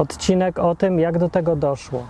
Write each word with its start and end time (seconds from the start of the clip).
odcinek 0.00 0.58
o 0.58 0.74
tym, 0.74 0.98
jak 0.98 1.18
do 1.18 1.28
tego 1.28 1.56
doszło. 1.56 2.02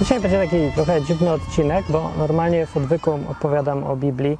Dzisiaj 0.00 0.20
będzie 0.20 0.38
taki 0.38 0.72
trochę 0.74 1.02
dziwny 1.02 1.30
odcinek, 1.32 1.84
bo 1.88 2.10
normalnie 2.18 2.66
w 2.66 2.76
odwyku 2.76 3.18
opowiadam 3.30 3.84
o 3.84 3.96
Biblii 3.96 4.38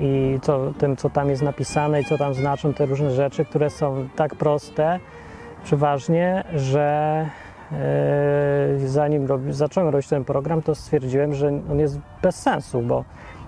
i 0.00 0.38
co, 0.42 0.72
tym, 0.78 0.96
co 0.96 1.10
tam 1.10 1.30
jest 1.30 1.42
napisane 1.42 2.00
i 2.00 2.04
co 2.04 2.18
tam 2.18 2.34
znaczą 2.34 2.74
te 2.74 2.86
różne 2.86 3.10
rzeczy, 3.10 3.44
które 3.44 3.70
są 3.70 4.08
tak 4.16 4.34
proste 4.34 5.00
przeważnie, 5.64 6.44
że 6.54 7.26
e, 7.72 7.76
zanim 8.86 9.28
zacząłem 9.50 9.88
robić 9.88 10.08
ten 10.08 10.24
program, 10.24 10.62
to 10.62 10.74
stwierdziłem, 10.74 11.34
że 11.34 11.48
on 11.70 11.78
jest 11.78 11.98
bez 12.22 12.36
sensu, 12.36 12.82
bo 12.82 13.04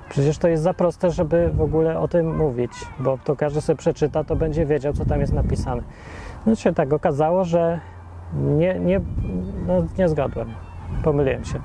przecież 0.09 0.39
to 0.39 0.49
jest 0.49 0.63
za 0.63 0.75
proste, 0.75 1.11
żeby 1.11 1.51
w 1.55 1.61
ogóle 1.61 1.99
o 1.99 2.09
tym 2.09 2.37
mówić, 2.37 2.73
bo 2.99 3.19
to 3.25 3.37
każdy 3.37 3.61
sobie 3.61 3.77
przeczyta, 3.77 4.25
to 4.25 4.37
będzie 4.37 4.67
wiedział, 4.67 4.93
co 4.93 5.05
tam 5.05 5.21
jest 5.21 5.33
napisane. 5.33 5.83
No 6.47 6.55
się 6.55 6.75
tak 6.75 6.93
okazało, 6.93 7.45
że 7.45 7.81
nie, 8.35 8.81
nie, 8.81 9.01
no, 9.67 9.85
nie 9.99 10.09
zgadłem 10.09 10.55
pomyliłem 11.03 11.45
się, 11.45 11.61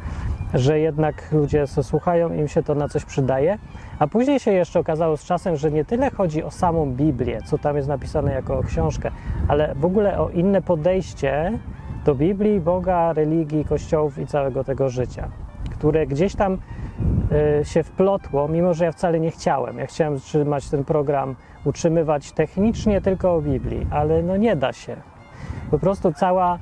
że 0.56 0.80
jednak 0.80 1.32
ludzie 1.32 1.68
słuchają, 1.68 2.34
im 2.34 2.48
się 2.48 2.64
to 2.64 2.76
na 2.76 2.90
coś 2.90 3.06
przydaje. 3.06 3.58
A 4.00 4.08
później 4.08 4.40
się 4.40 4.52
jeszcze 4.52 4.80
okazało 4.80 5.18
z 5.18 5.24
czasem, 5.24 5.56
że 5.56 5.72
nie 5.72 5.86
tyle 5.86 6.12
chodzi 6.12 6.44
o 6.44 6.52
samą 6.52 6.92
Biblię, 6.92 7.40
co 7.46 7.58
tam 7.58 7.76
jest 7.76 7.88
napisane 7.88 8.34
jako 8.34 8.64
książkę, 8.64 9.12
ale 9.48 9.76
w 9.76 9.86
ogóle 9.86 10.20
o 10.20 10.30
inne 10.30 10.62
podejście 10.62 11.60
do 12.06 12.16
Biblii, 12.16 12.60
Boga, 12.60 13.14
religii, 13.14 13.66
kościołów 13.66 14.18
i 14.18 14.28
całego 14.28 14.64
tego 14.64 14.90
życia, 14.90 15.28
które 15.72 16.08
gdzieś 16.08 16.36
tam 16.36 16.58
y, 17.62 17.66
się 17.66 17.84
wplotło, 17.84 18.48
mimo 18.48 18.74
że 18.74 18.86
ja 18.86 18.92
wcale 18.92 19.20
nie 19.20 19.32
chciałem. 19.32 19.78
Ja 19.78 19.86
chciałem 19.86 20.20
trzymać 20.20 20.70
ten 20.70 20.86
program, 20.86 21.36
utrzymywać 21.66 22.32
technicznie 22.32 23.02
tylko 23.02 23.36
o 23.36 23.42
Biblii, 23.42 23.88
ale 23.92 24.24
no 24.24 24.38
nie 24.38 24.56
da 24.56 24.74
się. 24.74 24.96
Po 25.72 25.80
prostu 25.80 26.14
cała 26.14 26.60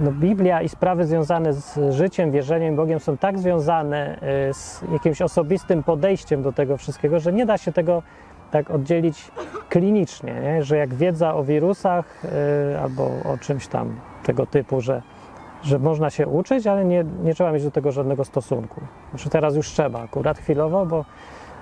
no, 0.00 0.12
Biblia 0.12 0.62
i 0.62 0.68
sprawy 0.68 1.04
związane 1.04 1.52
z 1.52 1.94
życiem, 1.94 2.30
wierzeniem 2.30 2.76
Bogiem 2.76 3.00
są 3.00 3.16
tak 3.16 3.38
związane 3.38 4.18
y, 4.50 4.54
z 4.54 4.84
jakimś 4.92 5.22
osobistym 5.22 5.82
podejściem 5.82 6.42
do 6.42 6.52
tego 6.52 6.76
wszystkiego, 6.76 7.20
że 7.20 7.32
nie 7.32 7.46
da 7.46 7.58
się 7.58 7.72
tego 7.72 8.02
tak 8.50 8.70
oddzielić 8.70 9.30
klinicznie, 9.68 10.34
nie? 10.42 10.62
że 10.62 10.76
jak 10.76 10.94
wiedza 10.94 11.34
o 11.34 11.44
wirusach 11.44 12.22
yy, 12.72 12.80
albo 12.80 13.04
o 13.04 13.38
czymś 13.38 13.66
tam 13.66 14.00
tego 14.22 14.46
typu, 14.46 14.80
że, 14.80 15.02
że 15.62 15.78
można 15.78 16.10
się 16.10 16.26
uczyć, 16.26 16.66
ale 16.66 16.84
nie, 16.84 17.04
nie 17.22 17.34
trzeba 17.34 17.52
mieć 17.52 17.64
do 17.64 17.70
tego 17.70 17.92
żadnego 17.92 18.24
stosunku. 18.24 18.80
Znaczy 19.10 19.30
teraz 19.30 19.56
już 19.56 19.68
trzeba, 19.68 20.02
akurat 20.02 20.38
chwilowo, 20.38 20.86
bo 20.86 21.04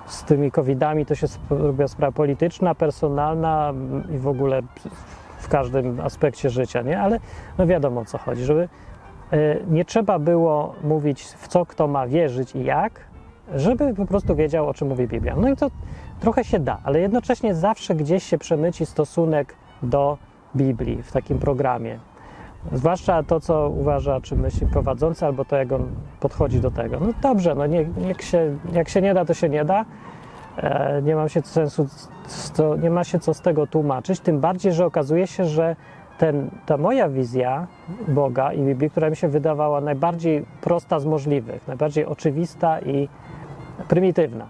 z 0.07 0.25
tymi 0.25 0.51
covidami 0.51 1.07
to 1.07 1.15
się 1.15 1.27
robiła 1.51 1.89
sprawa 1.89 2.13
polityczna, 2.13 2.75
personalna 2.75 3.73
i 4.15 4.19
w 4.19 4.29
ogóle 4.29 4.63
w 5.49 5.51
każdym 5.51 6.01
aspekcie 6.01 6.51
życia, 6.51 6.83
nie? 6.83 7.01
Ale 7.01 7.21
no 7.59 7.67
wiadomo 7.67 8.01
o 8.01 8.05
co 8.05 8.19
chodzi, 8.19 8.45
żeby 8.45 8.69
e, 9.33 9.39
nie 9.71 9.85
trzeba 9.85 10.19
było 10.19 10.75
mówić 10.85 11.23
w 11.23 11.49
co 11.49 11.67
kto 11.67 11.89
ma 11.89 12.07
wierzyć 12.07 12.55
i 12.55 12.65
jak, 12.65 13.01
żeby 13.55 13.95
po 13.95 14.07
prostu 14.07 14.35
wiedział 14.35 14.69
o 14.69 14.75
czym 14.75 14.89
mówi 14.89 15.09
Biblia. 15.09 15.37
No 15.37 15.49
i 15.49 15.57
to 15.57 15.71
trochę 16.21 16.45
się 16.45 16.59
da, 16.59 16.79
ale 16.85 17.01
jednocześnie 17.01 17.55
zawsze 17.55 17.95
gdzieś 17.95 18.25
się 18.25 18.39
przemyci 18.39 18.87
stosunek 18.87 19.55
do 19.83 20.19
Biblii 20.57 21.03
w 21.03 21.13
takim 21.13 21.39
programie. 21.39 21.99
Zwłaszcza 22.73 23.23
to, 23.23 23.41
co 23.41 23.69
uważa, 23.69 24.21
czy 24.21 24.37
myśli 24.37 24.67
prowadzący, 24.67 25.27
albo 25.27 25.45
to, 25.45 25.57
jak 25.57 25.73
on 25.73 25.89
podchodzi 26.21 26.61
do 26.61 26.71
tego. 26.71 27.01
No 27.01 27.07
dobrze, 27.23 27.55
no 27.55 27.67
nie, 27.67 27.85
niech 27.85 28.23
się, 28.23 28.59
jak 28.73 28.89
się 28.89 29.01
nie 29.03 29.15
da, 29.15 29.25
to 29.25 29.35
się 29.35 29.49
nie 29.49 29.65
da. 29.65 29.85
E, 30.59 31.03
nie 31.03 31.17
ma 31.17 31.29
się 31.29 31.41
sensu, 31.43 31.87
nie 32.83 32.91
ma 32.91 33.05
się 33.05 33.19
co 33.19 33.35
z 33.35 33.41
tego 33.41 33.67
tłumaczyć, 33.67 34.21
tym 34.21 34.41
bardziej, 34.41 34.73
że 34.73 34.87
okazuje 34.87 35.27
się, 35.27 35.45
że 35.45 35.77
ten, 36.19 36.51
ta 36.67 36.77
moja 36.77 37.09
wizja 37.09 37.67
Boga 38.09 38.53
i 38.53 38.63
Biblii, 38.63 38.91
która 38.91 39.11
mi 39.11 39.17
się 39.17 39.29
wydawała 39.29 39.81
najbardziej 39.81 40.45
prosta 40.61 41.01
z 41.01 41.05
możliwych, 41.07 41.69
najbardziej 41.69 42.07
oczywista 42.07 42.81
i 42.81 43.09
prymitywna, 43.89 44.47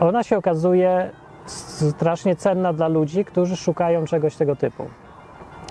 ona 0.00 0.22
się 0.22 0.36
okazuje 0.36 1.10
strasznie 1.46 2.36
cenna 2.36 2.72
dla 2.72 2.88
ludzi, 2.88 3.24
którzy 3.24 3.56
szukają 3.56 4.04
czegoś 4.04 4.36
tego 4.36 4.56
typu. 4.56 4.84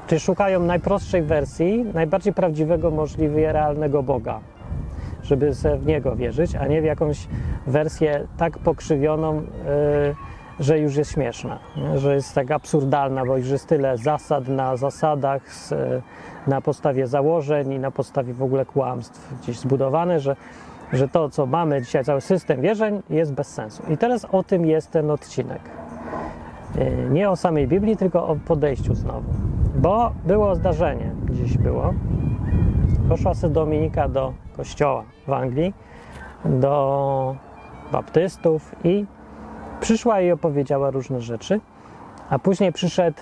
Czyli 0.08 0.20
szukają 0.20 0.60
najprostszej 0.60 1.22
wersji, 1.22 1.86
najbardziej 1.94 2.34
prawdziwego, 2.34 2.92
możliwie 2.92 3.54
realnego 3.54 4.04
Boga 4.04 4.40
żeby 5.24 5.56
sobie 5.56 5.78
w 5.78 5.86
niego 5.86 6.16
wierzyć, 6.16 6.56
a 6.56 6.68
nie 6.68 6.82
w 6.82 6.86
jakąś 6.86 7.28
wersję 7.68 8.28
tak 8.38 8.58
pokrzywioną, 8.58 9.36
yy, 9.36 9.44
że 10.60 10.80
już 10.80 10.96
jest 10.96 11.12
śmieszna, 11.12 11.60
że 11.96 12.16
jest 12.16 12.36
tak 12.36 12.52
absurdalna, 12.52 13.26
bo 13.26 13.38
już 13.38 13.50
jest 13.50 13.68
tyle 13.68 13.98
zasad 13.98 14.48
na 14.48 14.78
zasadach, 14.78 15.54
z, 15.54 15.74
na 16.48 16.62
podstawie 16.62 17.08
założeń 17.08 17.74
i 17.74 17.80
na 17.80 17.92
podstawie 17.92 18.34
w 18.34 18.44
ogóle 18.44 18.66
kłamstw 18.66 19.34
gdzieś 19.42 19.60
zbudowane, 19.60 20.20
że, 20.20 20.36
że 20.94 21.08
to, 21.08 21.30
co 21.30 21.46
mamy 21.46 21.82
dzisiaj, 21.82 22.04
cały 22.04 22.22
system 22.22 22.62
wierzeń 22.62 23.02
jest 23.10 23.34
bez 23.34 23.48
sensu. 23.48 23.84
I 23.90 23.98
teraz 23.98 24.26
o 24.26 24.44
tym 24.44 24.66
jest 24.66 24.92
ten 24.92 25.12
odcinek. 25.12 25.62
Yy, 26.76 27.10
nie 27.10 27.30
o 27.30 27.36
samej 27.36 27.68
Biblii, 27.68 27.98
tylko 27.98 28.28
o 28.28 28.36
podejściu 28.36 28.96
znowu. 28.96 29.34
Bo 29.76 30.12
było 30.26 30.56
zdarzenie, 30.56 31.12
dziś 31.30 31.58
było. 31.58 31.94
Poszła 33.10 33.34
sobie 33.34 33.54
Dominika 33.54 34.10
do 34.10 34.34
kościoła 34.58 35.04
w 35.28 35.34
Anglii 35.34 35.74
do 36.46 37.36
baptystów 37.92 38.76
i 38.84 39.06
przyszła 39.82 40.22
i 40.22 40.32
opowiedziała 40.32 40.92
różne 40.92 41.22
rzeczy, 41.22 41.60
a 42.30 42.40
później 42.40 42.72
przyszedł 42.72 43.18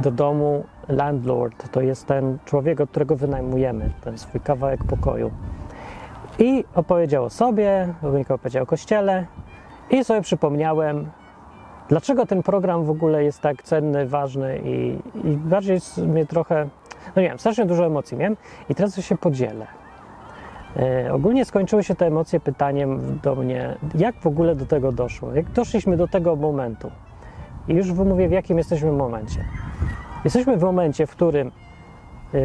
do 0.00 0.10
domu 0.10 0.64
landlord, 0.88 1.70
to 1.70 1.80
jest 1.80 2.06
ten 2.06 2.38
człowiek, 2.44 2.80
od 2.80 2.90
którego 2.90 3.16
wynajmujemy 3.16 3.90
ten 4.04 4.18
swój 4.18 4.40
kawałek 4.40 4.84
pokoju. 4.84 5.30
I 6.38 6.64
opowiedział 6.74 7.24
o 7.24 7.30
sobie, 7.30 7.94
Dominika 8.02 8.34
opowiedział 8.34 8.62
o 8.62 8.66
kościele 8.66 9.26
i 9.90 10.04
sobie 10.04 10.20
przypomniałem, 10.20 11.10
dlaczego 11.88 12.26
ten 12.26 12.42
program 12.42 12.84
w 12.84 12.90
ogóle 12.90 13.24
jest 13.24 13.40
tak 13.40 13.62
cenny, 13.62 14.06
ważny 14.06 14.60
i, 14.64 14.98
i 15.24 15.36
bardziej 15.36 15.78
mnie 16.06 16.26
trochę, 16.26 16.68
no 17.16 17.22
nie 17.22 17.28
wiem, 17.28 17.38
strasznie 17.38 17.66
dużo 17.66 17.86
emocji 17.86 18.16
miałem 18.16 18.36
i 18.68 18.74
teraz 18.74 19.00
się 19.00 19.16
podzielę. 19.16 19.66
E, 20.76 21.12
ogólnie 21.12 21.44
skończyły 21.44 21.84
się 21.84 21.94
te 21.94 22.06
emocje 22.06 22.40
pytaniem 22.40 23.18
do 23.22 23.34
mnie, 23.34 23.76
jak 23.94 24.16
w 24.20 24.26
ogóle 24.26 24.54
do 24.54 24.66
tego 24.66 24.92
doszło, 24.92 25.34
jak 25.34 25.50
doszliśmy 25.50 25.96
do 25.96 26.08
tego 26.08 26.36
momentu. 26.36 26.90
I 27.68 27.74
już 27.74 27.92
mówię, 27.92 28.28
w 28.28 28.32
jakim 28.32 28.58
jesteśmy 28.58 28.92
momencie. 28.92 29.44
Jesteśmy 30.24 30.56
w 30.56 30.62
momencie, 30.62 31.06
w 31.06 31.10
którym 31.10 31.48
e, 31.48 32.40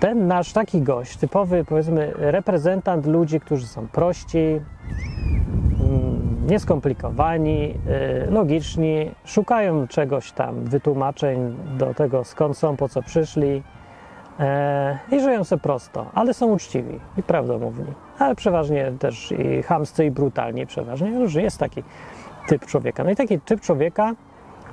ten 0.00 0.26
nasz 0.26 0.52
taki 0.52 0.82
gość, 0.82 1.16
typowy, 1.16 1.64
powiedzmy, 1.64 2.12
reprezentant 2.16 3.06
ludzi, 3.06 3.40
którzy 3.40 3.66
są 3.66 3.88
prości, 3.88 4.60
mm, 5.80 6.46
nieskomplikowani, 6.46 7.74
e, 7.86 8.30
logiczni, 8.30 9.10
szukają 9.24 9.88
czegoś 9.88 10.32
tam, 10.32 10.64
wytłumaczeń 10.64 11.56
do 11.78 11.94
tego, 11.94 12.24
skąd 12.24 12.58
są, 12.58 12.76
po 12.76 12.88
co 12.88 13.02
przyszli, 13.02 13.62
i 15.12 15.20
żyją 15.20 15.44
sobie 15.44 15.62
prosto, 15.62 16.06
ale 16.14 16.34
są 16.34 16.46
uczciwi 16.46 17.00
i 17.16 17.22
prawdomówni, 17.22 17.86
ale 18.18 18.34
przeważnie 18.34 18.92
też 18.98 19.32
i 19.32 19.62
chamscy 19.62 20.04
i 20.04 20.10
brutalni 20.10 20.66
przeważnie, 20.66 21.10
już 21.10 21.34
jest 21.34 21.58
taki 21.58 21.82
typ 22.48 22.66
człowieka. 22.66 23.04
No 23.04 23.10
i 23.10 23.16
taki 23.16 23.40
typ 23.40 23.60
człowieka 23.60 24.14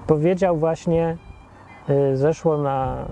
powiedział 0.07 0.57
właśnie, 0.57 1.17
y, 1.89 2.17
zeszło 2.17 2.57
na 2.57 3.05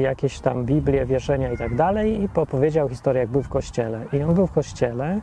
jakieś 0.00 0.40
tam 0.40 0.64
Biblię, 0.64 1.06
wierzenia 1.06 1.52
i 1.52 1.56
tak 1.56 1.74
dalej 1.74 2.22
i 2.22 2.28
opowiedział 2.34 2.88
historię, 2.88 3.20
jak 3.20 3.30
był 3.30 3.42
w 3.42 3.48
kościele. 3.48 4.00
I 4.12 4.22
on 4.22 4.34
był 4.34 4.46
w 4.46 4.52
kościele, 4.52 5.20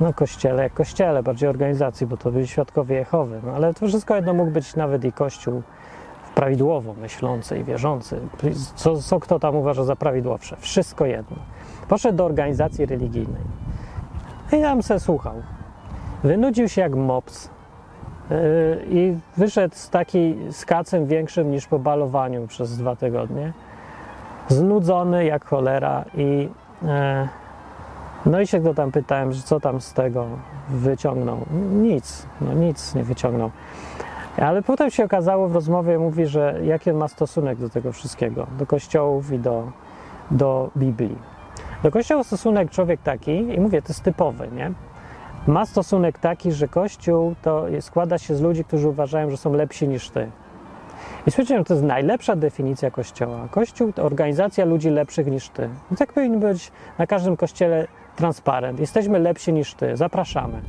no 0.00 0.12
kościele 0.12 0.62
jak 0.62 0.74
kościele, 0.74 1.22
bardziej 1.22 1.48
organizacji, 1.48 2.06
bo 2.06 2.16
to 2.16 2.32
byli 2.32 2.46
świadkowie 2.46 2.96
Jehowy, 2.96 3.40
no 3.46 3.52
ale 3.52 3.74
to 3.74 3.86
wszystko 3.86 4.16
jedno 4.16 4.34
mógł 4.34 4.50
być 4.50 4.76
nawet 4.76 5.04
i 5.04 5.12
kościół 5.12 5.62
prawidłowo 6.34 6.94
myślący 6.94 7.58
i 7.58 7.64
wierzący, 7.64 8.20
co, 8.74 8.96
co 8.96 9.20
kto 9.20 9.38
tam 9.38 9.56
uważa 9.56 9.84
za 9.84 9.96
prawidłowsze, 9.96 10.56
wszystko 10.56 11.06
jedno. 11.06 11.36
Poszedł 11.88 12.16
do 12.16 12.24
organizacji 12.24 12.86
religijnej 12.86 13.42
i 14.52 14.62
tam 14.62 14.82
se 14.82 15.00
słuchał. 15.00 15.34
Wynudził 16.24 16.68
się 16.68 16.80
jak 16.80 16.94
mops 16.94 17.50
yy, 18.30 18.36
i 18.90 19.16
wyszedł 19.36 19.74
z 19.74 19.90
taki 19.90 20.36
skacem 20.50 21.06
większym 21.06 21.50
niż 21.50 21.66
po 21.66 21.78
balowaniu 21.78 22.46
przez 22.46 22.78
dwa 22.78 22.96
tygodnie. 22.96 23.52
Znudzony 24.48 25.24
jak 25.24 25.44
cholera 25.44 26.04
i 26.14 26.48
yy, 26.82 26.88
no 28.26 28.40
i 28.40 28.46
się 28.46 28.60
go 28.60 28.74
tam 28.74 28.92
pytałem, 28.92 29.32
że 29.32 29.42
co 29.42 29.60
tam 29.60 29.80
z 29.80 29.92
tego 29.92 30.26
wyciągnął. 30.68 31.38
Nic, 31.72 32.26
no 32.40 32.52
nic 32.52 32.94
nie 32.94 33.04
wyciągnął. 33.04 33.50
Ale 34.36 34.62
potem 34.62 34.90
się 34.90 35.04
okazało 35.04 35.48
w 35.48 35.54
rozmowie, 35.54 35.98
mówi, 35.98 36.26
że 36.26 36.60
jaki 36.64 36.92
ma 36.92 37.08
stosunek 37.08 37.58
do 37.58 37.68
tego 37.68 37.92
wszystkiego, 37.92 38.46
do 38.58 38.66
kościołów 38.66 39.32
i 39.32 39.38
do, 39.38 39.72
do 40.30 40.70
Biblii. 40.76 41.18
Do 41.82 41.90
kościoła 41.90 42.24
stosunek 42.24 42.70
człowiek 42.70 43.00
taki, 43.02 43.54
i 43.54 43.60
mówię, 43.60 43.82
to 43.82 43.88
jest 43.88 44.02
typowy, 44.02 44.48
nie? 44.56 44.72
Ma 45.46 45.66
stosunek 45.66 46.18
taki, 46.18 46.52
że 46.52 46.68
kościół 46.68 47.34
to 47.42 47.66
składa 47.80 48.18
się 48.18 48.34
z 48.34 48.40
ludzi, 48.40 48.64
którzy 48.64 48.88
uważają, 48.88 49.30
że 49.30 49.36
są 49.36 49.52
lepsi 49.52 49.88
niż 49.88 50.10
ty. 50.10 50.30
I 51.26 51.30
stwierdziłem, 51.30 51.60
że 51.60 51.64
to 51.64 51.74
jest 51.74 51.86
najlepsza 51.86 52.36
definicja 52.36 52.90
kościoła. 52.90 53.48
Kościół 53.50 53.92
to 53.92 54.02
organizacja 54.02 54.64
ludzi 54.64 54.90
lepszych 54.90 55.26
niż 55.26 55.48
ty. 55.48 55.68
I 55.92 55.96
tak 55.96 56.12
powinien 56.12 56.40
być 56.40 56.72
na 56.98 57.06
każdym 57.06 57.36
kościele 57.36 57.86
transparent. 58.16 58.80
Jesteśmy 58.80 59.18
lepsi 59.18 59.52
niż 59.52 59.74
ty, 59.74 59.96
zapraszamy. 59.96 60.62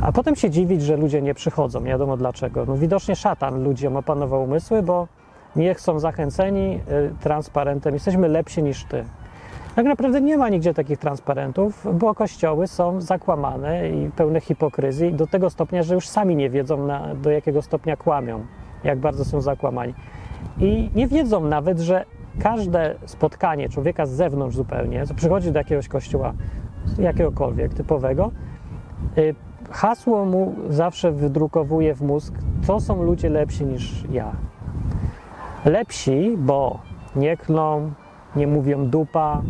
A 0.00 0.12
potem 0.12 0.36
się 0.36 0.50
dziwić, 0.50 0.82
że 0.82 0.96
ludzie 0.96 1.22
nie 1.22 1.34
przychodzą. 1.34 1.80
Nie 1.80 1.90
wiadomo 1.90 2.16
dlaczego. 2.16 2.64
No 2.66 2.76
widocznie 2.76 3.16
szatan 3.16 3.64
ludziom 3.64 3.96
opanował 3.96 4.44
umysły, 4.44 4.82
bo 4.82 5.08
niech 5.56 5.80
są 5.80 5.98
zachęceni 5.98 6.80
y, 6.90 7.14
transparentem. 7.20 7.94
Jesteśmy 7.94 8.28
lepsi 8.28 8.62
niż 8.62 8.84
ty. 8.84 9.04
Tak 9.74 9.86
naprawdę 9.86 10.20
nie 10.20 10.36
ma 10.36 10.48
nigdzie 10.48 10.74
takich 10.74 10.98
transparentów, 10.98 11.86
bo 11.98 12.14
kościoły 12.14 12.66
są 12.66 13.00
zakłamane 13.00 13.90
i 13.90 14.10
pełne 14.10 14.40
hipokryzji 14.40 15.14
do 15.14 15.26
tego 15.26 15.50
stopnia, 15.50 15.82
że 15.82 15.94
już 15.94 16.08
sami 16.08 16.36
nie 16.36 16.50
wiedzą, 16.50 16.86
na, 16.86 17.14
do 17.14 17.30
jakiego 17.30 17.62
stopnia 17.62 17.96
kłamią, 17.96 18.46
jak 18.84 18.98
bardzo 18.98 19.24
są 19.24 19.40
zakłamani. 19.40 19.94
I 20.58 20.90
nie 20.94 21.08
wiedzą 21.08 21.44
nawet, 21.44 21.80
że 21.80 22.04
każde 22.40 22.94
spotkanie 23.06 23.68
człowieka 23.68 24.06
z 24.06 24.10
zewnątrz 24.10 24.56
zupełnie, 24.56 25.06
co 25.06 25.14
przychodzi 25.14 25.52
do 25.52 25.58
jakiegoś 25.58 25.88
kościoła, 25.88 26.32
jakiegokolwiek 26.98 27.74
typowego, 27.74 28.30
y, 29.18 29.34
hasło 29.70 30.24
mu 30.24 30.54
zawsze 30.68 31.12
wydrukowuje 31.12 31.94
w 31.94 32.02
mózg, 32.02 32.34
to 32.66 32.80
są 32.80 33.02
ludzie 33.02 33.28
lepsi 33.28 33.64
niż 33.64 34.04
ja. 34.10 34.32
Lepsi, 35.64 36.34
bo 36.38 36.78
nie 37.16 37.36
klną, 37.36 37.90
nie 38.36 38.46
mówią 38.46 38.86
dupa, 38.86 39.42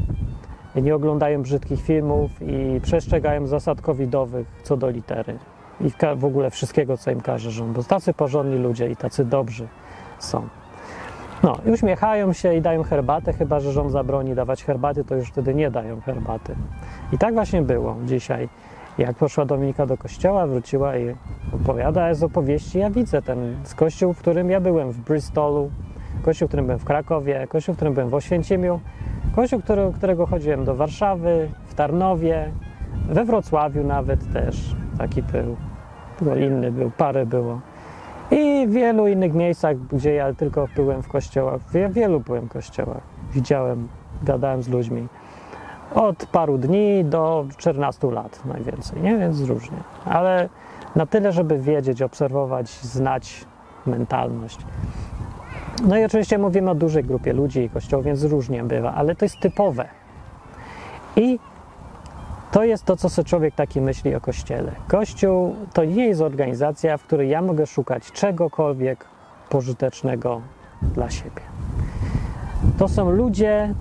nie 0.76 0.94
oglądają 0.94 1.43
brzydkich 1.43 1.82
filmów 1.82 2.31
i 2.41 2.81
przestrzegają 2.81 3.47
zasad 3.47 3.81
covidowych 3.81 4.47
co 4.62 4.76
do 4.76 4.91
litery. 4.91 5.38
I 5.81 5.91
w 6.17 6.25
ogóle 6.25 6.50
wszystkiego, 6.50 6.97
co 6.97 7.11
im 7.11 7.21
każe 7.21 7.50
rząd, 7.50 7.73
bo 7.73 7.82
tacy 7.82 8.14
porządni 8.14 8.59
ludzie 8.59 8.91
i 8.91 8.97
tacy 8.97 9.25
dobrzy 9.25 9.69
są. 10.19 10.49
No 11.43 11.59
i 11.67 11.71
uśmiechają 11.71 12.32
się 12.32 12.55
i 12.55 12.61
dają 12.61 12.82
herbatę, 12.82 13.32
chyba 13.32 13.61
że 13.61 13.73
rząd 13.73 13.93
zabroni 13.93 14.35
dawać 14.35 14.64
herbaty, 14.64 15.05
to 15.05 15.14
już 15.14 15.29
wtedy 15.29 15.55
nie 15.55 15.71
dają 15.71 16.00
herbaty. 16.00 16.55
I 17.12 17.19
tak 17.19 17.35
właśnie 17.35 17.62
było 17.62 17.97
dzisiaj. 18.05 18.49
Jak 18.99 19.17
poszła 19.17 19.45
Dominika 19.45 19.87
do 19.87 19.97
kościoła, 19.97 20.47
wróciła 20.47 20.97
i 20.97 21.15
opowiada 21.53 22.15
z 22.15 22.23
opowieści. 22.23 22.79
Ja 22.79 22.91
widzę 22.91 23.23
ten 23.23 23.56
z 23.65 23.75
kościół, 23.75 24.12
w 24.12 24.19
którym 24.19 24.50
ja 24.50 24.61
byłem 24.61 24.91
w 24.91 24.99
Bristolu, 25.00 25.71
kościół, 26.23 26.49
w 26.49 26.50
którym 26.50 26.67
byłem 26.67 26.79
w 26.79 26.85
Krakowie, 26.85 27.47
kościół, 27.49 27.75
w 27.75 27.77
którym 27.77 27.95
byłem 27.95 28.09
w 28.09 28.15
Oświęcimiu, 28.15 28.81
kościół, 29.37 29.61
który, 29.61 29.93
którego 29.97 30.27
chodziłem 30.27 30.65
do 30.65 30.75
Warszawy, 30.75 31.50
w 31.67 31.75
Tarnowie, 31.75 32.53
we 33.09 33.25
Wrocławiu 33.25 33.85
nawet 33.85 34.33
też 34.33 34.77
taki 34.99 35.23
był. 35.23 35.56
Tylko 36.19 36.37
inny 36.37 36.73
był, 36.73 36.91
parę 36.91 37.27
było. 37.27 37.61
I 38.31 38.67
w 38.67 38.73
wielu 38.73 39.06
innych 39.06 39.35
miejscach, 39.35 39.77
gdzie 39.77 40.15
ja 40.15 40.35
tylko 40.35 40.69
byłem 40.77 41.03
w 41.03 41.09
kościołach, 41.09 41.61
w 41.61 41.93
wielu 41.93 42.21
byłem 42.21 42.47
w 42.47 42.53
kościołach. 42.53 43.03
Widziałem, 43.33 43.89
gadałem 44.23 44.62
z 44.62 44.69
ludźmi. 44.69 45.09
Od 45.94 46.26
paru 46.26 46.58
dni 46.58 47.05
do 47.05 47.46
14 47.56 48.11
lat 48.11 48.40
najwięcej, 48.44 49.02
nie? 49.02 49.19
Więc 49.19 49.40
różnie. 49.40 49.79
Ale 50.05 50.49
na 50.96 51.06
tyle, 51.06 51.32
żeby 51.32 51.58
wiedzieć, 51.58 52.02
obserwować, 52.02 52.70
znać 52.70 53.44
mentalność. 53.87 54.58
No 55.85 55.99
i 55.99 56.05
oczywiście 56.05 56.38
mówimy 56.38 56.70
o 56.70 56.75
dużej 56.75 57.05
grupie 57.05 57.32
ludzi 57.32 57.61
i 57.61 57.70
kościołów, 57.70 58.06
więc 58.06 58.25
różnie 58.25 58.64
bywa, 58.64 58.94
ale 58.94 59.14
to 59.14 59.25
jest 59.25 59.40
typowe. 59.40 59.88
I 61.17 61.38
to 62.50 62.64
jest 62.64 62.85
to, 62.85 62.96
co 62.96 63.08
sobie 63.08 63.29
człowiek 63.29 63.55
taki 63.55 63.81
myśli 63.81 64.14
o 64.14 64.20
kościele. 64.20 64.73
Kościół 64.88 65.56
to 65.73 65.85
nie 65.85 66.06
jest 66.06 66.20
organizacja, 66.20 66.96
w 66.96 67.02
której 67.02 67.29
ja 67.29 67.43
mogę 67.43 67.67
szukać 67.67 68.12
czegokolwiek 68.12 69.05
pożytecznego 69.49 70.40
dla 70.82 71.11
siebie. 71.11 71.43
To 72.79 72.88
są 72.88 73.11
ludzie, 73.11 73.75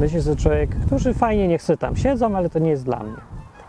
myśli 0.00 0.22
sobie 0.22 0.36
człowiek, 0.36 0.70
którzy 0.86 1.14
fajnie 1.14 1.48
niech 1.48 1.62
sobie 1.62 1.76
tam 1.76 1.96
siedzą, 1.96 2.36
ale 2.36 2.50
to 2.50 2.58
nie 2.58 2.70
jest 2.70 2.84
dla 2.84 3.02
mnie. 3.02 3.16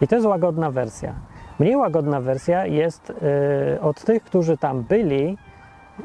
I 0.02 0.08
to 0.08 0.16
jest 0.16 0.28
łagodna 0.28 0.72
wersja. 0.72 1.14
Mniej 1.60 1.76
łagodna 1.76 2.22
wersja 2.22 2.66
jest 2.66 3.14
yy, 3.72 3.82
od 3.82 4.04
tych, 4.04 4.24
którzy 4.24 4.58
tam 4.58 4.84
byli 4.84 5.38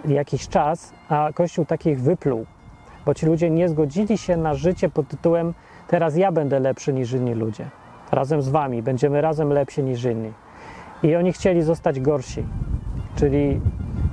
jakiś 0.09 0.49
czas, 0.49 0.93
a 1.09 1.31
Kościół 1.35 1.65
takich 1.65 2.01
wypluł, 2.01 2.47
bo 3.07 3.15
ci 3.15 3.27
ludzie 3.27 3.51
nie 3.51 3.69
zgodzili 3.69 4.19
się 4.19 4.37
na 4.37 4.55
życie 4.55 4.89
pod 4.89 5.09
tytułem 5.09 5.55
teraz 5.89 6.17
ja 6.17 6.33
będę 6.33 6.61
lepszy 6.61 6.93
niż 6.93 7.13
inni 7.13 7.35
ludzie. 7.35 7.71
Razem 8.13 8.43
z 8.43 8.49
wami 8.49 8.83
będziemy 8.83 9.21
razem 9.21 9.53
lepsi 9.53 9.83
niż 9.83 10.05
inni. 10.05 10.33
I 11.03 11.17
oni 11.17 11.33
chcieli 11.33 11.63
zostać 11.63 12.01
gorsi, 12.01 12.45
czyli 13.17 13.61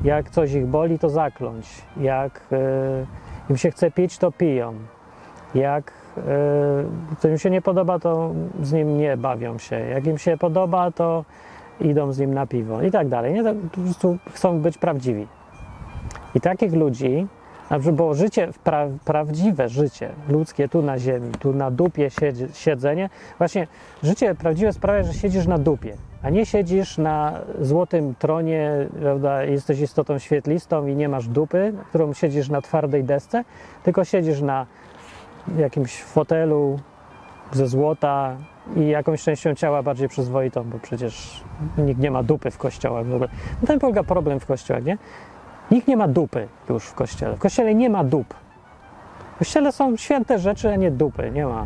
jak 0.03 0.29
coś 0.29 0.53
ich 0.53 0.67
boli, 0.67 0.99
to 0.99 1.09
zakląć. 1.09 1.67
Jak 1.97 2.41
yy, 2.51 3.07
im 3.49 3.57
się 3.57 3.71
chce 3.71 3.91
pić, 3.91 4.17
to 4.17 4.31
piją. 4.31 4.73
Jak 5.57 5.93
to 7.21 7.27
im 7.27 7.37
się 7.37 7.49
nie 7.49 7.61
podoba, 7.61 7.99
to 7.99 8.31
z 8.61 8.73
nim 8.73 8.97
nie 8.97 9.17
bawią 9.17 9.57
się. 9.57 9.79
Jak 9.79 10.07
im 10.07 10.17
się 10.17 10.37
podoba, 10.37 10.91
to 10.91 11.25
idą 11.81 12.11
z 12.11 12.19
nim 12.19 12.33
na 12.33 12.47
piwo 12.47 12.81
i 12.81 12.91
tak 12.91 13.07
dalej. 13.07 13.33
Nie, 13.33 13.43
po 13.43 13.81
prostu 13.81 14.17
chcą 14.33 14.59
być 14.59 14.77
prawdziwi. 14.77 15.27
I 16.35 16.41
takich 16.41 16.73
ludzi, 16.73 17.27
bo 17.93 18.13
życie, 18.13 18.49
pra, 18.63 18.87
prawdziwe 19.05 19.69
życie 19.69 20.09
ludzkie 20.29 20.69
tu 20.69 20.81
na 20.81 20.99
ziemi, 20.99 21.31
tu 21.39 21.53
na 21.53 21.71
dupie 21.71 22.09
siedzi, 22.09 22.45
siedzenie, 22.53 23.09
właśnie 23.37 23.67
życie 24.03 24.35
prawdziwe 24.35 24.73
sprawia, 24.73 25.03
że 25.03 25.13
siedzisz 25.13 25.47
na 25.47 25.57
dupie, 25.57 25.93
a 26.23 26.29
nie 26.29 26.45
siedzisz 26.45 26.97
na 26.97 27.39
złotym 27.61 28.15
tronie, 28.19 28.71
prawda, 29.01 29.43
jesteś 29.43 29.79
istotą 29.79 30.19
świetlistą 30.19 30.87
i 30.87 30.95
nie 30.95 31.09
masz 31.09 31.27
dupy, 31.27 31.73
którą 31.89 32.13
siedzisz 32.13 32.49
na 32.49 32.61
twardej 32.61 33.03
desce, 33.03 33.43
tylko 33.83 34.03
siedzisz 34.03 34.41
na 34.41 34.65
jakimś 35.57 36.03
fotelu 36.03 36.79
ze 37.51 37.67
złota 37.67 38.35
i 38.75 38.87
jakąś 38.87 39.23
częścią 39.23 39.55
ciała 39.55 39.83
bardziej 39.83 40.09
przyzwoitą, 40.09 40.63
bo 40.63 40.79
przecież 40.79 41.43
nikt 41.77 41.99
nie 41.99 42.11
ma 42.11 42.23
dupy 42.23 42.51
w 42.51 42.57
kościołach 42.57 43.05
w 43.05 43.13
ogóle. 43.13 43.29
No 43.61 43.67
ten 43.67 43.79
polega 43.79 44.03
problem 44.03 44.39
w 44.39 44.45
kościołach, 44.45 44.83
nie? 44.83 44.97
Nikt 45.71 45.87
nie 45.87 45.97
ma 45.97 46.07
dupy 46.07 46.47
już 46.69 46.83
w 46.83 46.93
kościele. 46.93 47.35
W 47.35 47.39
kościele 47.39 47.75
nie 47.75 47.89
ma 47.89 48.03
dup. 48.03 48.33
W 49.35 49.39
kościele 49.39 49.71
są 49.71 49.97
święte 49.97 50.39
rzeczy, 50.39 50.69
a 50.69 50.75
nie 50.75 50.91
dupy. 50.91 51.31
Nie 51.31 51.45
ma. 51.45 51.65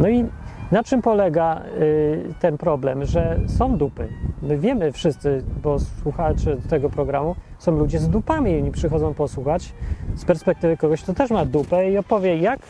No 0.00 0.08
i 0.08 0.26
na 0.72 0.82
czym 0.82 1.02
polega 1.02 1.62
y, 1.80 2.34
ten 2.40 2.58
problem, 2.58 3.04
że 3.04 3.38
są 3.46 3.76
dupy? 3.76 4.08
My 4.42 4.58
wiemy 4.58 4.92
wszyscy, 4.92 5.44
bo 5.62 5.78
słuchacze 5.78 6.56
tego 6.70 6.90
programu 6.90 7.34
są 7.58 7.72
ludzie 7.72 7.98
z 7.98 8.08
dupami 8.08 8.56
oni 8.56 8.70
przychodzą 8.70 9.14
posłuchać 9.14 9.72
z 10.14 10.24
perspektywy 10.24 10.76
kogoś, 10.76 11.02
kto 11.02 11.14
też 11.14 11.30
ma 11.30 11.44
dupę 11.44 11.90
i 11.90 11.98
opowie, 11.98 12.36
jak, 12.36 12.60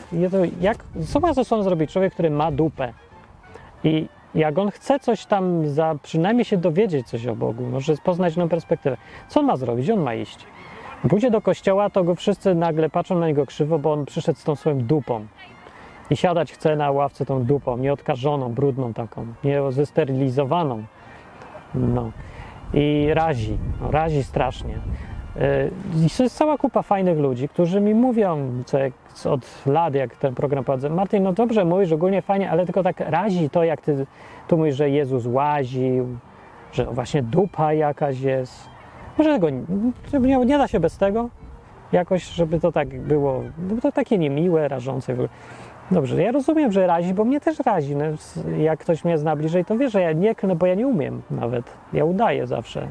jak 0.60 0.84
co 1.06 1.20
ma 1.20 1.34
ze 1.34 1.44
sobą 1.44 1.62
zrobić 1.62 1.92
człowiek, 1.92 2.12
który 2.12 2.30
ma 2.30 2.50
dupę. 2.50 2.92
I 3.84 4.08
jak 4.34 4.58
on 4.58 4.70
chce 4.70 5.00
coś 5.00 5.26
tam, 5.26 5.68
za, 5.68 5.94
przynajmniej 6.02 6.44
się 6.44 6.56
dowiedzieć 6.56 7.06
coś 7.06 7.26
o 7.26 7.36
Bogu, 7.36 7.64
może 7.64 7.96
poznać 7.96 8.36
nową 8.36 8.48
perspektywę, 8.48 8.96
co 9.28 9.40
on 9.40 9.46
ma 9.46 9.56
zrobić? 9.56 9.90
On 9.90 10.00
ma 10.00 10.14
iść. 10.14 10.46
Pójdzie 11.08 11.30
do 11.30 11.40
kościoła, 11.40 11.90
to 11.90 12.04
go 12.04 12.14
wszyscy 12.14 12.54
nagle 12.54 12.90
patrzą 12.90 13.18
na 13.18 13.26
niego 13.26 13.46
krzywo, 13.46 13.78
bo 13.78 13.92
on 13.92 14.04
przyszedł 14.04 14.38
z 14.38 14.44
tą 14.44 14.56
swoją 14.56 14.78
dupą. 14.78 15.26
I 16.12 16.16
siadać 16.16 16.52
chce 16.52 16.76
na 16.76 16.90
ławce 16.90 17.26
tą 17.26 17.44
dupą, 17.44 17.76
nieodkażoną, 17.76 18.52
brudną 18.52 18.92
taką, 18.92 19.26
nie 19.44 19.72
zesterylizowaną. 19.72 20.82
No. 21.74 22.10
I 22.74 23.08
razi, 23.14 23.58
no, 23.80 23.90
razi 23.90 24.24
strasznie. 24.24 24.78
I 26.06 26.10
to 26.16 26.22
jest 26.22 26.36
cała 26.36 26.58
kupa 26.58 26.82
fajnych 26.82 27.18
ludzi, 27.18 27.48
którzy 27.48 27.80
mi 27.80 27.94
mówią 27.94 28.62
co 28.66 28.78
jak, 28.78 28.92
od 29.24 29.66
lat, 29.66 29.94
jak 29.94 30.16
ten 30.16 30.34
program 30.34 30.64
prowadzę. 30.64 30.90
Martin, 30.90 31.22
no 31.22 31.32
dobrze 31.32 31.64
mówisz, 31.64 31.92
ogólnie 31.92 32.22
fajnie, 32.22 32.50
ale 32.50 32.64
tylko 32.64 32.82
tak 32.82 33.00
razi 33.00 33.50
to, 33.50 33.64
jak 33.64 33.80
ty 33.80 34.06
tu 34.48 34.56
mówisz, 34.56 34.76
że 34.76 34.90
Jezus 34.90 35.26
łaził, 35.26 36.06
że 36.72 36.84
właśnie 36.84 37.22
dupa 37.22 37.72
jakaś 37.72 38.20
jest. 38.20 38.68
Może 39.18 39.34
tego 39.34 39.50
nie, 40.20 40.36
nie 40.36 40.58
da 40.58 40.68
się 40.68 40.80
bez 40.80 40.98
tego 40.98 41.28
jakoś, 41.92 42.24
żeby 42.24 42.60
to 42.60 42.72
tak 42.72 43.00
było, 43.00 43.42
bo 43.58 43.80
to 43.80 43.92
takie 43.92 44.18
niemiłe, 44.18 44.68
rażące. 44.68 45.16
Dobrze, 45.90 46.22
ja 46.22 46.32
rozumiem, 46.32 46.72
że 46.72 46.86
razi, 46.86 47.14
bo 47.14 47.24
mnie 47.24 47.40
też 47.40 47.58
razi. 47.58 47.96
No, 47.96 48.04
jak 48.58 48.80
ktoś 48.80 49.04
mnie 49.04 49.18
zna 49.18 49.36
bliżej, 49.36 49.64
to 49.64 49.78
wie, 49.78 49.90
że 49.90 50.00
ja 50.00 50.12
nie 50.12 50.34
klnę, 50.34 50.56
bo 50.56 50.66
ja 50.66 50.74
nie 50.74 50.86
umiem 50.86 51.22
nawet. 51.30 51.64
Ja 51.92 52.04
udaję 52.04 52.46
zawsze 52.46 52.88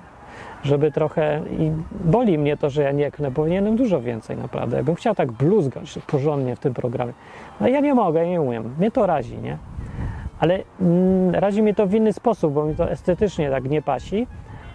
żeby 0.63 0.91
trochę 0.91 1.41
i 1.59 1.71
boli 2.05 2.37
mnie 2.37 2.57
to, 2.57 2.69
że 2.69 2.83
ja 2.83 2.91
nie 2.91 3.11
knę, 3.11 3.31
powinienem 3.31 3.75
dużo 3.75 4.01
więcej 4.01 4.37
naprawdę. 4.37 4.77
Ja 4.77 4.83
bym 4.83 4.95
chciał 4.95 5.15
tak 5.15 5.31
bluzgać 5.31 5.99
porządnie 6.07 6.55
w 6.55 6.59
tym 6.59 6.73
programie. 6.73 7.13
No 7.61 7.67
ja 7.67 7.79
nie 7.79 7.93
mogę, 7.93 8.27
nie 8.27 8.41
umiem. 8.41 8.75
Mnie 8.77 8.91
to 8.91 9.05
razi, 9.05 9.37
nie? 9.37 9.57
Ale 10.39 10.63
mm, 10.81 11.35
razi 11.35 11.63
mnie 11.63 11.73
to 11.73 11.87
w 11.87 11.93
inny 11.93 12.13
sposób, 12.13 12.53
bo 12.53 12.65
mi 12.65 12.75
to 12.75 12.91
estetycznie 12.91 13.49
tak 13.49 13.69
nie 13.69 13.81
pasi, 13.81 14.27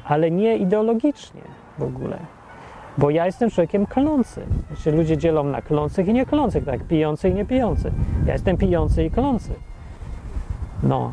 ale 0.04 0.30
nie 0.30 0.56
ideologicznie 0.56 1.40
w 1.78 1.82
ogóle. 1.82 2.18
Bo 2.98 3.10
ja 3.10 3.26
jestem 3.26 3.50
człowiekiem 3.50 3.86
klącym. 3.86 4.44
Się 4.84 4.90
ludzie 4.90 5.18
dzielą 5.18 5.44
na 5.44 5.62
klących 5.62 6.08
i 6.08 6.12
nie 6.12 6.26
klących, 6.26 6.64
tak, 6.64 6.84
pijący 6.84 7.28
i 7.28 7.34
nie 7.34 7.44
pijący. 7.44 7.92
Ja 8.26 8.32
jestem 8.32 8.56
pijący 8.56 9.04
i 9.04 9.10
klący. 9.10 9.54
No. 10.82 11.12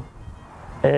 Yy, 0.84 0.90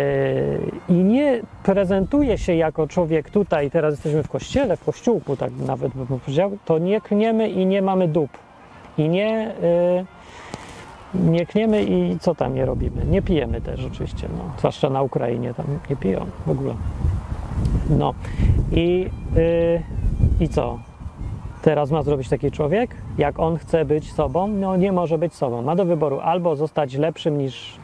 I 0.89 0.93
nie 0.93 1.41
prezentuję 1.63 2.37
się 2.37 2.55
jako 2.55 2.87
człowiek 2.87 3.29
tutaj, 3.29 3.71
teraz 3.71 3.93
jesteśmy 3.93 4.23
w 4.23 4.29
kościele, 4.29 4.77
w 4.77 4.83
kościółku, 4.83 5.37
tak 5.37 5.51
nawet 5.67 5.93
bym 5.93 6.07
powiedział, 6.07 6.51
to 6.65 6.77
nie 6.77 7.01
klniemy 7.01 7.49
i 7.49 7.65
nie 7.65 7.81
mamy 7.81 8.07
dup. 8.07 8.29
I 8.97 9.09
nie, 9.09 9.53
yy, 11.13 11.31
nie 11.31 11.45
kniemy 11.45 11.83
i 11.83 12.19
co 12.19 12.35
tam 12.35 12.53
nie 12.53 12.65
robimy. 12.65 13.05
Nie 13.05 13.21
pijemy 13.21 13.61
też 13.61 13.85
oczywiście, 13.85 14.27
no. 14.37 14.53
zwłaszcza 14.57 14.89
na 14.89 15.01
Ukrainie, 15.01 15.53
tam 15.53 15.65
nie 15.89 15.95
piją 15.95 16.25
w 16.45 16.49
ogóle. 16.49 16.73
No 17.89 18.13
i, 18.71 19.09
yy, 19.35 19.81
i 20.39 20.49
co? 20.49 20.79
Teraz 21.61 21.91
ma 21.91 22.03
zrobić 22.03 22.29
taki 22.29 22.51
człowiek? 22.51 22.95
Jak 23.17 23.39
on 23.39 23.57
chce 23.57 23.85
być 23.85 24.13
sobą? 24.13 24.47
No 24.47 24.75
nie 24.75 24.91
może 24.91 25.17
być 25.17 25.33
sobą. 25.33 25.61
Ma 25.61 25.75
do 25.75 25.85
wyboru 25.85 26.19
albo 26.19 26.55
zostać 26.55 26.93
lepszym 26.93 27.37
niż, 27.37 27.79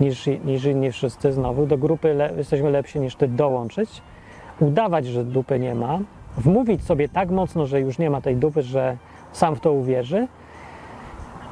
niż, 0.00 0.26
niż 0.44 0.64
inni 0.64 0.92
wszyscy 0.92 1.32
znowu, 1.32 1.66
do 1.66 1.78
grupy 1.78 2.14
le, 2.14 2.32
jesteśmy 2.36 2.70
lepsi 2.70 3.00
niż 3.00 3.16
ty 3.16 3.28
dołączyć, 3.28 4.02
udawać, 4.60 5.06
że 5.06 5.24
dupy 5.24 5.58
nie 5.58 5.74
ma, 5.74 5.98
wmówić 6.36 6.84
sobie 6.84 7.08
tak 7.08 7.30
mocno, 7.30 7.66
że 7.66 7.80
już 7.80 7.98
nie 7.98 8.10
ma 8.10 8.20
tej 8.20 8.36
dupy, 8.36 8.62
że 8.62 8.96
sam 9.32 9.56
w 9.56 9.60
to 9.60 9.72
uwierzy, 9.72 10.28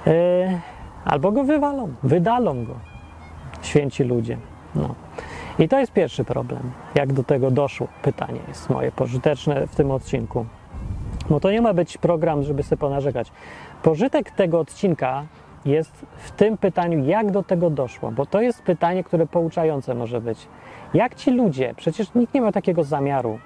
yy, 0.06 0.12
albo 1.04 1.32
go 1.32 1.44
wywalą, 1.44 1.88
wydalą 2.02 2.64
go 2.64 2.74
święci 3.62 4.04
ludzie. 4.04 4.38
No. 4.74 4.94
I 5.58 5.68
to 5.68 5.78
jest 5.78 5.92
pierwszy 5.92 6.24
problem. 6.24 6.72
Jak 6.94 7.12
do 7.12 7.24
tego 7.24 7.50
doszło? 7.50 7.88
Pytanie 8.02 8.40
jest 8.48 8.70
moje 8.70 8.92
pożyteczne 8.92 9.66
w 9.66 9.76
tym 9.76 9.90
odcinku. 9.90 10.46
Bo 11.30 11.40
to 11.40 11.50
nie 11.50 11.62
ma 11.62 11.74
być 11.74 11.98
program, 11.98 12.42
żeby 12.42 12.62
sobie 12.62 12.76
ponarzekać. 12.76 13.32
Pożytek 13.82 14.30
tego 14.30 14.60
odcinka 14.60 15.24
jest 15.64 16.06
w 16.16 16.30
tym 16.30 16.58
pytaniu, 16.58 17.04
jak 17.04 17.30
do 17.30 17.42
tego 17.42 17.70
doszło, 17.70 18.10
bo 18.10 18.26
to 18.26 18.40
jest 18.40 18.62
pytanie, 18.62 19.04
które 19.04 19.26
pouczające 19.26 19.94
może 19.94 20.20
być. 20.20 20.48
Jak 20.94 21.14
ci 21.14 21.30
ludzie, 21.30 21.74
przecież 21.76 22.14
nikt 22.14 22.34
nie 22.34 22.40
ma 22.40 22.52
takiego 22.52 22.84
zamiaru, 22.84 23.38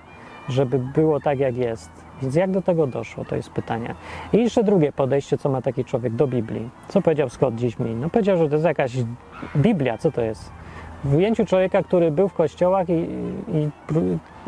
żeby 0.48 0.78
było 0.78 1.20
tak, 1.20 1.38
jak 1.38 1.56
jest. 1.56 1.90
Więc 2.22 2.34
jak 2.34 2.50
do 2.50 2.62
tego 2.62 2.86
doszło, 2.86 3.24
to 3.24 3.36
jest 3.36 3.50
pytanie. 3.50 3.94
I 4.32 4.38
jeszcze 4.38 4.64
drugie 4.64 4.92
podejście, 4.92 5.38
co 5.38 5.48
ma 5.48 5.62
taki 5.62 5.84
człowiek 5.84 6.14
do 6.14 6.26
Biblii. 6.26 6.70
Co 6.88 7.02
powiedział 7.02 7.28
Scott 7.28 7.54
dziś 7.54 7.78
mi? 7.78 7.94
No 7.94 8.10
powiedział, 8.10 8.36
że 8.36 8.48
to 8.48 8.54
jest 8.54 8.64
jakaś 8.64 8.92
Biblia, 9.56 9.98
co 9.98 10.12
to 10.12 10.22
jest? 10.22 10.57
W 11.04 11.14
ujęciu 11.14 11.44
człowieka, 11.44 11.82
który 11.82 12.10
był 12.10 12.28
w 12.28 12.34
kościołach 12.34 12.88
i, 12.88 12.92
i, 12.92 13.68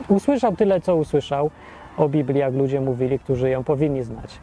usłyszał 0.08 0.56
tyle, 0.56 0.80
co 0.80 0.96
usłyszał 0.96 1.50
o 1.96 2.08
Biblii, 2.08 2.40
jak 2.40 2.54
ludzie 2.54 2.80
mówili, 2.80 3.18
którzy 3.18 3.50
ją 3.50 3.64
powinni 3.64 4.02
znać. 4.02 4.40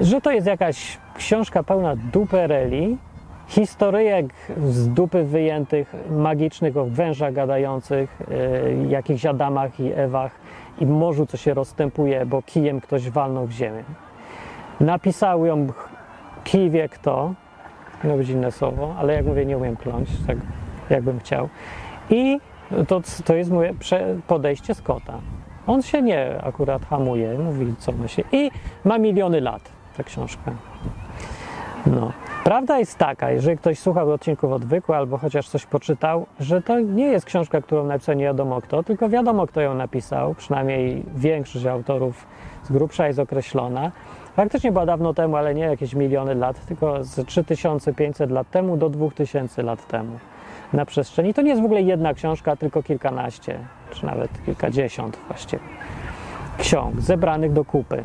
Że 0.00 0.20
to 0.20 0.30
jest 0.30 0.46
jakaś 0.46 0.98
książka 1.14 1.62
pełna 1.62 1.96
dupereli, 1.96 2.96
historyjek 3.48 4.26
z 4.66 4.88
dupy 4.88 5.24
wyjętych, 5.24 5.94
magicznych 6.10 6.76
o 6.76 6.84
wężach 6.84 7.32
gadających, 7.32 8.18
yy, 8.80 8.86
jakichś 8.88 9.26
Adamach 9.26 9.80
i 9.80 9.92
Ewach 9.92 10.32
i 10.80 10.86
morzu, 10.86 11.26
co 11.26 11.36
się 11.36 11.54
rozstępuje, 11.54 12.26
bo 12.26 12.42
kijem 12.42 12.80
ktoś 12.80 13.10
walnął 13.10 13.46
w 13.46 13.52
ziemię. 13.52 13.84
Napisał 14.80 15.46
ją 15.46 15.66
kij 16.44 16.70
wie 16.70 16.88
kto, 16.88 17.34
miało 18.04 18.16
być 18.16 18.28
inne 18.28 18.52
słowo, 18.52 18.94
ale 18.98 19.14
jak 19.14 19.26
mówię, 19.26 19.46
nie 19.46 19.58
umiem 19.58 19.76
kląć, 19.76 20.08
tak 20.26 20.36
jakbym 20.90 21.20
chciał. 21.20 21.48
I 22.10 22.40
to, 22.88 23.00
to 23.24 23.34
jest 23.34 23.50
moje 23.50 23.74
podejście 24.26 24.74
Scotta. 24.74 25.18
On 25.66 25.82
się 25.82 26.02
nie 26.02 26.40
akurat 26.42 26.86
hamuje, 26.86 27.38
mówi 27.38 27.74
co 27.78 27.92
myśli. 27.92 28.24
I 28.32 28.50
ma 28.84 28.98
miliony 28.98 29.40
lat 29.40 29.62
ta 29.96 30.02
książka. 30.02 30.52
No. 31.86 32.12
Prawda 32.44 32.78
jest 32.78 32.98
taka, 32.98 33.30
jeżeli 33.30 33.58
ktoś 33.58 33.78
słuchał 33.78 34.12
odcinków 34.12 34.52
odwykły 34.52 34.96
albo 34.96 35.18
chociaż 35.18 35.48
coś 35.48 35.66
poczytał, 35.66 36.26
że 36.40 36.62
to 36.62 36.80
nie 36.80 37.06
jest 37.06 37.26
książka, 37.26 37.60
którą 37.60 37.86
napisał 37.86 38.14
nie 38.14 38.24
wiadomo 38.24 38.60
kto, 38.60 38.82
tylko 38.82 39.08
wiadomo 39.08 39.46
kto 39.46 39.60
ją 39.60 39.74
napisał, 39.74 40.34
przynajmniej 40.34 41.02
większość 41.14 41.66
autorów 41.66 42.26
z 42.62 42.72
grubsza 42.72 43.06
jest 43.06 43.18
określona. 43.18 43.92
Faktycznie 44.36 44.72
była 44.72 44.86
dawno 44.86 45.14
temu, 45.14 45.36
ale 45.36 45.54
nie 45.54 45.62
jakieś 45.62 45.94
miliony 45.94 46.34
lat, 46.34 46.66
tylko 46.66 47.04
z 47.04 47.26
3500 47.26 48.30
lat 48.30 48.50
temu 48.50 48.76
do 48.76 48.90
2000 48.90 49.62
lat 49.62 49.86
temu 49.86 50.18
na 50.72 50.84
przestrzeni. 50.84 51.34
To 51.34 51.42
nie 51.42 51.50
jest 51.50 51.62
w 51.62 51.64
ogóle 51.64 51.82
jedna 51.82 52.14
książka, 52.14 52.56
tylko 52.56 52.82
kilkanaście, 52.82 53.58
czy 53.90 54.06
nawet 54.06 54.44
kilkadziesiąt 54.44 55.18
właściwie 55.28 55.62
ksiąg 56.58 57.00
zebranych 57.00 57.52
do 57.52 57.64
kupy. 57.64 58.02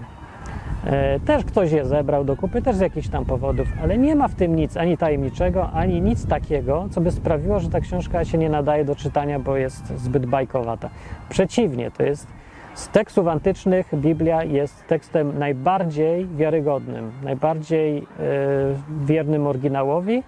E, 0.85 1.19
też 1.19 1.45
ktoś 1.45 1.71
je 1.71 1.85
zebrał 1.85 2.23
do 2.23 2.35
kupy, 2.35 2.61
też 2.61 2.75
z 2.75 2.79
jakichś 2.79 3.07
tam 3.07 3.25
powodów, 3.25 3.67
ale 3.81 3.97
nie 3.97 4.15
ma 4.15 4.27
w 4.27 4.35
tym 4.35 4.55
nic 4.55 4.77
ani 4.77 4.97
tajemniczego, 4.97 5.69
ani 5.71 6.01
nic 6.01 6.27
takiego, 6.27 6.87
co 6.91 7.01
by 7.01 7.11
sprawiło, 7.11 7.59
że 7.59 7.69
ta 7.69 7.79
książka 7.79 8.25
się 8.25 8.37
nie 8.37 8.49
nadaje 8.49 8.85
do 8.85 8.95
czytania, 8.95 9.39
bo 9.39 9.57
jest 9.57 9.87
zbyt 9.97 10.25
bajkowata. 10.25 10.89
Przeciwnie, 11.29 11.91
to 11.91 12.03
jest 12.03 12.27
z 12.73 12.89
tekstów 12.89 13.27
antycznych 13.27 13.95
Biblia 13.95 14.43
jest 14.43 14.87
tekstem 14.87 15.39
najbardziej 15.39 16.27
wiarygodnym, 16.27 17.11
najbardziej 17.23 17.97
e, 17.97 18.03
wiernym 19.05 19.47
oryginałowi, 19.47 20.23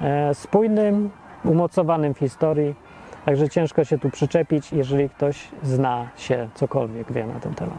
e, 0.00 0.34
spójnym, 0.34 1.10
umocowanym 1.44 2.14
w 2.14 2.18
historii, 2.18 2.74
także 3.24 3.48
ciężko 3.48 3.84
się 3.84 3.98
tu 3.98 4.10
przyczepić, 4.10 4.72
jeżeli 4.72 5.08
ktoś 5.08 5.48
zna 5.62 6.08
się 6.16 6.48
cokolwiek 6.54 7.12
wie 7.12 7.26
na 7.26 7.40
ten 7.40 7.54
temat. 7.54 7.78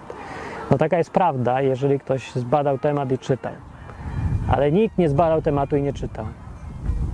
No 0.71 0.77
taka 0.77 0.97
jest 0.97 1.11
prawda, 1.11 1.61
jeżeli 1.61 1.99
ktoś 1.99 2.31
zbadał 2.31 2.77
temat 2.77 3.11
i 3.11 3.17
czytał. 3.17 3.53
Ale 4.51 4.71
nikt 4.71 4.97
nie 4.97 5.09
zbadał 5.09 5.41
tematu 5.41 5.77
i 5.77 5.81
nie 5.81 5.93
czytał. 5.93 6.25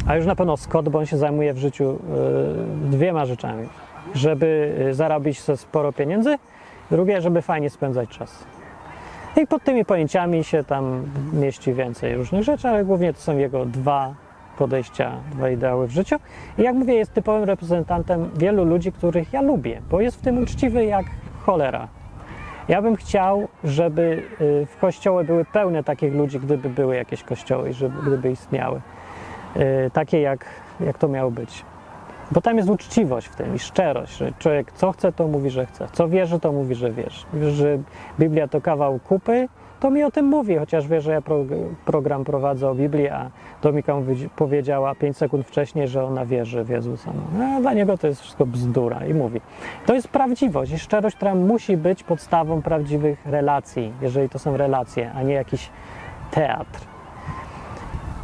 A 0.08 0.16
już 0.16 0.26
na 0.26 0.36
pewno 0.36 0.58
Scott, 0.58 0.90
bo 0.90 1.00
on 1.00 1.06
się 1.06 1.18
zajmuje 1.18 1.54
w 1.54 1.58
życiu 1.58 2.00
yy, 2.84 2.90
dwiema 2.90 3.26
rzeczami. 3.26 3.68
Żeby 4.14 4.76
y, 4.90 4.94
zarobić 4.94 5.40
sporo 5.40 5.94
pieniędzy, 5.94 6.38
drugie, 6.92 7.22
żeby 7.22 7.42
fajnie 7.42 7.70
spędzać 7.70 8.10
czas. 8.10 8.44
I 9.42 9.48
pod 9.48 9.64
tymi 9.64 9.86
pojęciami 9.86 10.44
się 10.44 10.64
tam 10.64 11.04
mieści 11.34 11.74
więcej 11.74 12.16
różnych 12.16 12.44
rzeczy, 12.44 12.68
ale 12.68 12.86
głównie 12.86 13.14
to 13.14 13.20
są 13.20 13.38
jego 13.38 13.66
dwa 13.66 14.14
podejścia, 14.58 15.12
dwa 15.32 15.50
ideały 15.50 15.88
w 15.88 15.92
życiu. 15.92 16.16
I 16.58 16.62
jak 16.62 16.76
mówię, 16.76 16.94
jest 16.94 17.14
typowym 17.14 17.44
reprezentantem 17.44 18.30
wielu 18.36 18.66
ludzi, 18.66 18.92
których 18.92 19.34
ja 19.34 19.42
lubię, 19.42 19.82
bo 19.90 20.02
jest 20.02 20.18
w 20.18 20.22
tym 20.22 20.38
uczciwy 20.38 20.86
jak 20.86 21.06
cholera. 21.46 21.88
Ja 22.68 22.82
bym 22.82 22.96
chciał, 22.96 23.48
żeby 23.64 24.24
y, 24.42 24.66
w 24.66 24.78
kościoły 24.78 25.24
były 25.24 25.46
pełne 25.46 25.84
takich 25.84 26.14
ludzi, 26.14 26.40
gdyby 26.40 26.70
były 26.70 26.96
jakieś 26.96 27.24
kościoły, 27.24 27.74
żeby, 27.74 28.02
gdyby 28.02 28.32
istniały. 28.32 28.82
Y, 29.56 29.92
takie 29.94 30.22
jak, 30.22 30.46
jak 30.80 30.98
to 30.98 31.08
miało 31.08 31.32
być. 31.32 31.66
Bo 32.32 32.42
tam 32.42 32.58
jest 32.58 32.70
uczciwość 32.70 33.28
w 33.28 33.36
tym 33.36 33.56
i 33.56 33.60
szczerość, 33.60 34.18
że 34.18 34.32
człowiek 34.40 34.72
co 34.72 34.92
chce, 34.92 35.12
to 35.12 35.28
mówi, 35.28 35.50
że 35.50 35.66
chce. 35.66 35.88
Co 35.92 36.08
wierzy, 36.10 36.40
to 36.40 36.52
mówi, 36.52 36.76
że 36.76 36.92
wierzy. 36.92 37.26
Że 37.52 37.78
Biblia 38.20 38.48
to 38.48 38.62
kawał 38.62 39.00
kupy, 39.00 39.48
to 39.80 39.92
mi 39.92 40.04
o 40.04 40.12
tym 40.12 40.26
mówi, 40.26 40.58
chociaż 40.58 40.88
wie, 40.88 41.02
że 41.02 41.12
ja 41.12 41.22
pro, 41.22 41.46
program 41.86 42.24
prowadzę 42.24 42.70
o 42.70 42.76
Biblii, 42.76 43.10
a 43.10 43.30
Domika 43.62 43.94
powiedziała 44.36 44.96
5 44.96 45.18
sekund 45.18 45.48
wcześniej, 45.48 45.88
że 45.88 46.04
ona 46.04 46.26
wierzy 46.26 46.64
w 46.64 46.70
Jezusa. 46.70 47.12
No, 47.40 47.62
dla 47.62 47.74
niego 47.74 47.98
to 47.98 48.08
jest 48.08 48.22
wszystko 48.22 48.46
bzdura 48.46 49.06
i 49.06 49.14
mówi. 49.14 49.42
To 49.86 49.94
jest 49.94 50.08
prawdziwość 50.08 50.72
i 50.72 50.80
szczerość, 50.80 51.16
która 51.16 51.36
musi 51.36 51.78
być 51.78 52.04
podstawą 52.04 52.62
prawdziwych 52.62 53.26
relacji, 53.26 53.94
jeżeli 54.02 54.30
to 54.30 54.40
są 54.40 54.58
relacje, 54.58 55.12
a 55.16 55.24
nie 55.24 55.34
jakiś 55.34 55.70
teatr. 56.32 56.80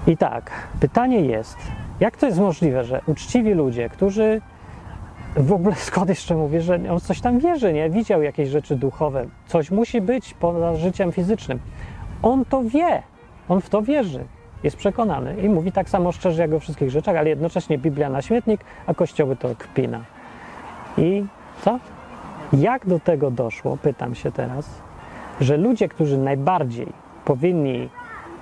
I 0.07 0.17
tak, 0.17 0.51
pytanie 0.79 1.21
jest, 1.21 1.57
jak 1.99 2.17
to 2.17 2.25
jest 2.25 2.39
możliwe, 2.39 2.83
że 2.83 3.01
uczciwi 3.07 3.53
ludzie, 3.53 3.89
którzy 3.89 4.41
w 5.35 5.53
ogóle 5.53 5.75
skąd 5.75 6.09
jeszcze 6.09 6.35
mówię, 6.35 6.61
że 6.61 6.79
on 6.91 6.99
coś 6.99 7.21
tam 7.21 7.39
wierzy, 7.39 7.73
nie? 7.73 7.89
Widział 7.89 8.21
jakieś 8.21 8.49
rzeczy 8.49 8.75
duchowe. 8.75 9.25
Coś 9.47 9.71
musi 9.71 10.01
być 10.01 10.33
poza 10.33 10.75
życiem 10.75 11.11
fizycznym. 11.11 11.59
On 12.21 12.45
to 12.45 12.63
wie. 12.63 13.03
On 13.49 13.61
w 13.61 13.69
to 13.69 13.81
wierzy. 13.81 14.25
Jest 14.63 14.77
przekonany 14.77 15.35
i 15.41 15.49
mówi 15.49 15.71
tak 15.71 15.89
samo 15.89 16.11
szczerze 16.11 16.41
jak 16.41 16.53
o 16.53 16.59
wszystkich 16.59 16.89
rzeczach, 16.89 17.15
ale 17.15 17.29
jednocześnie 17.29 17.77
Biblia 17.77 18.09
na 18.09 18.21
śmietnik, 18.21 18.61
a 18.87 18.93
kościoły 18.93 19.35
to 19.35 19.49
kpina. 19.57 20.03
I 20.97 21.25
co? 21.61 21.79
Jak 22.53 22.87
do 22.87 22.99
tego 22.99 23.31
doszło, 23.31 23.77
pytam 23.77 24.15
się 24.15 24.31
teraz, 24.31 24.81
że 25.41 25.57
ludzie, 25.57 25.89
którzy 25.89 26.17
najbardziej 26.17 26.87
powinni 27.25 27.89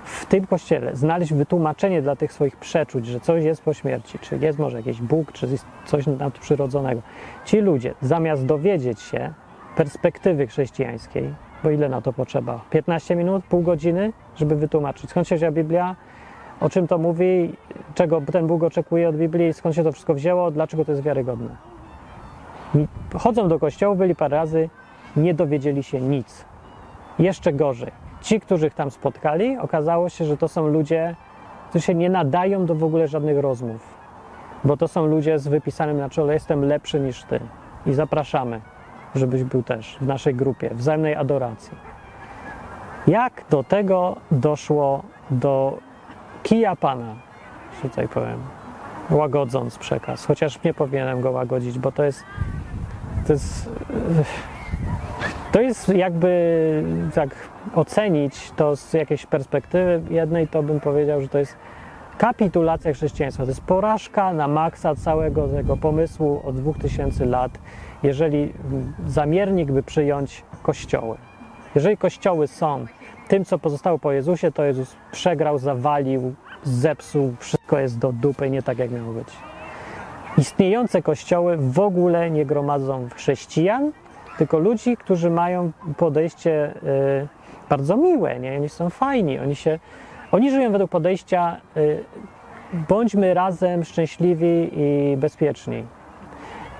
w 0.04 0.26
tym 0.26 0.46
kościele 0.46 0.96
znaleźć 0.96 1.32
wytłumaczenie 1.32 2.02
dla 2.02 2.16
tych 2.16 2.32
swoich 2.32 2.56
przeczuć, 2.56 3.06
że 3.06 3.20
coś 3.20 3.44
jest 3.44 3.62
po 3.62 3.74
śmierci, 3.74 4.18
czy 4.18 4.38
jest 4.38 4.58
może 4.58 4.76
jakiś 4.76 5.02
Bóg, 5.02 5.32
czy 5.32 5.48
coś 5.84 6.06
nadprzyrodzonego. 6.06 7.02
Ci 7.44 7.60
ludzie, 7.60 7.94
zamiast 8.00 8.46
dowiedzieć 8.46 9.00
się 9.00 9.32
perspektywy 9.76 10.46
chrześcijańskiej, 10.46 11.34
bo 11.64 11.70
ile 11.70 11.88
na 11.88 12.00
to 12.00 12.12
potrzeba? 12.12 12.60
15 12.70 13.16
minut, 13.16 13.44
pół 13.44 13.62
godziny, 13.62 14.12
żeby 14.36 14.56
wytłumaczyć, 14.56 15.10
skąd 15.10 15.28
się 15.28 15.36
wzięła 15.36 15.52
Biblia, 15.52 15.96
o 16.60 16.68
czym 16.68 16.86
to 16.86 16.98
mówi, 16.98 17.56
czego 17.94 18.20
ten 18.20 18.46
Bóg 18.46 18.62
oczekuje 18.62 19.08
od 19.08 19.16
Biblii, 19.16 19.52
skąd 19.52 19.74
się 19.74 19.84
to 19.84 19.92
wszystko 19.92 20.14
wzięło, 20.14 20.50
dlaczego 20.50 20.84
to 20.84 20.92
jest 20.92 21.02
wiarygodne. 21.02 21.56
Chodzą 23.18 23.48
do 23.48 23.58
kościoła, 23.58 23.94
byli 23.94 24.14
parę 24.14 24.36
razy, 24.36 24.68
nie 25.16 25.34
dowiedzieli 25.34 25.82
się 25.82 26.00
nic. 26.00 26.44
Jeszcze 27.18 27.52
gorzej. 27.52 28.11
Ci, 28.22 28.40
których 28.40 28.74
tam 28.74 28.90
spotkali, 28.90 29.58
okazało 29.58 30.08
się, 30.08 30.24
że 30.24 30.36
to 30.36 30.48
są 30.48 30.66
ludzie, 30.66 31.16
którzy 31.68 31.84
się 31.84 31.94
nie 31.94 32.10
nadają 32.10 32.66
do 32.66 32.74
w 32.74 32.84
ogóle 32.84 33.08
żadnych 33.08 33.38
rozmów. 33.38 33.94
Bo 34.64 34.76
to 34.76 34.88
są 34.88 35.06
ludzie 35.06 35.38
z 35.38 35.48
wypisanym 35.48 35.98
na 35.98 36.08
czole, 36.08 36.34
jestem 36.34 36.64
lepszy 36.64 37.00
niż 37.00 37.22
ty. 37.24 37.40
I 37.86 37.92
zapraszamy, 37.92 38.60
żebyś 39.14 39.44
był 39.44 39.62
też 39.62 39.96
w 40.00 40.06
naszej 40.06 40.34
grupie, 40.34 40.70
wzajemnej 40.74 41.14
adoracji. 41.14 41.76
Jak 43.06 43.44
do 43.50 43.64
tego 43.64 44.16
doszło 44.30 45.02
do 45.30 45.78
kija 46.42 46.76
Pana, 46.76 47.14
że 47.82 47.88
tutaj 47.88 48.08
powiem, 48.08 48.38
łagodząc 49.10 49.78
przekaz, 49.78 50.26
chociaż 50.26 50.62
nie 50.62 50.74
powinienem 50.74 51.20
go 51.20 51.30
łagodzić, 51.30 51.78
bo 51.78 51.92
to 51.92 52.04
jest 52.04 52.24
to 53.26 53.32
jest 53.32 53.70
to 55.52 55.60
jest 55.60 55.88
jakby 55.88 56.84
tak 57.14 57.28
ocenić 57.74 58.50
to 58.56 58.76
z 58.76 58.92
jakiejś 58.92 59.26
perspektywy 59.26 60.02
jednej, 60.10 60.48
to 60.48 60.62
bym 60.62 60.80
powiedział, 60.80 61.20
że 61.20 61.28
to 61.28 61.38
jest 61.38 61.56
kapitulacja 62.18 62.92
chrześcijaństwa. 62.92 63.42
To 63.42 63.50
jest 63.50 63.60
porażka 63.60 64.32
na 64.32 64.48
maksa 64.48 64.94
całego 64.94 65.48
tego 65.48 65.76
pomysłu 65.76 66.40
od 66.44 66.56
2000 66.56 67.26
lat, 67.26 67.58
jeżeli 68.02 68.52
zamiernik 69.06 69.72
by 69.72 69.82
przyjąć 69.82 70.44
kościoły. 70.62 71.16
Jeżeli 71.74 71.96
kościoły 71.96 72.46
są 72.46 72.86
tym, 73.28 73.44
co 73.44 73.58
pozostało 73.58 73.98
po 73.98 74.12
Jezusie, 74.12 74.52
to 74.52 74.64
Jezus 74.64 74.96
przegrał, 75.12 75.58
zawalił, 75.58 76.34
zepsuł, 76.62 77.34
wszystko 77.38 77.78
jest 77.78 77.98
do 77.98 78.12
dupy, 78.12 78.50
nie 78.50 78.62
tak 78.62 78.78
jak 78.78 78.90
miało 78.90 79.12
być. 79.12 79.28
Istniejące 80.38 81.02
kościoły 81.02 81.56
w 81.56 81.80
ogóle 81.80 82.30
nie 82.30 82.46
gromadzą 82.46 83.08
chrześcijan, 83.14 83.92
tylko 84.38 84.58
ludzi, 84.58 84.96
którzy 84.96 85.30
mają 85.30 85.72
podejście 85.96 86.74
y, 86.82 87.28
bardzo 87.68 87.96
miłe, 87.96 88.40
nie? 88.40 88.56
oni 88.56 88.68
są 88.68 88.90
fajni, 88.90 89.38
oni 89.38 89.56
się, 89.56 89.78
oni 90.32 90.50
żyją 90.50 90.72
według 90.72 90.90
podejścia 90.90 91.56
y, 91.76 92.04
bądźmy 92.88 93.34
razem 93.34 93.84
szczęśliwi 93.84 94.70
i 94.72 95.16
bezpieczni. 95.16 95.84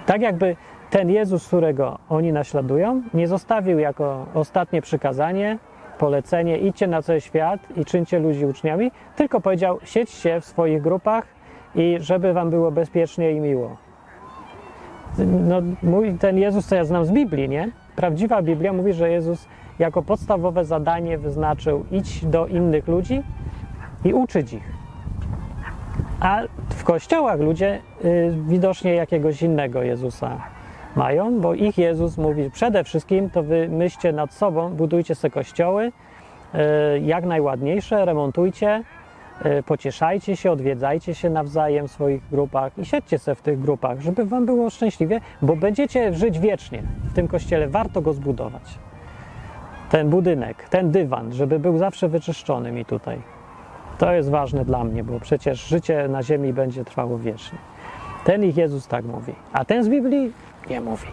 Tak 0.07 0.21
jakby 0.21 0.57
ten 0.91 1.11
Jezus, 1.11 1.47
którego 1.47 1.99
oni 2.09 2.33
naśladują, 2.33 3.03
nie 3.15 3.29
zostawił 3.29 3.79
jako 3.79 4.27
ostatnie 4.35 4.83
przykazanie, 4.83 5.59
polecenie, 5.99 6.59
idźcie 6.59 6.87
na 6.87 7.03
cały 7.03 7.21
świat 7.21 7.61
i 7.77 7.85
czyńcie 7.85 8.19
ludzi 8.19 8.47
uczniami, 8.47 8.91
tylko 9.17 9.41
powiedział, 9.41 9.79
siedźcie 9.85 10.41
w 10.41 10.45
swoich 10.45 10.83
grupach 10.83 11.25
i 11.75 11.97
żeby 12.01 12.33
wam 12.33 12.51
było 12.51 12.71
bezpiecznie 12.71 13.33
i 13.33 13.41
miło. 13.41 13.77
No, 15.19 15.63
mój, 15.83 16.15
ten 16.15 16.39
Jezus, 16.39 16.67
co 16.67 16.75
ja 16.75 16.85
znam 16.85 17.05
z 17.05 17.11
Biblii, 17.11 17.49
nie? 17.49 17.71
Prawdziwa 17.97 18.43
Biblia 18.43 18.73
mówi, 18.73 18.93
że 18.93 19.11
Jezus 19.11 19.49
jako 19.79 20.03
podstawowe 20.03 20.65
zadanie 20.65 21.19
wyznaczył 21.19 21.85
idź 21.91 22.25
do 22.25 22.47
innych 22.47 22.89
ludzi 22.89 23.23
i 24.05 24.15
uczyć 24.15 24.53
ich. 24.53 24.73
A 26.21 26.43
w 26.69 26.85
kościołach 26.85 27.41
ludzie 27.41 27.81
y, 28.05 28.35
widocznie 28.49 28.95
jakiegoś 28.95 29.43
innego 29.43 29.83
Jezusa 29.83 30.41
mają, 30.97 31.41
bo 31.41 31.55
ich 31.55 31.79
Jezus 31.79 32.19
mówi 32.19 32.51
przede 32.51 32.85
wszystkim 32.85 33.31
to 33.31 33.43
wy 33.43 33.69
myślcie 33.69 34.13
nad 34.13 34.35
sobą, 34.35 34.71
budujcie 34.71 35.15
sobie 35.15 35.33
kościoły 35.33 35.93
y, 36.55 37.01
jak 37.01 37.25
najładniejsze, 37.25 38.05
remontujcie, 38.05 38.85
pocieszajcie 39.67 40.37
się, 40.37 40.51
odwiedzajcie 40.51 41.15
się 41.15 41.31
nawzajem 41.31 41.89
w 41.89 41.91
swoich 41.91 42.23
grupach 42.31 42.79
i 42.79 42.85
siedźcie 42.85 43.19
sobie 43.19 43.35
w 43.35 43.43
tych 43.43 43.61
grupach, 43.61 44.01
żeby 44.01 44.25
wam 44.25 44.47
było 44.47 44.71
szczęśliwie, 44.71 45.21
bo 45.43 45.57
będziecie 45.57 46.15
żyć 46.15 46.39
wiecznie 46.39 46.83
w 47.05 47.13
tym 47.13 47.29
kościele, 47.29 47.69
warto 47.69 48.03
go 48.03 48.13
zbudować. 48.13 48.79
Ten 49.91 50.11
budynek, 50.11 50.69
ten 50.69 50.91
dywan, 50.91 51.33
żeby 51.33 51.59
był 51.59 51.79
zawsze 51.79 52.09
wyczyszczony 52.09 52.73
mi 52.73 52.85
tutaj. 52.85 53.19
To 53.99 54.13
jest 54.13 54.31
ważne 54.31 54.65
dla 54.65 54.85
mnie, 54.85 55.05
bo 55.05 55.21
przecież 55.21 55.67
życie 55.67 56.09
na 56.09 56.23
ziemi 56.23 56.53
będzie 56.53 56.85
trwało 56.85 57.19
wiecznie. 57.19 57.59
Ten 58.25 58.45
ich 58.45 58.57
Jezus 58.57 58.87
tak 58.87 59.05
mówi, 59.05 59.35
a 59.53 59.65
ten 59.65 59.85
z 59.85 59.89
Biblii 59.89 60.33
nie 60.71 60.81
mówi. 60.81 61.07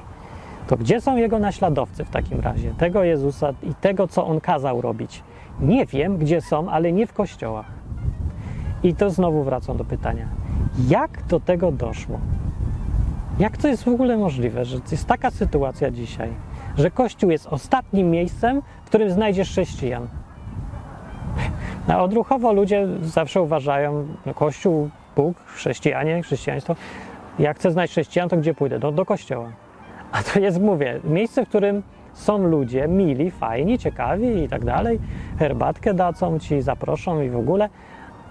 To 0.68 0.78
gdzie 0.78 1.02
są 1.02 1.18
jego 1.18 1.40
naśladowcy 1.40 2.06
w 2.06 2.10
takim 2.10 2.40
razie? 2.40 2.74
Tego 2.78 3.04
Jezusa 3.04 3.54
i 3.64 3.76
tego, 3.76 4.08
co 4.08 4.26
on 4.26 4.42
kazał 4.42 4.82
robić. 4.82 5.24
Nie 5.60 5.86
wiem, 5.86 6.18
gdzie 6.18 6.42
są, 6.42 6.70
ale 6.70 6.92
nie 6.92 7.08
w 7.08 7.14
kościołach. 7.14 7.79
I 8.84 8.96
to 8.96 9.10
znowu 9.10 9.44
wracam 9.44 9.78
do 9.78 9.86
pytania: 9.86 10.28
jak 10.88 11.24
do 11.28 11.40
tego 11.40 11.72
doszło? 11.72 12.20
Jak 13.40 13.58
to 13.58 13.68
jest 13.68 13.84
w 13.84 13.88
ogóle 13.88 14.18
możliwe, 14.18 14.66
że 14.66 14.78
jest 14.92 15.08
taka 15.08 15.32
sytuacja 15.32 15.92
dzisiaj, 15.92 16.30
że 16.78 16.92
Kościół 16.92 17.32
jest 17.32 17.48
ostatnim 17.48 18.12
miejscem, 18.12 18.62
w 18.84 18.86
którym 18.86 19.12
znajdziesz 19.12 19.50
chrześcijan? 19.50 20.08
A 21.88 22.04
odruchowo 22.04 22.54
ludzie 22.54 22.88
zawsze 23.02 23.42
uważają, 23.42 24.08
no 24.26 24.34
Kościół, 24.34 24.90
Bóg, 25.16 25.38
chrześcijanie, 25.46 26.24
chrześcijaństwo. 26.24 26.76
Jak 27.40 27.58
chcę 27.58 27.72
znaleźć 27.72 27.94
chrześcijan, 27.94 28.30
to 28.30 28.38
gdzie 28.38 28.54
pójdę? 28.54 28.80
Do, 28.80 28.92
do 28.92 29.06
kościoła. 29.06 29.52
A 30.12 30.24
to 30.24 30.40
jest, 30.40 30.62
mówię, 30.62 31.00
miejsce, 31.04 31.46
w 31.46 31.50
którym 31.50 31.84
są 32.14 32.38
ludzie 32.38 32.88
mili, 32.88 33.32
fajni, 33.32 33.80
ciekawi 33.80 34.44
i 34.44 34.50
tak 34.50 34.66
dalej. 34.66 35.00
Herbatkę 35.40 35.94
dadzą 35.94 36.40
ci, 36.40 36.62
zaproszą 36.62 37.22
i 37.22 37.30
w 37.30 37.36
ogóle, 37.36 37.70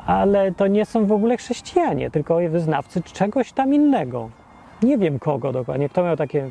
ale 0.09 0.53
to 0.53 0.66
nie 0.66 0.85
są 0.87 1.07
w 1.07 1.12
ogóle 1.12 1.37
chrześcijanie, 1.37 2.11
tylko 2.11 2.38
wyznawcy 2.49 3.03
czegoś 3.03 3.53
tam 3.53 3.75
innego. 3.75 4.31
Nie 4.83 4.99
wiem 4.99 5.18
kogo 5.18 5.53
dokładnie. 5.53 5.88
Kto 5.88 6.05
miał 6.05 6.16
takie, 6.16 6.51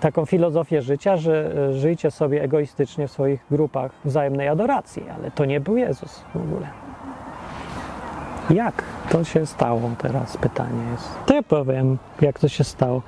taką 0.00 0.26
filozofię 0.26 0.82
życia, 0.82 1.16
że 1.16 1.52
żyjcie 1.78 2.10
sobie 2.10 2.42
egoistycznie 2.42 3.08
w 3.08 3.12
swoich 3.12 3.44
grupach 3.50 3.92
wzajemnej 4.04 4.48
adoracji, 4.48 5.04
ale 5.16 5.30
to 5.30 5.44
nie 5.44 5.60
był 5.60 5.76
Jezus 5.76 6.24
w 6.34 6.36
ogóle. 6.36 6.66
Jak 8.50 8.82
to 9.10 9.24
się 9.24 9.46
stało 9.46 9.80
teraz? 9.98 10.36
Pytanie 10.36 10.90
jest. 10.92 11.18
To 11.26 11.34
ja 11.34 11.42
powiem, 11.42 11.98
jak 12.20 12.38
to 12.38 12.48
się 12.48 12.64
stało. 12.64 13.02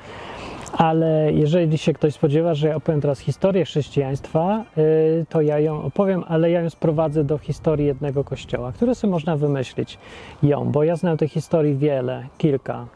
Ale 0.73 1.33
jeżeli 1.33 1.79
się 1.79 1.93
ktoś 1.93 2.15
spodziewa, 2.15 2.55
że 2.55 2.69
ja 2.69 2.77
opowiem 2.77 3.01
teraz 3.01 3.19
historię 3.19 3.65
chrześcijaństwa, 3.65 4.65
yy, 4.77 5.27
to 5.29 5.41
ja 5.41 5.59
ją 5.59 5.83
opowiem, 5.83 6.25
ale 6.29 6.51
ja 6.51 6.61
ją 6.61 6.71
sprowadzę 6.71 7.25
do 7.25 7.39
historii 7.39 7.87
jednego 7.87 8.25
kościoła, 8.25 8.73
które 8.73 8.95
sobie 8.95 9.11
można 9.11 9.37
wymyślić 9.37 9.99
ją, 10.43 10.65
bo 10.65 10.85
ja 10.85 10.97
znam 10.97 11.17
tych 11.17 11.33
historii 11.33 11.77
wiele, 11.77 12.27
kilka, 12.39 12.87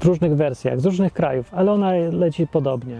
w 0.00 0.04
różnych 0.04 0.36
wersjach, 0.36 0.80
z 0.80 0.86
różnych 0.86 1.12
krajów, 1.12 1.54
ale 1.54 1.72
ona 1.72 1.92
leci 2.12 2.46
podobnie 2.46 2.96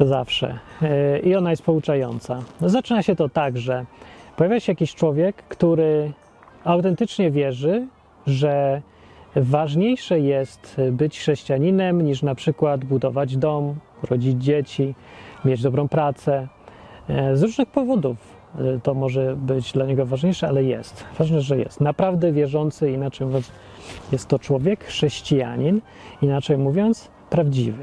zawsze 0.00 0.58
yy, 0.82 1.18
i 1.18 1.36
ona 1.36 1.50
jest 1.50 1.62
pouczająca. 1.62 2.42
Zaczyna 2.60 3.02
się 3.02 3.16
to 3.16 3.28
tak, 3.28 3.58
że 3.58 3.84
pojawia 4.36 4.60
się 4.60 4.72
jakiś 4.72 4.94
człowiek, 4.94 5.36
który 5.36 6.12
autentycznie 6.64 7.30
wierzy, 7.30 7.86
że 8.26 8.82
ważniejsze 9.36 10.20
jest 10.20 10.80
być 10.92 11.18
chrześcijaninem 11.18 12.02
niż 12.02 12.22
na 12.22 12.34
przykład 12.34 12.84
budować 12.84 13.36
dom, 13.36 13.74
rodzić 14.10 14.44
dzieci, 14.44 14.94
mieć 15.44 15.62
dobrą 15.62 15.88
pracę. 15.88 16.48
Z 17.34 17.42
różnych 17.42 17.68
powodów 17.68 18.16
to 18.82 18.94
może 18.94 19.36
być 19.36 19.72
dla 19.72 19.86
niego 19.86 20.06
ważniejsze, 20.06 20.48
ale 20.48 20.64
jest. 20.64 21.04
Ważne, 21.18 21.40
że 21.40 21.58
jest. 21.58 21.80
Naprawdę 21.80 22.32
wierzący, 22.32 22.90
inaczej 22.90 23.26
mówiąc, 23.26 23.52
jest 24.12 24.28
to 24.28 24.38
człowiek, 24.38 24.84
chrześcijanin, 24.84 25.80
inaczej 26.22 26.58
mówiąc, 26.58 27.10
prawdziwy. 27.30 27.82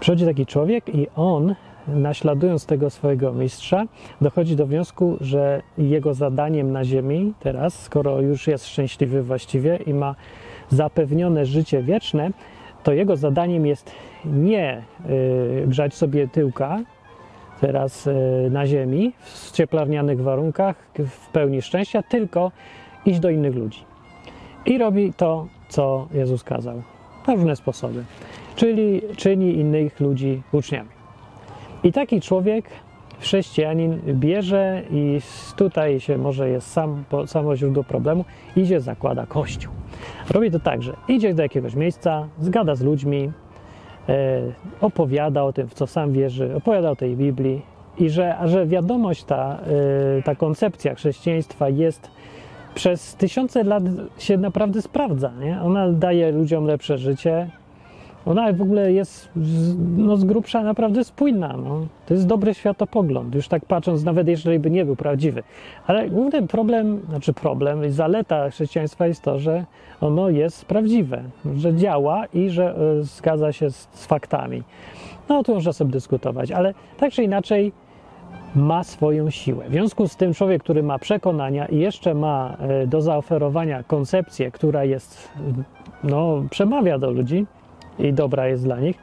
Przychodzi 0.00 0.24
taki 0.24 0.46
człowiek 0.46 0.94
i 0.94 1.06
on 1.16 1.54
naśladując 1.88 2.66
tego 2.66 2.90
swojego 2.90 3.32
mistrza, 3.32 3.84
dochodzi 4.20 4.56
do 4.56 4.66
wniosku, 4.66 5.16
że 5.20 5.62
jego 5.78 6.14
zadaniem 6.14 6.72
na 6.72 6.84
ziemi 6.84 7.34
teraz, 7.40 7.82
skoro 7.82 8.20
już 8.20 8.46
jest 8.46 8.66
szczęśliwy 8.66 9.22
właściwie 9.22 9.76
i 9.76 9.94
ma 9.94 10.14
zapewnione 10.72 11.46
życie 11.46 11.82
wieczne, 11.82 12.30
to 12.82 12.92
jego 12.92 13.16
zadaniem 13.16 13.66
jest 13.66 13.92
nie 14.24 14.82
y, 15.10 15.64
grzać 15.66 15.94
sobie 15.94 16.28
tyłka 16.28 16.78
teraz 17.60 18.06
y, 18.06 18.14
na 18.50 18.66
ziemi 18.66 19.12
w 19.18 19.52
cieplarnianych 19.52 20.22
warunkach, 20.22 20.76
w 20.98 21.28
pełni 21.28 21.62
szczęścia, 21.62 22.02
tylko 22.02 22.52
iść 23.06 23.20
do 23.20 23.30
innych 23.30 23.54
ludzi. 23.54 23.84
I 24.66 24.78
robi 24.78 25.12
to, 25.16 25.46
co 25.68 26.08
Jezus 26.14 26.44
kazał, 26.44 26.82
na 27.26 27.34
różne 27.34 27.56
sposoby, 27.56 28.04
czyli 28.56 29.02
czyni 29.16 29.54
innych 29.54 30.00
ludzi 30.00 30.42
uczniami. 30.52 30.88
I 31.84 31.92
taki 31.92 32.20
człowiek, 32.20 32.64
chrześcijanin, 33.22 34.00
bierze 34.06 34.82
i 34.90 35.20
tutaj 35.56 36.00
się 36.00 36.18
może 36.18 36.48
jest 36.48 36.70
sam, 36.70 37.04
samo 37.26 37.56
źródło 37.56 37.84
problemu, 37.84 38.24
idzie, 38.56 38.80
zakłada 38.80 39.26
kościół. 39.26 39.72
Robi 40.30 40.50
to 40.50 40.60
tak, 40.60 40.82
że 40.82 40.92
idzie 41.08 41.34
do 41.34 41.42
jakiegoś 41.42 41.74
miejsca, 41.74 42.28
zgada 42.40 42.74
z 42.74 42.82
ludźmi, 42.82 43.32
e, 44.08 44.40
opowiada 44.80 45.42
o 45.42 45.52
tym, 45.52 45.68
w 45.68 45.74
co 45.74 45.86
sam 45.86 46.12
wierzy, 46.12 46.56
opowiada 46.56 46.90
o 46.90 46.96
tej 46.96 47.16
Biblii 47.16 47.62
i 47.98 48.10
że, 48.10 48.36
że 48.44 48.66
wiadomość 48.66 49.24
ta, 49.24 49.58
e, 50.18 50.22
ta 50.22 50.34
koncepcja 50.34 50.94
chrześcijaństwa 50.94 51.68
jest 51.68 52.10
przez 52.74 53.14
tysiące 53.14 53.64
lat 53.64 53.82
się 54.18 54.38
naprawdę 54.38 54.82
sprawdza. 54.82 55.32
Nie? 55.40 55.62
Ona 55.62 55.92
daje 55.92 56.32
ludziom 56.32 56.64
lepsze 56.64 56.98
życie, 56.98 57.50
Ona 58.26 58.52
w 58.52 58.62
ogóle 58.62 58.92
jest 58.92 59.28
no, 59.96 60.16
z 60.16 60.24
grubsza 60.24 60.62
naprawdę 60.62 61.04
spójna. 61.04 61.56
No. 61.56 61.86
To 62.06 62.14
jest 62.14 62.26
dobry 62.26 62.54
światopogląd, 62.54 63.34
już 63.34 63.48
tak 63.48 63.64
patrząc, 63.64 64.04
nawet 64.04 64.28
jeżeli 64.28 64.58
by 64.58 64.70
nie 64.70 64.84
był 64.84 64.96
prawdziwy. 64.96 65.42
Ale 65.86 66.10
główny 66.10 66.46
problem, 66.46 67.00
znaczy 67.08 67.32
problem, 67.32 67.84
i 67.84 67.90
zaleta 67.90 68.50
chrześcijaństwa 68.50 69.06
jest 69.06 69.22
to, 69.22 69.38
że 69.38 69.64
ono 70.00 70.28
jest 70.28 70.64
prawdziwe, 70.64 71.22
że 71.56 71.74
działa 71.74 72.26
i 72.26 72.50
że 72.50 72.74
y, 73.00 73.04
zgadza 73.04 73.52
się 73.52 73.70
z, 73.70 73.88
z 73.92 74.06
faktami. 74.06 74.62
No 75.28 75.42
tu 75.42 75.54
można 75.54 75.72
sobie 75.72 75.90
dyskutować, 75.90 76.52
ale 76.52 76.74
tak 76.96 77.12
czy 77.12 77.22
inaczej 77.22 77.72
ma 78.54 78.84
swoją 78.84 79.30
siłę. 79.30 79.64
W 79.68 79.72
związku 79.72 80.08
z 80.08 80.16
tym 80.16 80.34
człowiek, 80.34 80.62
który 80.62 80.82
ma 80.82 80.98
przekonania 80.98 81.66
i 81.66 81.78
jeszcze 81.78 82.14
ma 82.14 82.56
y, 82.82 82.86
do 82.86 83.00
zaoferowania 83.00 83.82
koncepcję, 83.82 84.50
która 84.50 84.84
jest, 84.84 85.28
no, 86.04 86.42
przemawia 86.50 86.98
do 86.98 87.10
ludzi, 87.10 87.46
i 88.02 88.12
dobra 88.12 88.48
jest 88.48 88.64
dla 88.64 88.80
nich, 88.80 88.96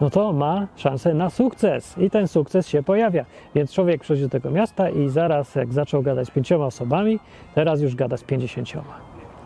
no 0.00 0.10
to 0.10 0.32
ma 0.32 0.66
szansę 0.76 1.14
na 1.14 1.30
sukces 1.30 1.98
i 1.98 2.10
ten 2.10 2.28
sukces 2.28 2.68
się 2.68 2.82
pojawia. 2.82 3.24
Więc 3.54 3.72
człowiek 3.72 4.00
przychodzi 4.00 4.22
do 4.22 4.28
tego 4.28 4.50
miasta 4.50 4.90
i 4.90 5.08
zaraz 5.08 5.54
jak 5.54 5.72
zaczął 5.72 6.02
gadać 6.02 6.30
pięcioma 6.30 6.66
osobami, 6.66 7.18
teraz 7.54 7.80
już 7.80 7.94
gada 7.94 8.16
z 8.16 8.24
pięćdziesięcioma, 8.24 8.94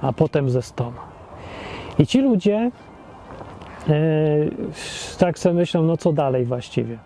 a 0.02 0.12
potem 0.12 0.50
ze 0.50 0.62
stoma. 0.62 1.00
I 1.98 2.07
ci 2.07 2.20
ludzie 2.20 2.70
e, 3.88 3.92
tak 5.18 5.38
sobie 5.38 5.55
myślą, 5.55 5.83
no 5.83 5.96
co 5.96 6.12
dalej 6.12 6.44
właściwie. 6.44 6.98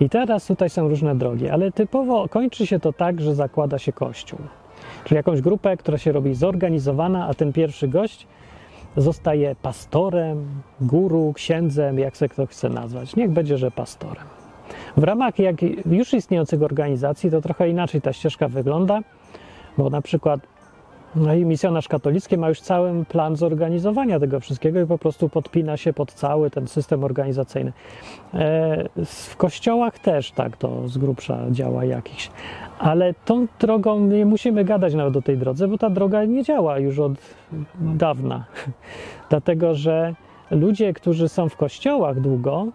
I 0.00 0.08
teraz 0.08 0.46
tutaj 0.46 0.70
są 0.70 0.88
różne 0.88 1.14
drogi, 1.14 1.48
ale 1.48 1.72
typowo 1.72 2.28
kończy 2.28 2.66
się 2.66 2.80
to 2.80 2.92
tak, 2.92 3.20
że 3.20 3.34
zakłada 3.34 3.78
się 3.78 3.92
kościół. 3.92 4.38
Czyli 5.04 5.16
jakąś 5.16 5.40
grupę, 5.40 5.76
która 5.76 5.98
się 5.98 6.12
robi 6.12 6.34
zorganizowana, 6.34 7.26
a 7.28 7.34
ten 7.34 7.52
pierwszy 7.52 7.88
gość 7.88 8.26
zostaje 9.00 9.56
pastorem, 9.62 10.46
guru, 10.80 11.32
księdzem, 11.32 11.98
jak 11.98 12.16
se 12.16 12.28
kto 12.28 12.46
chce 12.46 12.68
nazwać. 12.68 13.16
Niech 13.16 13.30
będzie, 13.30 13.58
że 13.58 13.70
pastorem. 13.70 14.24
W 14.96 15.02
ramach 15.04 15.38
jak 15.38 15.56
już 15.86 16.14
istniejących 16.14 16.62
organizacji 16.62 17.30
to 17.30 17.40
trochę 17.40 17.68
inaczej 17.68 18.00
ta 18.00 18.12
ścieżka 18.12 18.48
wygląda, 18.48 19.00
bo 19.78 19.90
na 19.90 20.02
przykład 20.02 20.40
no 21.16 21.34
i 21.34 21.44
misjonarz 21.44 21.88
katolicki 21.88 22.38
ma 22.38 22.48
już 22.48 22.60
cały 22.60 23.04
plan 23.04 23.36
zorganizowania 23.36 24.20
tego 24.20 24.40
wszystkiego 24.40 24.80
i 24.80 24.86
po 24.86 24.98
prostu 24.98 25.28
podpina 25.28 25.76
się 25.76 25.92
pod 25.92 26.12
cały 26.12 26.50
ten 26.50 26.68
system 26.68 27.04
organizacyjny. 27.04 27.72
E, 28.34 28.88
w 29.04 29.36
kościołach 29.36 29.98
też 29.98 30.30
tak 30.30 30.56
to 30.56 30.88
z 30.88 30.98
grubsza 30.98 31.38
działa 31.50 31.84
jakiś. 31.84 32.30
Ale 32.78 33.14
tą 33.24 33.46
drogą 33.60 34.00
nie 34.00 34.26
musimy 34.26 34.64
gadać 34.64 34.94
nawet 34.94 35.16
o 35.16 35.22
tej 35.22 35.38
drodze, 35.38 35.68
bo 35.68 35.78
ta 35.78 35.90
droga 35.90 36.24
nie 36.24 36.42
działa 36.42 36.78
już 36.78 36.98
od 36.98 37.12
dawna. 37.80 38.44
Dlatego, 39.30 39.74
że 39.74 40.14
ludzie, 40.50 40.92
którzy 40.92 41.28
są 41.28 41.48
w 41.48 41.56
kościołach 41.56 42.20
długo, 42.20 42.66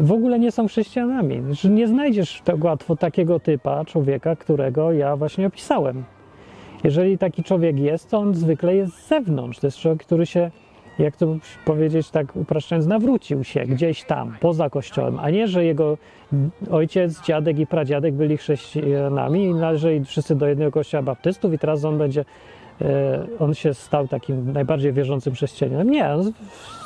w 0.00 0.12
ogóle 0.12 0.38
nie 0.38 0.52
są 0.52 0.68
chrześcijanami. 0.68 1.42
Nie 1.70 1.88
znajdziesz 1.88 2.42
tak 2.44 2.64
łatwo 2.64 2.96
takiego 2.96 3.40
typa 3.40 3.84
człowieka, 3.84 4.36
którego 4.36 4.92
ja 4.92 5.16
właśnie 5.16 5.46
opisałem. 5.46 6.04
Jeżeli 6.84 7.18
taki 7.18 7.42
człowiek 7.42 7.78
jest, 7.78 8.10
to 8.10 8.18
on 8.18 8.34
zwykle 8.34 8.76
jest 8.76 8.94
z 8.94 9.08
zewnątrz. 9.08 9.58
To 9.58 9.66
jest 9.66 9.78
człowiek, 9.78 10.04
który 10.04 10.26
się, 10.26 10.50
jak 10.98 11.16
to 11.16 11.36
powiedzieć 11.64 12.10
tak 12.10 12.36
upraszczając, 12.36 12.86
nawrócił 12.86 13.44
się 13.44 13.60
gdzieś 13.60 14.04
tam, 14.04 14.36
poza 14.40 14.70
kościołem, 14.70 15.18
a 15.20 15.30
nie, 15.30 15.48
że 15.48 15.64
jego 15.64 15.98
ojciec, 16.70 17.22
dziadek 17.22 17.58
i 17.58 17.66
pradziadek 17.66 18.14
byli 18.14 18.36
chrześcijanami 18.36 19.44
i 19.44 19.54
należeli 19.54 20.04
wszyscy 20.04 20.34
do 20.34 20.46
jednego 20.46 20.70
kościoła 20.70 21.02
baptystów 21.02 21.52
i 21.52 21.58
teraz 21.58 21.84
on 21.84 21.98
będzie, 21.98 22.24
e, 22.80 23.26
on 23.38 23.54
się 23.54 23.74
stał 23.74 24.08
takim 24.08 24.52
najbardziej 24.52 24.92
wierzącym 24.92 25.34
chrześcijaninem. 25.34 25.90
Nie, 25.90 26.10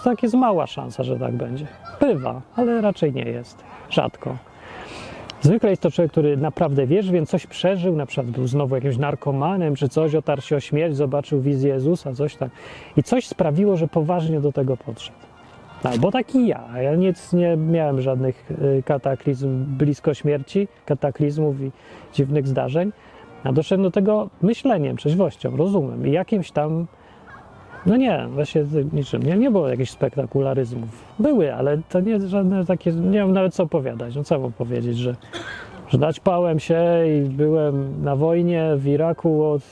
tak 0.04 0.22
jest 0.22 0.34
mała 0.34 0.66
szansa, 0.66 1.02
że 1.02 1.18
tak 1.18 1.32
będzie. 1.32 1.66
Bywa, 2.00 2.42
ale 2.56 2.80
raczej 2.80 3.12
nie 3.12 3.24
jest. 3.24 3.64
Rzadko. 3.90 4.36
Zwykle 5.44 5.70
jest 5.70 5.82
to 5.82 5.90
człowiek, 5.90 6.12
który 6.12 6.36
naprawdę 6.36 6.86
wierzy, 6.86 7.12
więc 7.12 7.30
coś 7.30 7.46
przeżył, 7.46 7.96
na 7.96 8.06
przykład 8.06 8.26
był 8.26 8.46
znowu 8.46 8.74
jakimś 8.74 8.96
narkomanem 8.96 9.74
czy 9.74 9.88
coś, 9.88 10.14
otarł 10.14 10.40
się 10.40 10.56
o 10.56 10.60
śmierć, 10.60 10.96
zobaczył 10.96 11.40
wizję 11.40 11.72
Jezusa, 11.72 12.12
coś 12.12 12.36
tak. 12.36 12.50
I 12.96 13.02
coś 13.02 13.26
sprawiło, 13.26 13.76
że 13.76 13.88
poważnie 13.88 14.40
do 14.40 14.52
tego 14.52 14.76
podszedł. 14.76 15.18
Albo 15.82 16.10
taki 16.10 16.46
ja. 16.46 16.80
Ja 16.82 16.94
nic 16.94 17.32
nie 17.32 17.56
miałem 17.56 18.00
żadnych 18.00 18.50
y, 18.50 18.82
kataklizm 18.82 19.64
blisko 19.64 20.14
śmierci, 20.14 20.68
kataklizmów 20.86 21.60
i 21.60 21.70
dziwnych 22.12 22.48
zdarzeń. 22.48 22.92
A 23.44 23.52
doszedłem 23.52 23.82
do 23.82 23.90
tego 23.90 24.30
myśleniem, 24.42 24.96
trzeźwością, 24.96 25.56
rozumem 25.56 26.06
i 26.06 26.12
jakimś 26.12 26.50
tam 26.50 26.86
no 27.86 27.96
nie, 27.96 28.26
właśnie 28.30 28.64
niczym. 28.92 29.22
Nie, 29.22 29.36
nie 29.36 29.50
było 29.50 29.68
jakichś 29.68 29.90
spektakularyzmów. 29.90 31.04
Były, 31.18 31.54
ale 31.54 31.78
to 31.88 32.00
nie 32.00 32.20
żadne 32.20 32.64
takie, 32.64 32.92
nie 32.92 33.20
mam 33.20 33.32
nawet 33.32 33.54
co 33.54 33.62
opowiadać. 33.62 34.16
No 34.16 34.24
co 34.24 34.38
mam 34.38 34.52
powiedzieć, 34.52 34.98
że, 34.98 35.16
że 35.88 35.98
naćpałem 35.98 36.60
się 36.60 36.82
i 37.06 37.28
byłem 37.28 38.04
na 38.04 38.16
wojnie 38.16 38.70
w 38.76 38.86
Iraku, 38.86 39.44
od, 39.44 39.62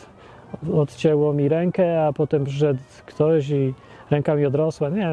odcięło 0.74 1.32
mi 1.32 1.48
rękę, 1.48 2.06
a 2.06 2.12
potem 2.12 2.44
przyszedł 2.44 2.80
ktoś 3.06 3.50
i 3.50 3.74
ręka 4.10 4.34
mi 4.34 4.46
odrosła. 4.46 4.88
Nie, 4.88 5.08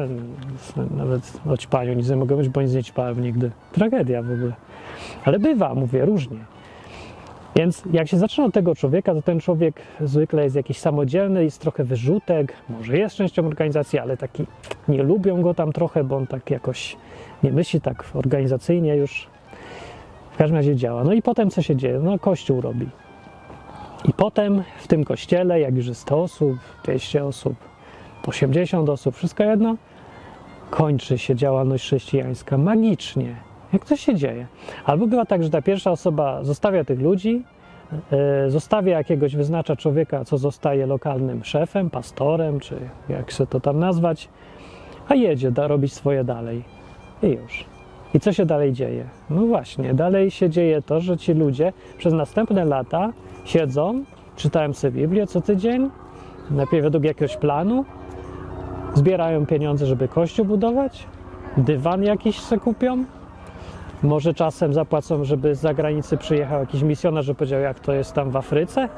nawet 0.96 1.40
o 1.50 1.56
ćpaniu 1.56 1.92
nic 1.92 2.10
nie 2.10 2.16
mogę 2.16 2.36
mówić, 2.36 2.50
bo 2.50 2.62
nic 2.62 2.74
nie 2.74 2.84
ćpałem 2.84 3.22
nigdy. 3.22 3.50
Tragedia 3.72 4.22
w 4.22 4.32
ogóle. 4.32 4.52
Ale 5.24 5.38
bywa, 5.38 5.74
mówię, 5.74 6.04
różnie. 6.04 6.38
Więc 7.56 7.82
jak 7.92 8.08
się 8.08 8.18
zaczyna 8.18 8.46
od 8.46 8.54
tego 8.54 8.74
człowieka, 8.74 9.14
to 9.14 9.22
ten 9.22 9.40
człowiek 9.40 9.82
zwykle 10.00 10.44
jest 10.44 10.56
jakiś 10.56 10.78
samodzielny, 10.78 11.44
jest 11.44 11.60
trochę 11.60 11.84
wyrzutek, 11.84 12.52
może 12.68 12.98
jest 12.98 13.16
częścią 13.16 13.46
organizacji, 13.46 13.98
ale 13.98 14.16
taki 14.16 14.46
nie 14.88 15.02
lubią 15.02 15.42
go 15.42 15.54
tam 15.54 15.72
trochę, 15.72 16.04
bo 16.04 16.16
on 16.16 16.26
tak 16.26 16.50
jakoś 16.50 16.96
nie 17.42 17.52
myśli 17.52 17.80
tak 17.80 18.04
organizacyjnie 18.14 18.96
już. 18.96 19.26
W 20.32 20.36
każdym 20.36 20.56
razie 20.56 20.76
działa. 20.76 21.04
No 21.04 21.12
i 21.12 21.22
potem 21.22 21.50
co 21.50 21.62
się 21.62 21.76
dzieje? 21.76 21.98
No 21.98 22.18
kościół 22.18 22.60
robi. 22.60 22.88
I 24.04 24.12
potem 24.12 24.62
w 24.78 24.88
tym 24.88 25.04
kościele, 25.04 25.60
jak 25.60 25.74
już 25.74 25.86
jest 25.86 26.00
100 26.00 26.22
osób, 26.22 26.56
200 26.84 27.24
osób, 27.24 27.54
80 28.26 28.88
osób, 28.88 29.16
wszystko 29.16 29.44
jedno, 29.44 29.76
kończy 30.70 31.18
się 31.18 31.34
działalność 31.34 31.84
chrześcijańska 31.84 32.58
magicznie 32.58 33.49
jak 33.72 33.84
to 33.84 33.96
się 33.96 34.14
dzieje? 34.14 34.46
Albo 34.84 35.06
bywa 35.06 35.24
tak, 35.24 35.44
że 35.44 35.50
ta 35.50 35.62
pierwsza 35.62 35.90
osoba 35.90 36.44
zostawia 36.44 36.84
tych 36.84 37.00
ludzi, 37.00 37.42
yy, 38.44 38.50
zostawia 38.50 38.98
jakiegoś, 38.98 39.36
wyznacza 39.36 39.76
człowieka, 39.76 40.24
co 40.24 40.38
zostaje 40.38 40.86
lokalnym 40.86 41.44
szefem, 41.44 41.90
pastorem, 41.90 42.60
czy 42.60 42.74
jak 43.08 43.30
się 43.30 43.46
to 43.46 43.60
tam 43.60 43.78
nazwać, 43.78 44.28
a 45.08 45.14
jedzie 45.14 45.50
da, 45.50 45.68
robić 45.68 45.92
swoje 45.92 46.24
dalej. 46.24 46.64
I 47.22 47.26
już. 47.26 47.64
I 48.14 48.20
co 48.20 48.32
się 48.32 48.46
dalej 48.46 48.72
dzieje? 48.72 49.04
No 49.30 49.46
właśnie, 49.46 49.94
dalej 49.94 50.30
się 50.30 50.50
dzieje 50.50 50.82
to, 50.82 51.00
że 51.00 51.16
ci 51.16 51.34
ludzie 51.34 51.72
przez 51.98 52.14
następne 52.14 52.64
lata 52.64 53.12
siedzą, 53.44 54.04
czytają 54.36 54.72
sobie 54.72 55.00
Biblię 55.02 55.26
co 55.26 55.40
tydzień, 55.40 55.90
najpierw 56.50 56.84
według 56.84 57.04
jakiegoś 57.04 57.36
planu, 57.36 57.84
zbierają 58.94 59.46
pieniądze, 59.46 59.86
żeby 59.86 60.08
kościół 60.08 60.44
budować, 60.44 61.06
dywan 61.56 62.02
jakiś 62.02 62.40
se 62.40 62.58
kupią, 62.58 63.04
może 64.02 64.34
czasem 64.34 64.74
zapłacą, 64.74 65.24
żeby 65.24 65.54
z 65.54 65.60
zagranicy 65.60 66.16
przyjechał 66.16 66.60
jakiś 66.60 66.82
misjonarz, 66.82 67.26
że 67.26 67.34
powiedział, 67.34 67.60
jak 67.60 67.80
to 67.80 67.92
jest 67.92 68.12
tam 68.12 68.30
w 68.30 68.36
Afryce, 68.36 68.88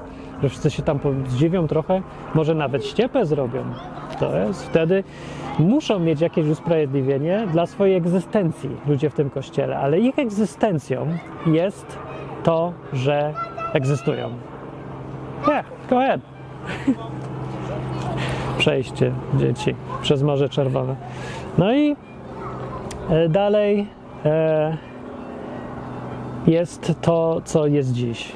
że 0.42 0.48
wszyscy 0.48 0.70
się 0.70 0.82
tam 0.82 0.98
zdziwią 1.28 1.66
trochę, 1.68 2.02
może 2.34 2.54
nawet 2.54 2.86
ściepę 2.86 3.26
zrobią. 3.26 3.64
To 4.18 4.36
jest 4.36 4.66
wtedy 4.66 5.04
muszą 5.58 5.98
mieć 5.98 6.20
jakieś 6.20 6.46
usprawiedliwienie 6.46 7.46
dla 7.52 7.66
swojej 7.66 7.96
egzystencji 7.96 8.70
ludzie 8.86 9.10
w 9.10 9.14
tym 9.14 9.30
kościele, 9.30 9.78
ale 9.78 10.00
ich 10.00 10.18
egzystencją 10.18 11.06
jest 11.46 11.98
to, 12.44 12.72
że 12.92 13.34
egzystują. 13.72 14.30
Yeah, 15.48 15.64
go 15.90 15.98
ahead. 16.00 16.20
Przejście 18.58 19.12
dzieci 19.34 19.74
przez 20.02 20.22
Morze 20.22 20.48
Czerwone. 20.48 20.96
No 21.58 21.74
i 21.74 21.96
e, 23.10 23.28
dalej. 23.28 23.86
E, 24.24 24.91
jest 26.46 26.94
to, 27.00 27.40
co 27.44 27.66
jest 27.66 27.92
dziś. 27.92 28.32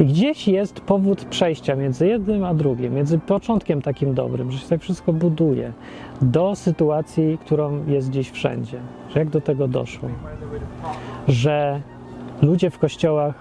I 0.00 0.04
gdzieś 0.04 0.48
jest 0.48 0.80
powód 0.80 1.24
przejścia 1.24 1.76
między 1.76 2.06
jednym 2.06 2.44
a 2.44 2.54
drugim, 2.54 2.94
między 2.94 3.18
początkiem 3.18 3.82
takim 3.82 4.14
dobrym, 4.14 4.52
że 4.52 4.58
się 4.58 4.68
tak 4.68 4.80
wszystko 4.80 5.12
buduje, 5.12 5.72
do 6.22 6.54
sytuacji, 6.54 7.38
którą 7.38 7.86
jest 7.86 8.10
dziś 8.10 8.30
wszędzie. 8.30 8.78
Że 9.10 9.18
jak 9.18 9.28
do 9.28 9.40
tego 9.40 9.68
doszło? 9.68 10.08
Że 11.28 11.80
ludzie 12.42 12.70
w 12.70 12.78
kościołach 12.78 13.34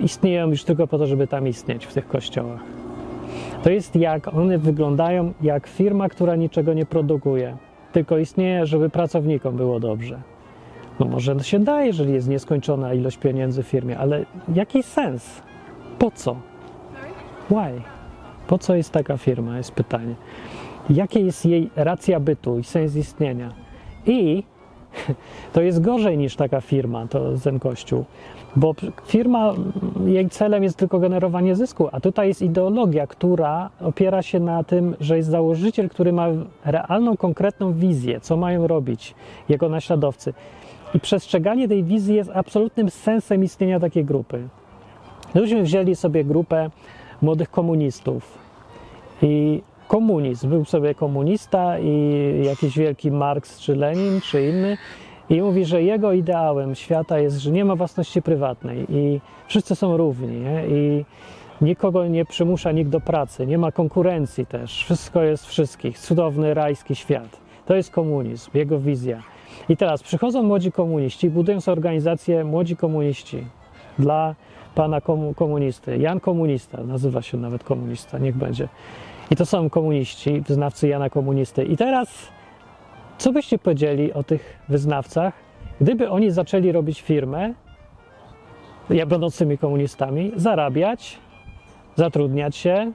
istnieją 0.00 0.48
już 0.48 0.64
tylko 0.64 0.86
po 0.86 0.98
to, 0.98 1.06
żeby 1.06 1.26
tam 1.26 1.48
istnieć, 1.48 1.86
w 1.86 1.94
tych 1.94 2.08
kościołach. 2.08 2.60
To 3.62 3.70
jest 3.70 3.96
jak 3.96 4.34
one 4.34 4.58
wyglądają 4.58 5.32
jak 5.42 5.66
firma, 5.66 6.08
która 6.08 6.36
niczego 6.36 6.74
nie 6.74 6.86
produkuje, 6.86 7.56
tylko 7.92 8.18
istnieje, 8.18 8.66
żeby 8.66 8.90
pracownikom 8.90 9.56
było 9.56 9.80
dobrze. 9.80 10.31
No 11.02 11.08
może 11.08 11.40
się 11.40 11.58
da, 11.58 11.84
jeżeli 11.84 12.12
jest 12.12 12.28
nieskończona 12.28 12.94
ilość 12.94 13.16
pieniędzy 13.16 13.62
w 13.62 13.66
firmie, 13.66 13.98
ale 13.98 14.24
jaki 14.54 14.82
sens? 14.82 15.42
Po 15.98 16.10
co? 16.10 16.36
Why? 17.50 17.82
Po 18.46 18.58
co 18.58 18.74
jest 18.74 18.90
taka 18.90 19.16
firma? 19.16 19.56
Jest 19.56 19.72
pytanie. 19.72 20.14
Jakie 20.90 21.20
jest 21.20 21.46
jej 21.46 21.70
racja 21.76 22.20
bytu 22.20 22.58
i 22.58 22.64
sens 22.64 22.96
istnienia? 22.96 23.52
I 24.06 24.42
to 25.52 25.62
jest 25.62 25.80
gorzej 25.80 26.18
niż 26.18 26.36
taka 26.36 26.60
firma, 26.60 27.06
to 27.06 27.20
ten 27.44 27.58
kościół, 27.58 28.04
bo 28.56 28.74
firma, 29.06 29.54
jej 30.06 30.28
celem 30.28 30.62
jest 30.62 30.76
tylko 30.76 30.98
generowanie 30.98 31.56
zysku, 31.56 31.88
a 31.92 32.00
tutaj 32.00 32.28
jest 32.28 32.42
ideologia, 32.42 33.06
która 33.06 33.70
opiera 33.80 34.22
się 34.22 34.40
na 34.40 34.64
tym, 34.64 34.96
że 35.00 35.16
jest 35.16 35.28
założyciel, 35.28 35.88
który 35.88 36.12
ma 36.12 36.26
realną, 36.64 37.16
konkretną 37.16 37.72
wizję, 37.72 38.20
co 38.20 38.36
mają 38.36 38.66
robić 38.66 39.14
jego 39.48 39.68
naśladowcy. 39.68 40.34
I 40.94 41.00
przestrzeganie 41.00 41.68
tej 41.68 41.84
wizji 41.84 42.14
jest 42.14 42.30
absolutnym 42.34 42.90
sensem 42.90 43.44
istnienia 43.44 43.80
takiej 43.80 44.04
grupy. 44.04 44.48
Gdybyśmy 45.30 45.62
wzięli 45.62 45.96
sobie 45.96 46.24
grupę 46.24 46.70
młodych 47.22 47.50
komunistów 47.50 48.38
i 49.22 49.62
komunizm, 49.88 50.48
był 50.48 50.64
sobie 50.64 50.94
komunista 50.94 51.78
i 51.78 52.42
jakiś 52.44 52.78
wielki 52.78 53.10
Marks 53.10 53.60
czy 53.60 53.76
Lenin 53.76 54.20
czy 54.20 54.48
inny 54.48 54.76
i 55.30 55.42
mówi, 55.42 55.64
że 55.64 55.82
jego 55.82 56.12
ideałem 56.12 56.74
świata 56.74 57.18
jest, 57.18 57.36
że 57.36 57.50
nie 57.50 57.64
ma 57.64 57.76
własności 57.76 58.22
prywatnej 58.22 58.86
i 58.88 59.20
wszyscy 59.46 59.74
są 59.74 59.96
równi 59.96 60.40
nie? 60.40 60.66
i 60.68 61.04
nikogo 61.60 62.06
nie 62.06 62.24
przymusza 62.24 62.72
nikt 62.72 62.90
do 62.90 63.00
pracy, 63.00 63.46
nie 63.46 63.58
ma 63.58 63.72
konkurencji 63.72 64.46
też, 64.46 64.84
wszystko 64.84 65.22
jest 65.22 65.46
wszystkich, 65.46 65.98
cudowny 65.98 66.54
rajski 66.54 66.94
świat. 66.94 67.40
To 67.66 67.74
jest 67.74 67.90
komunizm, 67.90 68.50
jego 68.54 68.78
wizja. 68.78 69.22
I 69.68 69.76
teraz 69.76 70.02
przychodzą 70.02 70.42
młodzi 70.42 70.72
komuniści, 70.72 71.30
budują 71.30 71.60
sobie 71.60 71.72
organizację 71.72 72.44
Młodzi 72.44 72.76
Komuniści 72.76 73.44
dla 73.98 74.34
pana 74.74 75.00
komunisty. 75.36 75.98
Jan 75.98 76.20
Komunista, 76.20 76.82
nazywa 76.84 77.22
się 77.22 77.38
nawet 77.38 77.64
komunista, 77.64 78.18
niech 78.18 78.36
będzie. 78.36 78.68
I 79.30 79.36
to 79.36 79.46
są 79.46 79.70
komuniści, 79.70 80.40
wyznawcy 80.40 80.88
Jana 80.88 81.10
Komunisty. 81.10 81.64
I 81.64 81.76
teraz, 81.76 82.28
co 83.18 83.32
byście 83.32 83.58
powiedzieli 83.58 84.12
o 84.12 84.22
tych 84.22 84.58
wyznawcach, 84.68 85.34
gdyby 85.80 86.10
oni 86.10 86.30
zaczęli 86.30 86.72
robić 86.72 87.02
firmę, 87.02 87.54
ja 88.90 89.06
będącymi 89.06 89.58
komunistami, 89.58 90.32
zarabiać, 90.36 91.18
zatrudniać 91.96 92.56
się, 92.56 92.92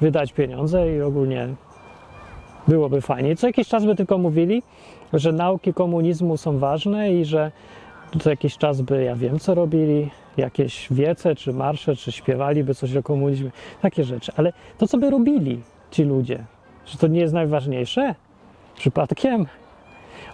wydać 0.00 0.32
pieniądze 0.32 0.96
i 0.96 1.00
ogólnie 1.00 1.48
byłoby 2.68 3.00
fajnie. 3.00 3.36
Co 3.36 3.46
jakiś 3.46 3.68
czas 3.68 3.84
by 3.84 3.94
tylko 3.96 4.18
mówili, 4.18 4.62
że 5.12 5.32
nauki 5.32 5.74
komunizmu 5.74 6.36
są 6.36 6.58
ważne 6.58 7.12
i 7.12 7.24
że 7.24 7.52
co 8.20 8.30
jakiś 8.30 8.58
czas 8.58 8.80
by, 8.80 9.04
ja 9.04 9.16
wiem, 9.16 9.38
co 9.38 9.54
robili, 9.54 10.10
jakieś 10.36 10.88
wiece, 10.90 11.34
czy 11.34 11.52
marsze, 11.52 11.96
czy 11.96 12.12
śpiewaliby 12.12 12.74
coś 12.74 12.96
o 12.96 13.02
komunizmie, 13.02 13.50
takie 13.82 14.04
rzeczy. 14.04 14.32
Ale 14.36 14.52
to, 14.78 14.86
co 14.86 14.98
by 14.98 15.10
robili 15.10 15.60
ci 15.90 16.04
ludzie, 16.04 16.44
że 16.86 16.98
to 16.98 17.06
nie 17.06 17.20
jest 17.20 17.34
najważniejsze? 17.34 18.14
Przypadkiem? 18.76 19.46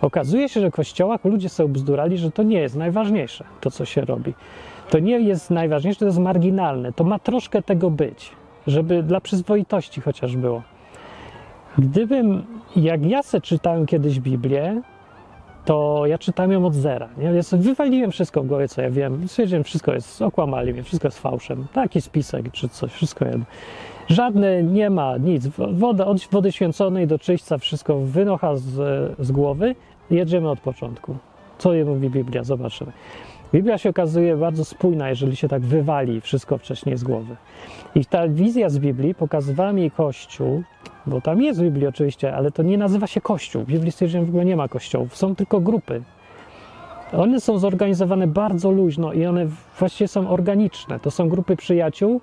Okazuje 0.01 0.49
się, 0.49 0.61
że 0.61 0.71
w 0.71 0.75
kościołach 0.75 1.25
ludzie 1.25 1.49
sobie 1.49 1.69
bzdurali, 1.69 2.19
że 2.19 2.31
to 2.31 2.43
nie 2.43 2.59
jest 2.59 2.77
najważniejsze, 2.77 3.45
to 3.61 3.71
co 3.71 3.85
się 3.85 4.01
robi. 4.01 4.35
To 4.91 4.99
nie 4.99 5.21
jest 5.21 5.51
najważniejsze, 5.51 5.99
to 5.99 6.07
jest 6.07 6.19
marginalne. 6.19 6.93
To 6.93 7.05
ma 7.05 7.19
troszkę 7.19 7.63
tego 7.63 7.91
być, 7.91 8.33
żeby 8.67 9.03
dla 9.03 9.21
przyzwoitości 9.21 10.01
chociaż 10.01 10.37
było. 10.37 10.63
Gdybym, 11.79 12.47
jak 12.77 13.07
ja 13.07 13.23
se 13.23 13.41
czytałem 13.41 13.87
kiedyś 13.87 14.21
Biblię, 14.21 14.83
to 15.65 16.03
ja 16.07 16.19
czytałem 16.19 16.53
ją 16.53 16.67
od 16.67 16.75
zera. 16.75 17.09
Nie? 17.19 17.25
Ja 17.25 17.43
sobie 17.43 17.63
wywaliłem 17.63 18.11
wszystko 18.11 18.43
w 18.43 18.47
głowie, 18.47 18.69
co 18.69 18.83
ja 18.83 18.91
wiem. 18.91 19.29
Stwierdziłem, 19.29 19.65
wszystko 19.65 19.95
jest, 19.95 20.23
okłamali 20.23 20.73
mnie, 20.73 20.83
wszystko 20.83 21.09
jest 21.09 21.19
fałszem. 21.19 21.67
Taki 21.73 22.01
spisek 22.01 22.53
czy 22.53 22.69
coś, 22.69 22.93
wszystko 22.93 23.25
jedno. 23.25 23.45
Żadne, 24.09 24.63
nie 24.63 24.91
ma 24.91 25.17
nic. 25.17 25.47
Woda, 25.73 26.07
od 26.07 26.29
wody 26.33 26.53
święconej 26.53 27.07
do 27.07 27.19
czyśćca 27.19 27.59
wszystko 27.59 27.99
wynocha 27.99 28.57
z, 28.57 28.73
z 29.19 29.33
głowy. 29.33 29.75
Jedziemy 30.11 30.51
od 30.51 30.61
początku. 30.61 31.17
Co 31.59 31.73
je 31.73 31.85
mówi 31.85 32.11
Biblia? 32.11 32.45
Zobaczymy. 32.45 32.93
Biblia 33.55 33.79
się 33.79 33.91
okazuje 33.91 34.37
bardzo 34.37 34.65
spójna, 34.65 35.09
jeżeli 35.09 35.37
się 35.37 35.49
tak 35.49 35.63
wywali 35.63 36.21
wszystko 36.21 36.59
wcześniej 36.59 36.97
z 36.97 37.05
głowy. 37.05 37.37
I 37.95 38.05
ta 38.05 38.29
wizja 38.29 38.69
z 38.69 38.79
Biblii 38.79 39.15
pokazywała 39.15 39.73
mi 39.73 39.91
Kościół, 39.91 40.63
bo 41.07 41.21
tam 41.21 41.43
jest 41.43 41.61
w 41.61 41.63
Biblii 41.63 41.87
oczywiście, 41.87 42.35
ale 42.35 42.51
to 42.51 42.63
nie 42.63 42.79
nazywa 42.79 43.07
się 43.07 43.21
Kościół. 43.21 43.63
W 43.63 43.67
Biblii 43.67 43.93
stwierdziłem 43.93 44.27
w 44.27 44.29
ogóle 44.29 44.45
nie 44.45 44.57
ma 44.57 44.69
kościołów, 44.69 45.17
są 45.17 45.37
tylko 45.37 45.61
grupy. 45.61 46.03
One 47.13 47.41
są 47.41 47.59
zorganizowane 47.59 48.27
bardzo 48.27 48.71
luźno 48.71 49.13
i 49.13 49.27
one 49.27 49.47
właściwie 49.79 50.09
są 50.09 50.29
organiczne. 50.29 51.01
To 51.01 51.11
są 51.11 51.29
grupy 51.29 51.57
przyjaciół, 51.57 52.21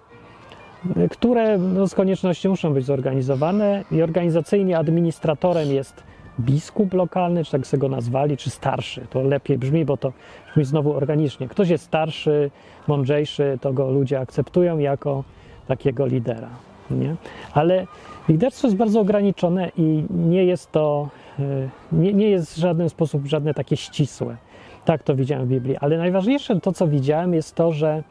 które 1.12 1.58
no, 1.58 1.88
z 1.88 1.96
konieczności 1.96 2.50
muszą 2.50 2.74
być 2.74 2.86
zorganizowane 2.86 3.84
i 3.92 4.02
organizacyjnie 4.02 4.78
administratorem 4.78 5.70
jest 5.70 6.04
biskup 6.39 6.93
lokalny, 6.93 7.43
czy 7.43 7.52
tak 7.52 7.67
sobie 7.67 7.82
go 7.82 7.89
nazwali, 7.89 8.38
czy 8.38 8.50
starszy. 8.50 9.06
To 9.10 9.22
lepiej 9.22 9.58
brzmi, 9.58 9.86
bo 9.86 9.98
to 9.98 10.13
brzmi 10.48 10.65
znowu 10.65 10.93
organicznie. 10.93 11.48
Ktoś 11.48 11.69
jest 11.69 11.84
starszy, 11.84 12.52
mądrzejszy, 12.88 13.58
to 13.62 13.74
go 13.74 13.91
ludzie 13.91 14.19
akceptują 14.19 14.78
jako 14.78 15.24
takiego 15.67 16.06
lidera. 16.06 16.50
Nie? 16.91 17.15
Ale 17.54 17.88
liderstwo 18.30 18.67
jest 18.67 18.78
bardzo 18.78 19.00
ograniczone 19.00 19.72
i 19.78 20.04
nie 20.10 20.46
jest 20.46 20.72
to, 20.72 21.10
y, 21.39 21.69
nie, 21.91 22.13
nie 22.13 22.30
jest 22.30 22.54
w 22.54 22.58
żaden 22.58 22.89
sposób 22.89 23.26
żadne 23.26 23.54
takie 23.54 23.78
ścisłe. 23.78 24.38
Tak 24.86 25.04
to 25.04 25.15
widziałem 25.15 25.46
w 25.46 25.50
Biblii. 25.50 25.78
Ale 25.78 25.98
najważniejsze 25.98 26.60
to, 26.60 26.72
co 26.72 26.88
widziałem, 26.88 27.34
jest 27.34 27.56
to, 27.56 27.72
że 27.72 28.04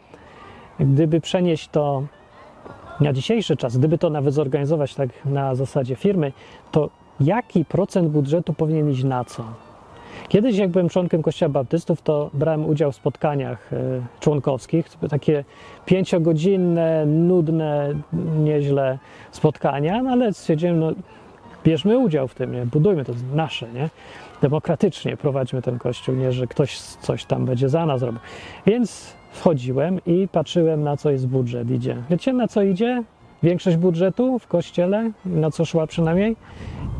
gdyby 0.80 1.20
przenieść 1.20 1.68
to 1.68 2.02
na 3.00 3.12
dzisiejszy 3.12 3.56
czas, 3.56 3.76
gdyby 3.76 3.98
to 3.98 4.10
nawet 4.10 4.34
zorganizować 4.34 4.94
tak 4.94 5.08
na 5.24 5.54
zasadzie 5.54 5.96
firmy, 5.96 6.32
to 6.70 6.90
jaki 7.24 7.64
procent 7.64 8.08
budżetu 8.08 8.52
powinien 8.52 8.90
iść 8.90 9.04
na 9.04 9.24
co? 9.24 9.44
Kiedyś, 10.28 10.56
jak 10.56 10.70
byłem 10.70 10.88
członkiem 10.88 11.22
Kościoła 11.22 11.48
Baptystów, 11.48 12.02
to 12.02 12.30
brałem 12.34 12.66
udział 12.66 12.92
w 12.92 12.96
spotkaniach 12.96 13.72
e, 13.72 13.76
członkowskich, 14.20 14.88
takie 15.10 15.44
pięciogodzinne, 15.86 17.06
nudne, 17.06 17.94
nieźle 18.38 18.98
spotkania, 19.30 20.02
no 20.02 20.10
ale 20.10 20.32
stwierdziłem, 20.32 20.80
no 20.80 20.92
bierzmy 21.64 21.98
udział 21.98 22.28
w 22.28 22.34
tym, 22.34 22.52
nie? 22.52 22.66
budujmy 22.66 23.04
to 23.04 23.12
nasze, 23.34 23.72
nie? 23.72 23.88
demokratycznie 24.42 25.16
prowadźmy 25.16 25.62
ten 25.62 25.78
kościół, 25.78 26.14
nie, 26.14 26.32
że 26.32 26.46
ktoś 26.46 26.78
coś 26.78 27.24
tam 27.24 27.44
będzie 27.44 27.68
za 27.68 27.86
nas 27.86 28.02
robił. 28.02 28.20
Więc 28.66 29.14
wchodziłem 29.32 30.00
i 30.06 30.28
patrzyłem, 30.32 30.82
na 30.82 30.96
co 30.96 31.10
jest 31.10 31.28
budżet 31.28 31.70
idzie. 31.70 31.96
Wiecie, 32.10 32.32
na 32.32 32.48
co 32.48 32.62
idzie? 32.62 33.02
Większość 33.42 33.76
budżetu 33.76 34.38
w 34.38 34.46
kościele, 34.46 35.10
na 35.26 35.50
co 35.50 35.64
szła 35.64 35.86
przynajmniej, 35.86 36.36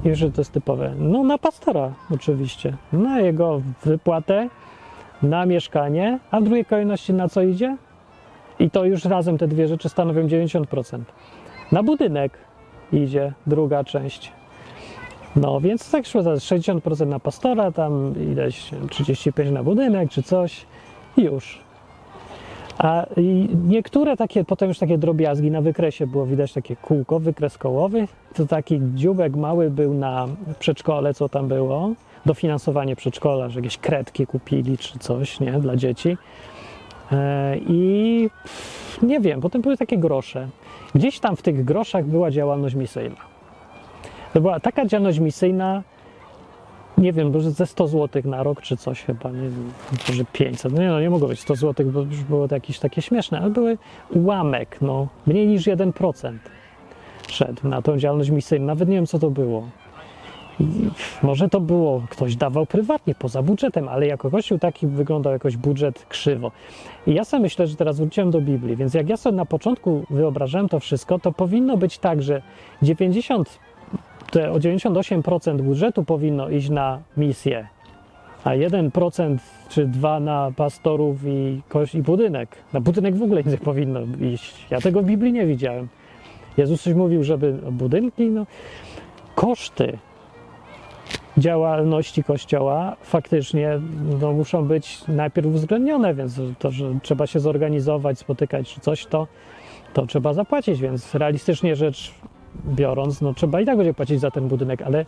i 0.05 0.15
że 0.15 0.31
to 0.31 0.41
jest 0.41 0.53
typowe. 0.53 0.95
No 0.99 1.23
na 1.23 1.39
pastora 1.39 1.93
oczywiście, 2.15 2.77
na 2.93 3.21
jego 3.21 3.63
wypłatę, 3.85 4.49
na 5.23 5.47
mieszkanie, 5.47 6.19
a 6.31 6.41
w 6.41 6.45
drugiej 6.45 6.65
kolejności 6.65 7.15
na 7.15 7.29
co 7.29 7.43
idzie? 7.43 7.77
I 8.59 8.71
to 8.71 8.85
już 8.85 9.05
razem 9.05 9.39
te 9.39 9.49
dwie 9.49 9.69
rzeczy 9.69 9.89
stanowią 9.89 10.27
90%. 10.27 11.01
Na 11.73 11.83
budynek 11.83 12.33
idzie 12.93 13.33
druga 13.47 13.85
część. 13.85 14.33
No 15.37 15.61
więc 15.61 15.91
tak 15.91 16.07
szło 16.07 16.23
60% 16.23 17.07
na 17.07 17.19
pastora, 17.19 17.73
tam 17.73 18.15
ileś 18.33 18.71
35 18.91 19.51
na 19.51 19.63
budynek 19.63 20.11
czy 20.11 20.23
coś 20.23 20.67
i 21.17 21.23
już. 21.23 21.62
A 22.79 23.07
niektóre 23.65 24.17
takie, 24.17 24.45
potem 24.45 24.69
już 24.69 24.79
takie 24.79 24.99
drobiazgi 24.99 25.51
na 25.51 25.61
wykresie 25.61 26.07
było 26.07 26.27
widać 26.27 26.53
takie 26.53 26.77
kółko, 26.77 27.21
wykres 27.21 27.59
kołowy. 27.59 28.09
To 28.35 28.47
taki 28.47 28.81
dziubek 28.95 29.37
mały 29.37 29.71
był 29.71 29.95
na 29.95 30.29
przedszkole, 30.59 31.15
co 31.15 31.29
tam 31.29 31.49
było. 31.49 31.93
Dofinansowanie 32.27 32.97
przedszkola, 32.97 33.49
że 33.49 33.59
jakieś 33.61 33.79
kredki 33.79 34.27
kupili 34.27 34.79
czy 34.79 34.99
coś, 34.99 35.41
nie, 35.41 35.53
dla 35.53 35.77
dzieci. 35.77 36.17
E, 37.13 37.57
I 37.69 38.31
nie 39.03 39.21
wiem, 39.21 39.41
potem 39.41 39.63
były 39.63 39.77
takie 39.77 39.99
grosze. 39.99 40.49
Gdzieś 40.95 41.21
tam 41.21 41.37
w 41.37 41.43
tych 41.43 41.65
groszach 41.65 42.05
była 42.05 42.31
działalność 42.31 42.75
misyjna. 42.75 43.17
To 44.33 44.41
była 44.41 44.61
taka 44.61 44.87
działalność 44.87 45.19
misyjna, 45.19 45.83
nie 46.99 47.13
wiem, 47.13 47.33
może 47.33 47.51
ze 47.51 47.67
100 47.67 47.89
zł 47.89 48.23
na 48.25 48.43
rok 48.43 48.63
czy 48.63 48.77
coś 48.77 49.03
chyba, 49.03 49.31
nie 49.31 49.41
wiem, 49.41 49.73
może 50.09 50.25
500, 50.25 50.73
no 50.73 50.83
nie, 50.83 50.89
no 50.89 51.01
nie 51.01 51.11
mogło 51.11 51.29
być 51.29 51.41
100 51.41 51.55
zł, 51.55 51.87
bo 51.87 52.01
już 52.01 52.23
było 52.23 52.49
to 52.49 52.55
jakieś 52.55 52.79
takie 52.79 53.03
śmieszne, 53.03 53.41
ale 53.41 53.51
były 53.51 53.79
ułamek, 54.11 54.79
no, 54.81 55.09
mniej 55.27 55.47
niż 55.47 55.67
1% 55.67 56.33
szedł 57.29 57.69
na 57.69 57.83
tą 57.83 57.99
działalność 57.99 58.31
misyjną, 58.31 58.67
nawet 58.67 58.89
nie 58.89 58.95
wiem 58.95 59.07
co 59.07 59.19
to 59.19 59.31
było. 59.31 59.69
I 60.61 60.65
może 61.23 61.49
to 61.49 61.61
było, 61.61 62.03
ktoś 62.11 62.37
dawał 62.37 62.67
prywatnie, 62.67 63.15
poza 63.15 63.43
budżetem, 63.43 63.89
ale 63.89 64.07
jako 64.07 64.31
kościół 64.31 64.59
taki 64.59 64.87
wyglądał 64.87 65.33
jakoś 65.33 65.57
budżet 65.57 66.07
krzywo. 66.09 66.53
I 67.07 67.15
ja 67.15 67.25
sobie 67.25 67.43
myślę, 67.43 67.67
że 67.67 67.77
teraz 67.77 67.99
wróciłem 67.99 68.31
do 68.31 68.41
Biblii, 68.41 68.77
więc 68.77 68.95
jak 68.95 69.09
ja 69.09 69.17
sobie 69.17 69.37
na 69.37 69.47
początku 69.47 70.05
wyobrażałem 70.11 70.69
to 70.69 70.81
wszystko, 70.81 71.19
to 71.19 71.33
powinno 71.33 71.77
być 71.77 71.99
tak, 71.99 72.23
że 72.23 72.43
90 72.83 73.59
te 74.33 74.51
o 74.53 74.57
98% 74.57 75.63
budżetu 75.63 76.05
powinno 76.05 76.49
iść 76.49 76.71
na 76.71 77.01
misję, 77.17 77.69
a 78.45 78.51
1% 78.51 79.39
czy 79.69 79.87
2% 79.87 80.21
na 80.21 80.53
pastorów 80.57 81.17
i, 81.27 81.63
i 81.95 82.03
budynek. 82.03 82.57
Na 82.73 82.81
budynek 82.81 83.17
w 83.17 83.23
ogóle 83.23 83.43
nie 83.43 83.59
powinno 83.59 84.01
iść. 84.21 84.67
Ja 84.71 84.81
tego 84.81 85.03
w 85.03 85.05
Biblii 85.05 85.33
nie 85.33 85.47
widziałem. 85.47 85.89
Jezus 86.57 86.83
coś 86.83 86.95
mówił, 86.95 87.25
żeby 87.25 87.53
budynki, 87.53 88.27
no, 88.27 88.47
koszty 89.35 89.99
działalności 91.39 92.25
Kościoła 92.25 92.97
faktycznie 93.03 93.81
no, 94.21 94.33
muszą 94.33 94.65
być 94.65 95.09
najpierw 95.09 95.47
uwzględnione, 95.47 96.15
więc 96.15 96.41
to, 96.59 96.71
że 96.71 96.99
trzeba 97.03 97.27
się 97.27 97.41
zorganizować, 97.41 98.19
spotykać 98.19 98.75
czy 98.75 98.81
coś, 98.81 99.07
to, 99.07 99.27
to 99.93 100.07
trzeba 100.07 100.33
zapłacić, 100.33 100.81
więc 100.81 101.15
realistycznie 101.15 101.77
rzecz 101.77 102.15
biorąc, 102.67 103.21
no 103.21 103.35
trzeba 103.35 103.61
i 103.61 103.67
tak 103.67 103.77
będzie 103.77 103.95
płacić 103.95 104.21
za 104.21 104.31
ten 104.31 104.49
budynek, 104.49 104.83
ale 104.83 105.07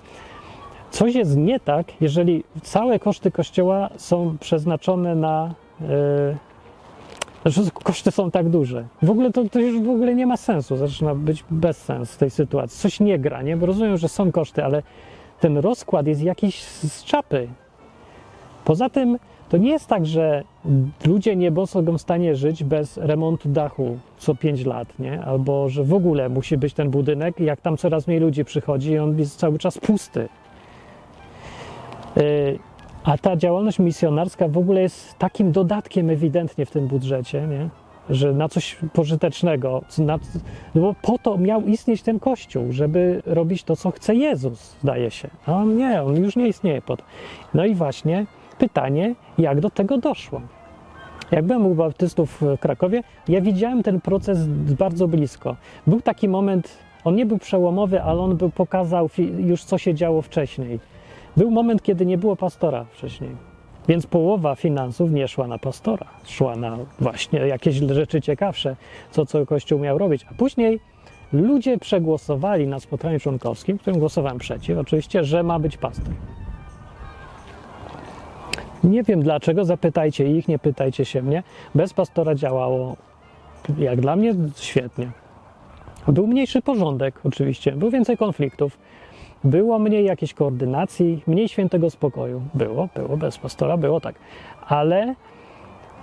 coś 0.91 1.15
jest 1.15 1.37
nie 1.37 1.61
tak, 1.61 1.87
jeżeli 2.01 2.45
całe 2.63 2.99
koszty 2.99 3.31
Kościoła 3.31 3.91
są 3.97 4.37
przeznaczone 4.41 5.15
na... 5.15 5.55
Yy, 5.81 6.37
że 7.45 7.63
koszty 7.71 8.11
są 8.11 8.31
tak 8.31 8.49
duże. 8.49 8.85
W 9.03 9.11
ogóle 9.11 9.33
to, 9.33 9.49
to 9.49 9.61
już 9.61 9.87
w 9.87 9.91
ogóle 9.91 10.15
nie 10.15 10.27
ma 10.27 10.37
sensu, 10.37 10.77
zaczyna 10.77 11.15
być 11.15 11.45
bez 11.51 11.77
sensu 11.77 12.15
w 12.15 12.17
tej 12.17 12.31
sytuacji. 12.31 12.79
Coś 12.81 13.01
nie 13.01 13.19
gra, 13.19 13.43
nie? 13.43 13.57
Bo 13.57 13.67
rozumiem, 13.67 13.97
że 13.97 14.09
są 14.09 14.33
koszty, 14.33 14.65
ale 14.65 14.83
ten 15.41 15.59
rozkład 15.59 16.07
jest 16.07 16.23
jakiś 16.23 16.63
z 16.63 17.05
czapy. 17.05 17.49
Poza 18.65 18.91
tym 18.91 19.19
to 19.55 19.59
nie 19.59 19.71
jest 19.71 19.87
tak, 19.87 20.07
że 20.07 20.45
ludzie 21.07 21.37
nie 21.37 21.51
mogą 21.51 21.99
w 21.99 22.01
stanie 22.01 22.37
żyć 22.37 22.65
bez 22.65 22.97
remontu 22.97 23.49
dachu 23.49 23.99
co 24.17 24.35
5 24.35 24.65
lat, 24.65 24.99
nie? 24.99 25.23
Albo 25.23 25.69
że 25.69 25.85
w 25.85 25.95
ogóle 25.95 26.29
musi 26.29 26.59
być 26.59 26.75
ten 26.75 26.91
budynek, 26.91 27.41
jak 27.41 27.61
tam 27.61 27.77
coraz 27.77 28.07
mniej 28.07 28.21
ludzi 28.21 28.45
przychodzi 28.45 28.91
i 28.91 28.99
on 28.99 29.19
jest 29.19 29.39
cały 29.39 29.59
czas 29.59 29.79
pusty. 29.79 30.29
Yy, 32.17 32.23
a 33.05 33.19
ta 33.19 33.37
działalność 33.37 33.79
misjonarska 33.79 34.49
w 34.49 34.59
ogóle 34.59 34.81
jest 34.83 35.19
takim 35.19 35.53
dodatkiem 35.53 36.11
ewidentnie 36.11 36.67
w 36.67 36.71
tym 36.71 36.87
budżecie, 36.87 37.47
nie? 37.47 37.69
że 38.11 38.33
na 38.33 38.49
coś 38.49 38.77
pożytecznego, 38.93 39.83
na, 39.99 40.19
no 40.75 40.81
bo 40.83 40.95
po 41.03 41.19
to 41.19 41.39
miał 41.39 41.63
istnieć 41.63 42.03
ten 42.03 42.21
kościół, 42.21 42.73
żeby 42.73 43.23
robić 43.27 43.65
to, 43.65 43.77
co 43.77 43.91
chce 43.91 44.15
Jezus, 44.15 44.77
zdaje 44.83 45.11
się. 45.11 45.29
A 45.47 45.53
on 45.53 45.77
nie, 45.77 46.03
on 46.03 46.17
już 46.17 46.37
nie 46.37 46.49
istnieje 46.49 46.83
po 46.83 46.97
to. 46.97 47.05
No 47.55 47.65
i 47.65 47.75
właśnie 47.75 48.27
pytanie, 48.55 49.15
jak 49.39 49.61
do 49.61 49.71
tego 49.71 49.99
doszło. 49.99 50.41
Jak 51.31 51.45
byłem 51.45 51.67
u 51.67 51.75
baptystów 51.75 52.41
w 52.41 52.59
Krakowie, 52.59 53.03
ja 53.29 53.41
widziałem 53.41 53.83
ten 53.83 54.01
proces 54.01 54.47
bardzo 54.79 55.09
blisko. 55.09 55.57
Był 55.87 56.01
taki 56.01 56.29
moment, 56.29 56.79
on 57.05 57.17
nie 57.17 57.27
był 57.27 57.39
przełomowy, 57.39 58.03
ale 58.03 58.21
on 58.21 58.37
był, 58.37 58.51
pokazał 58.51 59.11
już, 59.39 59.65
co 59.65 59.79
się 59.79 59.95
działo 59.95 60.23
wcześniej. 60.23 60.81
Był 61.37 61.51
moment, 61.51 61.83
kiedy 61.83 62.07
nie 62.07 62.19
było 62.19 62.37
pastora 62.37 62.85
wcześniej. 62.85 63.31
Więc 63.89 64.07
połowa 64.07 64.55
finansów 64.55 65.11
nie 65.11 65.29
szła 65.29 65.47
na 65.47 65.59
pastora, 65.59 66.07
szła 66.25 66.57
na 66.57 66.79
właśnie 67.01 67.39
jakieś 67.39 67.75
rzeczy 67.77 68.21
ciekawsze, 68.21 68.77
co, 69.11 69.27
co 69.27 69.47
Kościół 69.47 69.79
miał 69.79 69.99
robić. 69.99 70.27
A 70.31 70.35
później 70.35 70.81
ludzie 71.33 71.79
przegłosowali 71.79 72.67
na 72.67 72.81
spotkaniu 72.81 73.21
członkowskim, 73.21 73.79
w 73.79 73.81
którym 73.81 74.01
głosowałem 74.01 74.39
przeciw, 74.39 74.79
oczywiście, 74.79 75.25
że 75.25 75.43
ma 75.43 75.59
być 75.59 75.77
pastor. 75.77 76.15
Nie 78.85 79.03
wiem 79.03 79.23
dlaczego, 79.23 79.65
zapytajcie 79.65 80.27
ich, 80.27 80.49
nie 80.49 80.59
pytajcie 80.59 81.05
się 81.05 81.23
mnie. 81.23 81.43
Bez 81.75 81.95
pastora 81.95 82.35
działało, 82.35 82.97
jak 83.79 84.01
dla 84.01 84.17
mnie, 84.17 84.35
świetnie. 84.57 85.11
Był 86.09 86.27
mniejszy 86.27 86.63
porządek, 86.63 87.21
oczywiście, 87.25 87.73
było 87.73 87.91
więcej 87.91 88.17
konfliktów 88.17 88.79
było 89.45 89.79
mniej 89.79 90.05
jakiejś 90.05 90.35
koordynacji, 90.35 91.23
mniej 91.27 91.49
świętego 91.49 91.91
spokoju. 91.91 92.43
Było, 92.55 92.89
było, 92.95 93.17
bez 93.17 93.39
pastora 93.39 93.77
było 93.77 94.01
tak. 94.01 94.15
Ale, 94.67 95.15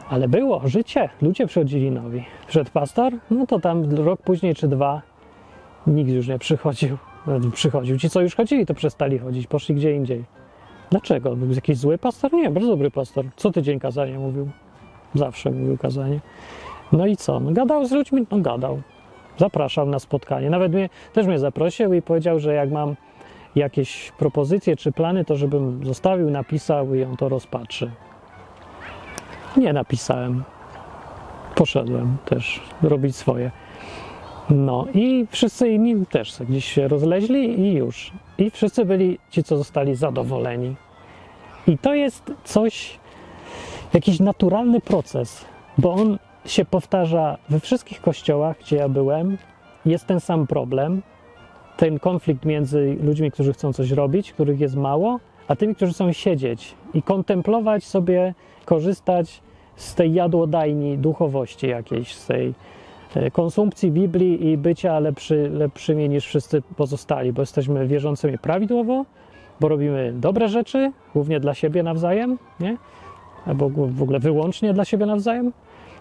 ale 0.10 0.28
było 0.28 0.68
życie. 0.68 1.10
Ludzie 1.22 1.48
przychodzili 1.48 1.92
nowi. 1.92 2.26
Przed 2.48 2.70
pastor, 2.70 3.14
no 3.32 3.48
to 3.48 3.60
tam 3.60 3.96
rok 3.96 4.22
później 4.22 4.56
czy 4.56 4.68
dwa 4.68 5.02
nikt 5.88 6.12
już 6.12 6.28
nie 6.28 6.40
przychodził. 6.40 6.98
Przychodził. 7.54 8.00
Ci, 8.00 8.10
co 8.10 8.22
już 8.22 8.36
chodzili, 8.36 8.66
to 8.66 8.74
przestali 8.74 9.20
chodzić, 9.20 9.48
poszli 9.48 9.76
gdzie 9.76 9.96
indziej. 9.96 10.24
Dlaczego? 10.92 11.36
Był 11.36 11.52
jakiś 11.52 11.78
zły 11.78 11.98
pastor? 11.98 12.34
Nie, 12.34 12.50
bardzo 12.50 12.70
dobry 12.70 12.92
pastor. 12.92 13.26
Co 13.36 13.52
tydzień 13.52 13.80
kazanie 13.80 14.20
mówił. 14.20 14.50
Zawsze 15.16 15.52
mówił 15.52 15.78
kazanie. 15.78 16.20
No 16.92 17.06
i 17.08 17.18
co? 17.18 17.40
No, 17.40 17.52
gadał 17.52 17.86
z 17.86 17.92
ludźmi? 17.92 18.26
No 18.32 18.40
gadał. 18.40 18.82
Zapraszał 19.38 19.86
na 19.86 20.00
spotkanie. 20.00 20.50
Nawet 20.50 20.74
mnie, 20.74 20.90
też 21.14 21.28
mnie 21.28 21.40
zaprosił 21.40 21.94
i 21.94 22.02
powiedział, 22.02 22.40
że 22.40 22.54
jak 22.54 22.72
mam 22.72 22.96
jakieś 23.56 24.12
propozycje 24.12 24.76
czy 24.76 24.92
plany, 24.92 25.26
to 25.26 25.36
żebym 25.36 25.86
zostawił, 25.86 26.30
napisał 26.30 26.96
i 26.96 27.04
on 27.04 27.18
to 27.18 27.30
rozpatrzy. 27.30 27.92
Nie 29.58 29.74
napisałem. 29.74 30.44
Poszedłem 31.56 32.18
też 32.26 32.62
robić 32.84 33.16
swoje. 33.16 33.52
No 34.50 34.86
i 34.94 35.28
wszyscy 35.32 35.70
inni 35.70 36.06
też 36.06 36.40
gdzieś 36.50 36.66
się 36.66 36.88
rozleźli 36.88 37.60
i 37.60 37.74
już. 37.74 38.12
I 38.38 38.52
wszyscy 38.52 38.86
byli 38.86 39.20
ci, 39.30 39.44
co 39.44 39.58
zostali 39.58 39.96
zadowoleni. 39.96 40.76
I 41.68 41.78
to 41.78 41.94
jest 41.94 42.34
coś, 42.44 43.00
jakiś 43.94 44.20
naturalny 44.20 44.82
proces, 44.82 45.46
bo 45.78 45.94
on 45.94 46.18
się 46.46 46.66
powtarza 46.66 47.38
we 47.50 47.60
wszystkich 47.60 48.02
kościołach, 48.02 48.60
gdzie 48.60 48.76
ja 48.76 48.90
byłem. 48.90 49.38
Jest 49.86 50.06
ten 50.06 50.20
sam 50.20 50.48
problem, 50.48 51.02
ten 51.78 52.00
konflikt 52.00 52.46
między 52.46 52.98
ludźmi, 53.04 53.32
którzy 53.32 53.54
chcą 53.54 53.74
coś 53.74 53.92
robić, 53.92 54.34
których 54.34 54.60
jest 54.60 54.76
mało, 54.76 55.20
a 55.48 55.56
tymi, 55.56 55.76
którzy 55.76 55.94
chcą 55.94 56.12
siedzieć 56.12 56.76
i 56.94 57.02
kontemplować 57.02 57.84
sobie, 57.84 58.34
korzystać 58.66 59.42
z 59.76 59.96
tej 59.96 60.14
jadłodajni 60.14 60.98
duchowości 60.98 61.68
jakiejś, 61.68 62.16
z 62.16 62.28
tej 62.28 62.54
konsumpcji 63.32 63.92
Biblii 63.92 64.48
i 64.48 64.58
bycia 64.58 65.00
lepszy, 65.00 65.50
lepszymi 65.50 66.10
niż 66.10 66.26
wszyscy 66.26 66.62
pozostali, 66.62 67.34
bo 67.34 67.42
jesteśmy 67.42 67.88
wierzącymi 67.88 68.38
prawidłowo, 68.38 69.06
bo 69.60 69.68
robimy 69.68 70.14
dobre 70.16 70.50
rzeczy, 70.50 70.92
głównie 71.14 71.40
dla 71.40 71.54
siebie 71.54 71.84
nawzajem, 71.84 72.38
nie? 72.60 72.78
Albo 73.46 73.70
w 73.70 74.02
ogóle 74.02 74.20
wyłącznie 74.20 74.74
dla 74.74 74.86
siebie 74.86 75.06
nawzajem. 75.06 75.52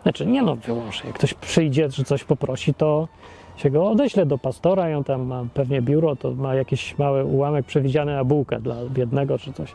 Znaczy, 0.03 0.27
nie 0.27 0.43
no, 0.43 0.57
wyłącznie. 0.57 1.09
Jak 1.09 1.17
ktoś 1.17 1.35
przyjdzie, 1.35 1.89
czy 1.89 2.05
coś 2.05 2.25
poprosi, 2.25 2.75
to 2.75 3.09
się 3.57 3.71
go 3.71 3.91
odeślę 3.91 4.27
do 4.27 4.39
pastora 4.39 4.91
i 4.91 4.95
on 4.95 5.05
tam 5.05 5.27
ma 5.27 5.45
pewnie 5.55 5.83
biuro, 5.83 6.17
to 6.17 6.31
ma 6.31 6.55
jakiś 6.55 6.99
mały 6.99 7.25
ułamek 7.25 7.67
przewidziany 7.67 8.15
na 8.15 8.25
bułkę 8.25 8.61
dla 8.61 8.77
biednego 8.85 9.39
czy 9.39 9.53
coś. 9.53 9.75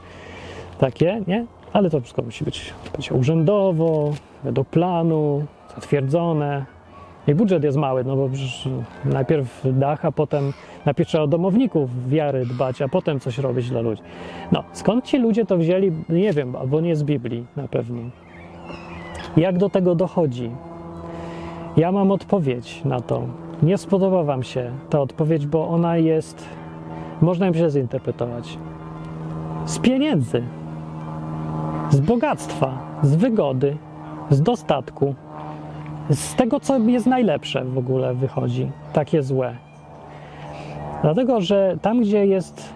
Takie, 0.79 1.21
nie? 1.27 1.45
Ale 1.73 1.89
to 1.89 2.01
wszystko 2.01 2.21
musi 2.21 2.45
być, 2.45 2.73
być 2.97 3.11
urzędowo, 3.11 4.13
według 4.43 4.67
planu, 4.67 5.45
zatwierdzone. 5.75 6.65
I 7.27 7.35
budżet 7.35 7.63
jest 7.63 7.77
mały, 7.77 8.03
no 8.03 8.15
bo 8.15 8.29
najpierw 9.05 9.61
dach, 9.73 10.05
a 10.05 10.11
potem 10.11 10.53
najpierw 10.85 11.09
trzeba 11.09 11.23
o 11.23 11.27
domowników 11.27 12.09
wiary 12.09 12.45
dbać, 12.45 12.81
a 12.81 12.87
potem 12.87 13.19
coś 13.19 13.37
robić 13.37 13.69
dla 13.69 13.81
ludzi. 13.81 14.01
No, 14.51 14.63
skąd 14.73 15.05
ci 15.05 15.17
ludzie 15.17 15.45
to 15.45 15.57
wzięli? 15.57 15.91
Nie 16.09 16.33
wiem, 16.33 16.55
albo 16.55 16.81
nie 16.81 16.95
z 16.95 17.03
Biblii 17.03 17.45
na 17.55 17.67
pewno. 17.67 18.01
Jak 19.37 19.57
do 19.57 19.69
tego 19.69 19.95
dochodzi? 19.95 20.51
Ja 21.77 21.91
mam 21.91 22.11
odpowiedź 22.11 22.85
na 22.85 22.99
to. 22.99 23.21
Nie 23.63 23.77
spodoba 23.77 24.23
Wam 24.23 24.43
się 24.43 24.71
ta 24.89 24.99
odpowiedź, 24.99 25.47
bo 25.47 25.67
ona 25.67 25.97
jest, 25.97 26.45
można 27.21 27.45
ją 27.45 27.53
źle 27.53 27.69
zinterpretować. 27.69 28.57
Z 29.65 29.79
pieniędzy, 29.79 30.43
z 31.89 31.99
bogactwa, 31.99 32.77
z 33.01 33.15
wygody, 33.15 33.77
z 34.29 34.41
dostatku, 34.41 35.15
z 36.09 36.35
tego, 36.35 36.59
co 36.59 36.79
jest 36.79 37.05
najlepsze 37.05 37.65
w 37.65 37.77
ogóle 37.77 38.13
wychodzi, 38.13 38.71
takie 38.93 39.23
złe. 39.23 39.55
Dlatego, 41.01 41.41
że 41.41 41.77
tam, 41.81 42.01
gdzie 42.01 42.25
jest, 42.25 42.73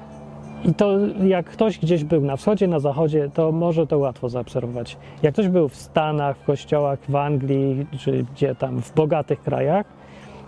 i 0.65 0.73
to 0.73 0.97
jak 1.23 1.45
ktoś 1.45 1.79
gdzieś 1.79 2.03
był 2.03 2.21
na 2.21 2.35
wschodzie, 2.35 2.67
na 2.67 2.79
zachodzie, 2.79 3.29
to 3.33 3.51
może 3.51 3.87
to 3.87 3.97
łatwo 3.97 4.29
zaobserwować. 4.29 4.97
Jak 5.23 5.33
ktoś 5.33 5.47
był 5.47 5.69
w 5.69 5.75
Stanach, 5.75 6.37
w 6.37 6.43
kościołach, 6.43 6.99
w 7.09 7.15
Anglii, 7.15 7.85
czy 7.99 8.25
gdzie 8.33 8.55
tam, 8.55 8.81
w 8.81 8.93
bogatych 8.93 9.41
krajach, 9.41 9.85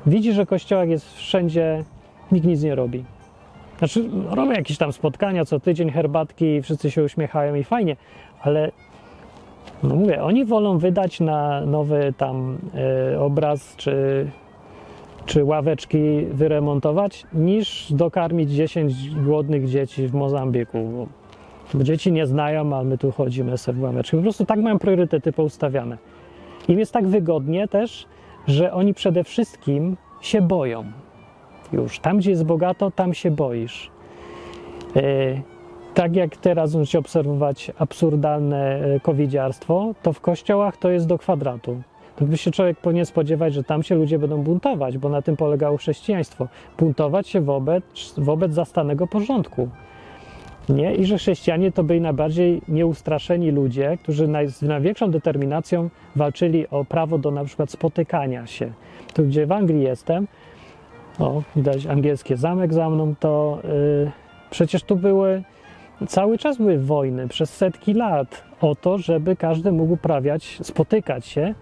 widzi, 0.05 0.33
że 0.33 0.45
kościołach 0.45 0.89
jest 0.89 1.13
wszędzie, 1.13 1.83
nikt 2.31 2.47
nic 2.47 2.63
nie 2.63 2.75
robi. 2.75 3.03
Znaczy, 3.77 4.09
robią 4.29 4.51
jakieś 4.51 4.77
tam 4.77 4.93
spotkania 4.93 5.45
co 5.45 5.59
tydzień, 5.59 5.91
herbatki, 5.91 6.61
wszyscy 6.61 6.91
się 6.91 7.03
uśmiechają 7.03 7.55
i 7.55 7.63
fajnie, 7.63 7.95
ale 8.41 8.71
no 9.83 9.95
mówię, 9.95 10.23
oni 10.23 10.45
wolą 10.45 10.77
wydać 10.77 11.19
na 11.19 11.65
nowy 11.65 12.13
tam 12.17 12.57
y, 13.13 13.19
obraz 13.19 13.75
czy, 13.75 14.27
czy 15.25 15.43
ławeczki 15.43 16.25
wyremontować, 16.31 17.25
niż 17.33 17.93
dokarmić 17.93 18.51
10 18.51 19.09
głodnych 19.09 19.69
dzieci 19.69 20.07
w 20.07 20.13
Mozambiku. 20.13 21.07
Bo 21.73 21.83
dzieci 21.83 22.11
nie 22.11 22.25
znają, 22.25 22.75
a 22.77 22.83
my 22.83 22.97
tu 22.97 23.11
chodzimy 23.11 23.57
sobie 23.57 23.79
w 23.79 23.83
ławeczki. 23.83 24.17
Po 24.17 24.23
prostu 24.23 24.45
tak 24.45 24.59
mają 24.59 24.79
priorytety 24.79 25.31
poustawiane. 25.31 25.97
Im 26.67 26.79
jest 26.79 26.93
tak 26.93 27.07
wygodnie 27.07 27.67
też, 27.67 28.05
że 28.47 28.73
oni 28.73 28.93
przede 28.93 29.23
wszystkim 29.23 29.97
się 30.21 30.41
boją. 30.41 30.83
Już 31.73 31.99
tam, 31.99 32.17
gdzie 32.17 32.29
jest 32.29 32.45
bogato, 32.45 32.91
tam 32.91 33.13
się 33.13 33.31
boisz. 33.31 33.91
Yy, 34.95 35.01
tak 35.93 36.15
jak 36.15 36.37
teraz 36.37 36.75
możecie 36.75 36.99
obserwować 36.99 37.71
absurdalne 37.79 38.81
e, 38.81 38.99
covidziarstwo, 38.99 39.93
to 40.03 40.13
w 40.13 40.21
kościołach 40.21 40.77
to 40.77 40.89
jest 40.89 41.07
do 41.07 41.17
kwadratu. 41.17 41.81
To 42.15 42.25
by 42.25 42.37
się 42.37 42.51
człowiek 42.51 42.77
powinien 42.77 43.05
spodziewać, 43.05 43.53
że 43.53 43.63
tam 43.63 43.83
się 43.83 43.95
ludzie 43.95 44.19
będą 44.19 44.41
buntować, 44.41 44.97
bo 44.97 45.09
na 45.09 45.21
tym 45.21 45.37
polegało 45.37 45.77
chrześcijaństwo. 45.77 46.47
Buntować 46.77 47.27
się 47.27 47.41
wobec, 47.41 47.83
wobec 48.17 48.53
zastanego 48.53 49.07
porządku. 49.07 49.69
Nie? 50.69 50.95
I 50.95 51.05
że 51.05 51.17
chrześcijanie 51.17 51.71
to 51.71 51.83
byli 51.83 52.01
najbardziej 52.01 52.61
nieustraszeni 52.67 53.51
ludzie, 53.51 53.97
którzy 54.03 54.27
naj, 54.27 54.47
z 54.47 54.61
największą 54.61 55.11
determinacją 55.11 55.89
walczyli 56.15 56.69
o 56.69 56.85
prawo 56.85 57.17
do 57.17 57.31
na 57.31 57.45
przykład 57.45 57.71
spotykania 57.71 58.47
się. 58.47 58.71
Tu, 59.13 59.23
gdzie 59.23 59.45
w 59.45 59.51
Anglii 59.51 59.81
jestem, 59.81 60.27
o, 61.19 61.41
widać 61.55 61.85
angielskie 61.85 62.37
zamek 62.37 62.73
za 62.73 62.89
mną, 62.89 63.15
to 63.19 63.59
yy, 63.63 64.11
przecież 64.49 64.83
tu 64.83 64.95
były, 64.95 65.43
cały 66.07 66.37
czas 66.37 66.57
były 66.57 66.77
wojny 66.77 67.27
przez 67.27 67.53
setki 67.53 67.93
lat 67.93 68.43
o 68.61 68.75
to, 68.75 68.97
żeby 68.97 69.35
każdy 69.35 69.71
mógł 69.71 69.93
uprawiać, 69.93 70.59
spotykać 70.61 71.25
się 71.25 71.55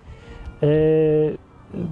yy, 0.61 1.37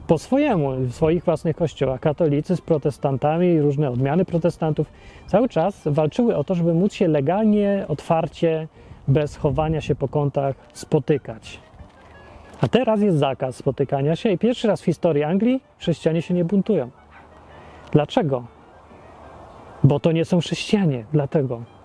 po 0.07 0.17
swojemu, 0.17 0.71
w 0.75 0.93
swoich 0.93 1.23
własnych 1.23 1.55
kościołach. 1.55 1.99
Katolicy 1.99 2.55
z 2.55 2.61
protestantami, 2.61 3.61
różne 3.61 3.89
odmiany 3.89 4.25
protestantów 4.25 4.91
cały 5.27 5.49
czas 5.49 5.81
walczyły 5.85 6.35
o 6.35 6.43
to, 6.43 6.55
żeby 6.55 6.73
móc 6.73 6.93
się 6.93 7.07
legalnie, 7.07 7.85
otwarcie, 7.87 8.67
bez 9.07 9.37
chowania 9.37 9.81
się 9.81 9.95
po 9.95 10.07
kątach 10.07 10.55
spotykać. 10.73 11.59
A 12.61 12.67
teraz 12.67 13.01
jest 13.01 13.17
zakaz 13.17 13.55
spotykania 13.55 14.15
się 14.15 14.31
i 14.31 14.37
pierwszy 14.37 14.67
raz 14.67 14.81
w 14.81 14.85
historii 14.85 15.23
Anglii 15.23 15.63
chrześcijanie 15.79 16.21
się 16.21 16.33
nie 16.33 16.45
buntują. 16.45 16.89
Dlaczego? 17.91 18.45
Bo 19.83 19.99
to 19.99 20.11
nie 20.11 20.25
są 20.25 20.39
chrześcijanie, 20.39 21.05
dlatego. 21.13 21.76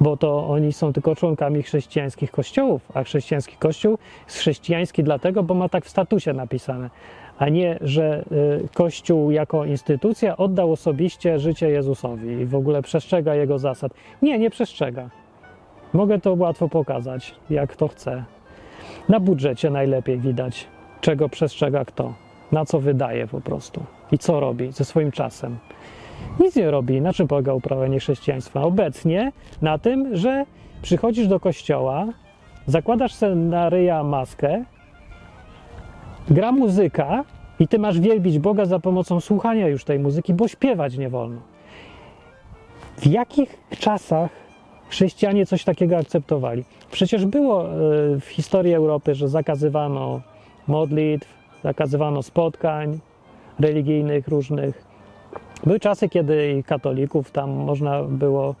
Bo 0.00 0.16
to 0.16 0.48
oni 0.48 0.72
są 0.72 0.92
tylko 0.92 1.14
członkami 1.14 1.62
chrześcijańskich 1.62 2.30
kościołów, 2.30 2.82
a 2.94 3.04
chrześcijański 3.04 3.56
kościół 3.56 3.98
jest 4.26 4.38
chrześcijański 4.38 5.04
dlatego, 5.04 5.42
bo 5.42 5.54
ma 5.54 5.68
tak 5.68 5.84
w 5.84 5.88
statusie 5.88 6.32
napisane, 6.32 6.90
a 7.38 7.48
nie, 7.48 7.78
że 7.80 8.24
y, 8.64 8.68
kościół 8.74 9.30
jako 9.30 9.64
instytucja 9.64 10.36
oddał 10.36 10.72
osobiście 10.72 11.38
życie 11.38 11.70
Jezusowi 11.70 12.28
i 12.28 12.46
w 12.46 12.54
ogóle 12.54 12.82
przestrzega 12.82 13.34
jego 13.34 13.58
zasad. 13.58 13.92
Nie, 14.22 14.38
nie 14.38 14.50
przestrzega. 14.50 15.10
Mogę 15.92 16.20
to 16.20 16.34
łatwo 16.34 16.68
pokazać, 16.68 17.34
jak 17.50 17.76
to 17.76 17.88
chcę. 17.88 18.24
Na 19.08 19.20
budżecie 19.20 19.70
najlepiej 19.70 20.18
widać, 20.18 20.66
czego 21.00 21.28
przestrzega 21.28 21.84
kto, 21.84 22.14
na 22.52 22.64
co 22.64 22.80
wydaje 22.80 23.26
po 23.26 23.40
prostu 23.40 23.84
i 24.12 24.18
co 24.18 24.40
robi 24.40 24.72
ze 24.72 24.84
swoim 24.84 25.12
czasem. 25.12 25.58
Nic 26.40 26.56
nie 26.56 26.70
robi. 26.70 27.00
Na 27.00 27.12
czym 27.12 27.28
polega 27.28 27.52
uprawianie 27.52 27.98
chrześcijaństwa? 27.98 28.62
Obecnie 28.62 29.32
na 29.62 29.78
tym, 29.78 30.16
że 30.16 30.44
przychodzisz 30.82 31.28
do 31.28 31.40
kościoła, 31.40 32.06
zakładasz 32.66 33.14
sobie 33.14 34.04
maskę, 34.04 34.64
gra 36.30 36.52
muzyka 36.52 37.24
i 37.60 37.68
ty 37.68 37.78
masz 37.78 38.00
wielbić 38.00 38.38
Boga 38.38 38.64
za 38.64 38.78
pomocą 38.78 39.20
słuchania 39.20 39.68
już 39.68 39.84
tej 39.84 39.98
muzyki, 39.98 40.34
bo 40.34 40.48
śpiewać 40.48 40.96
nie 40.96 41.08
wolno. 41.08 41.40
W 42.96 43.06
jakich 43.06 43.58
czasach 43.78 44.30
chrześcijanie 44.88 45.46
coś 45.46 45.64
takiego 45.64 45.96
akceptowali? 45.96 46.64
Przecież 46.90 47.26
było 47.26 47.64
e, 47.64 47.68
w 48.20 48.26
historii 48.28 48.74
Europy, 48.74 49.14
że 49.14 49.28
zakazywano 49.28 50.20
modlitw, 50.68 51.28
zakazywano 51.64 52.22
spotkań 52.22 52.98
religijnych 53.58 54.28
różnych. 54.28 54.85
Były 55.64 55.80
czasy, 55.80 56.08
kiedy 56.08 56.62
katolików 56.66 57.30
tam 57.30 57.50
można 57.50 58.02
było 58.02 58.54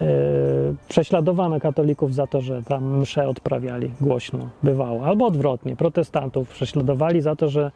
Yy, 0.00 0.74
prześladowano 0.88 1.60
katolików 1.60 2.14
za 2.14 2.26
to, 2.26 2.40
że 2.40 2.62
tam 2.62 2.98
msze 2.98 3.28
odprawiali 3.28 3.90
głośno, 4.00 4.48
bywało. 4.62 5.06
Albo 5.06 5.26
odwrotnie, 5.26 5.76
protestantów 5.76 6.48
prześladowali 6.48 7.20
za 7.20 7.36
to, 7.36 7.48
że 7.48 7.70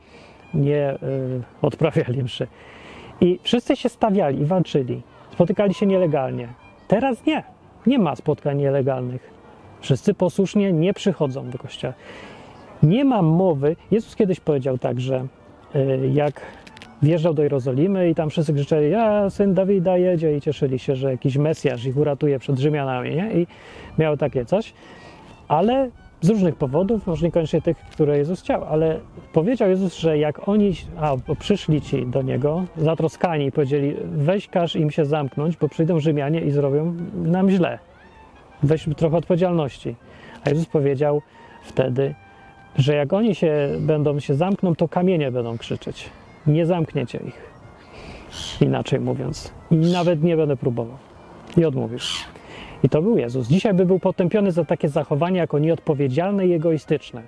nie 0.54 0.98
yy, 1.02 1.42
odprawiali 1.62 2.22
mszy. 2.22 2.46
I 3.20 3.38
wszyscy 3.42 3.76
się 3.76 3.88
stawiali 3.88 4.40
i 4.40 4.44
walczyli. 4.44 5.02
Spotykali 5.32 5.74
się 5.74 5.86
nielegalnie. 5.86 6.48
Teraz 6.88 7.26
nie. 7.26 7.42
Nie 7.86 7.98
ma 7.98 8.16
spotkań 8.16 8.58
nielegalnych. 8.58 9.30
Wszyscy 9.80 10.14
posłusznie 10.14 10.72
nie 10.72 10.94
przychodzą 10.94 11.50
do 11.50 11.58
kościoła. 11.58 11.94
Nie 12.82 13.04
ma 13.04 13.22
mowy. 13.22 13.76
Jezus 13.90 14.16
kiedyś 14.16 14.40
powiedział 14.40 14.78
tak, 14.78 15.00
że 15.00 15.26
yy, 15.74 16.10
jak 16.12 16.40
wjeżdżał 17.02 17.34
do 17.34 17.42
Jerozolimy 17.42 18.10
i 18.10 18.14
tam 18.14 18.30
wszyscy 18.30 18.54
krzyczeli, 18.54 18.90
ja 18.90 19.30
syn 19.30 19.54
Dawida 19.54 19.96
jedzie 19.96 20.36
i 20.36 20.40
cieszyli 20.40 20.78
się, 20.78 20.96
że 20.96 21.10
jakiś 21.10 21.36
Mesjasz 21.36 21.84
ich 21.84 21.96
uratuje 21.96 22.38
przed 22.38 22.58
Rzymianami, 22.58 23.10
nie? 23.16 23.32
I 23.32 23.46
miał 23.98 24.16
takie 24.16 24.44
coś, 24.44 24.72
ale 25.48 25.90
z 26.20 26.28
różnych 26.28 26.56
powodów, 26.56 27.06
może 27.06 27.26
niekoniecznie 27.26 27.62
tych, 27.62 27.76
które 27.76 28.18
Jezus 28.18 28.40
chciał, 28.40 28.64
ale 28.64 29.00
powiedział 29.32 29.70
Jezus, 29.70 29.96
że 29.96 30.18
jak 30.18 30.48
oni 30.48 30.72
a, 31.00 31.16
przyszli 31.38 31.80
ci 31.80 32.06
do 32.06 32.22
Niego, 32.22 32.64
zatroskani 32.76 33.52
powiedzieli, 33.52 33.94
weź 34.04 34.48
każ 34.48 34.76
im 34.76 34.90
się 34.90 35.04
zamknąć, 35.04 35.56
bo 35.56 35.68
przyjdą 35.68 36.00
Rzymianie 36.00 36.40
i 36.40 36.50
zrobią 36.50 36.94
nam 37.14 37.50
źle. 37.50 37.78
Weź 38.62 38.88
trochę 38.96 39.16
odpowiedzialności. 39.16 39.94
A 40.44 40.50
Jezus 40.50 40.66
powiedział 40.66 41.22
wtedy, 41.62 42.14
że 42.76 42.94
jak 42.94 43.12
oni 43.12 43.34
się 43.34 43.68
będą 43.80 44.20
się 44.20 44.34
zamkną, 44.34 44.74
to 44.74 44.88
kamienie 44.88 45.32
będą 45.32 45.58
krzyczeć 45.58 46.10
nie 46.48 46.66
zamkniecie 46.66 47.20
ich. 47.26 47.50
Inaczej 48.60 49.00
mówiąc. 49.00 49.52
I 49.70 49.76
nawet 49.76 50.22
nie 50.22 50.36
będę 50.36 50.56
próbował. 50.56 50.96
I 51.56 51.64
odmówisz. 51.64 52.24
I 52.82 52.88
to 52.88 53.02
był 53.02 53.18
Jezus. 53.18 53.48
Dzisiaj 53.48 53.74
by 53.74 53.86
był 53.86 53.98
potępiony 53.98 54.52
za 54.52 54.64
takie 54.64 54.88
zachowania 54.88 55.40
jako 55.40 55.58
nieodpowiedzialne 55.58 56.46
i 56.46 56.52
egoistyczne. 56.52 57.22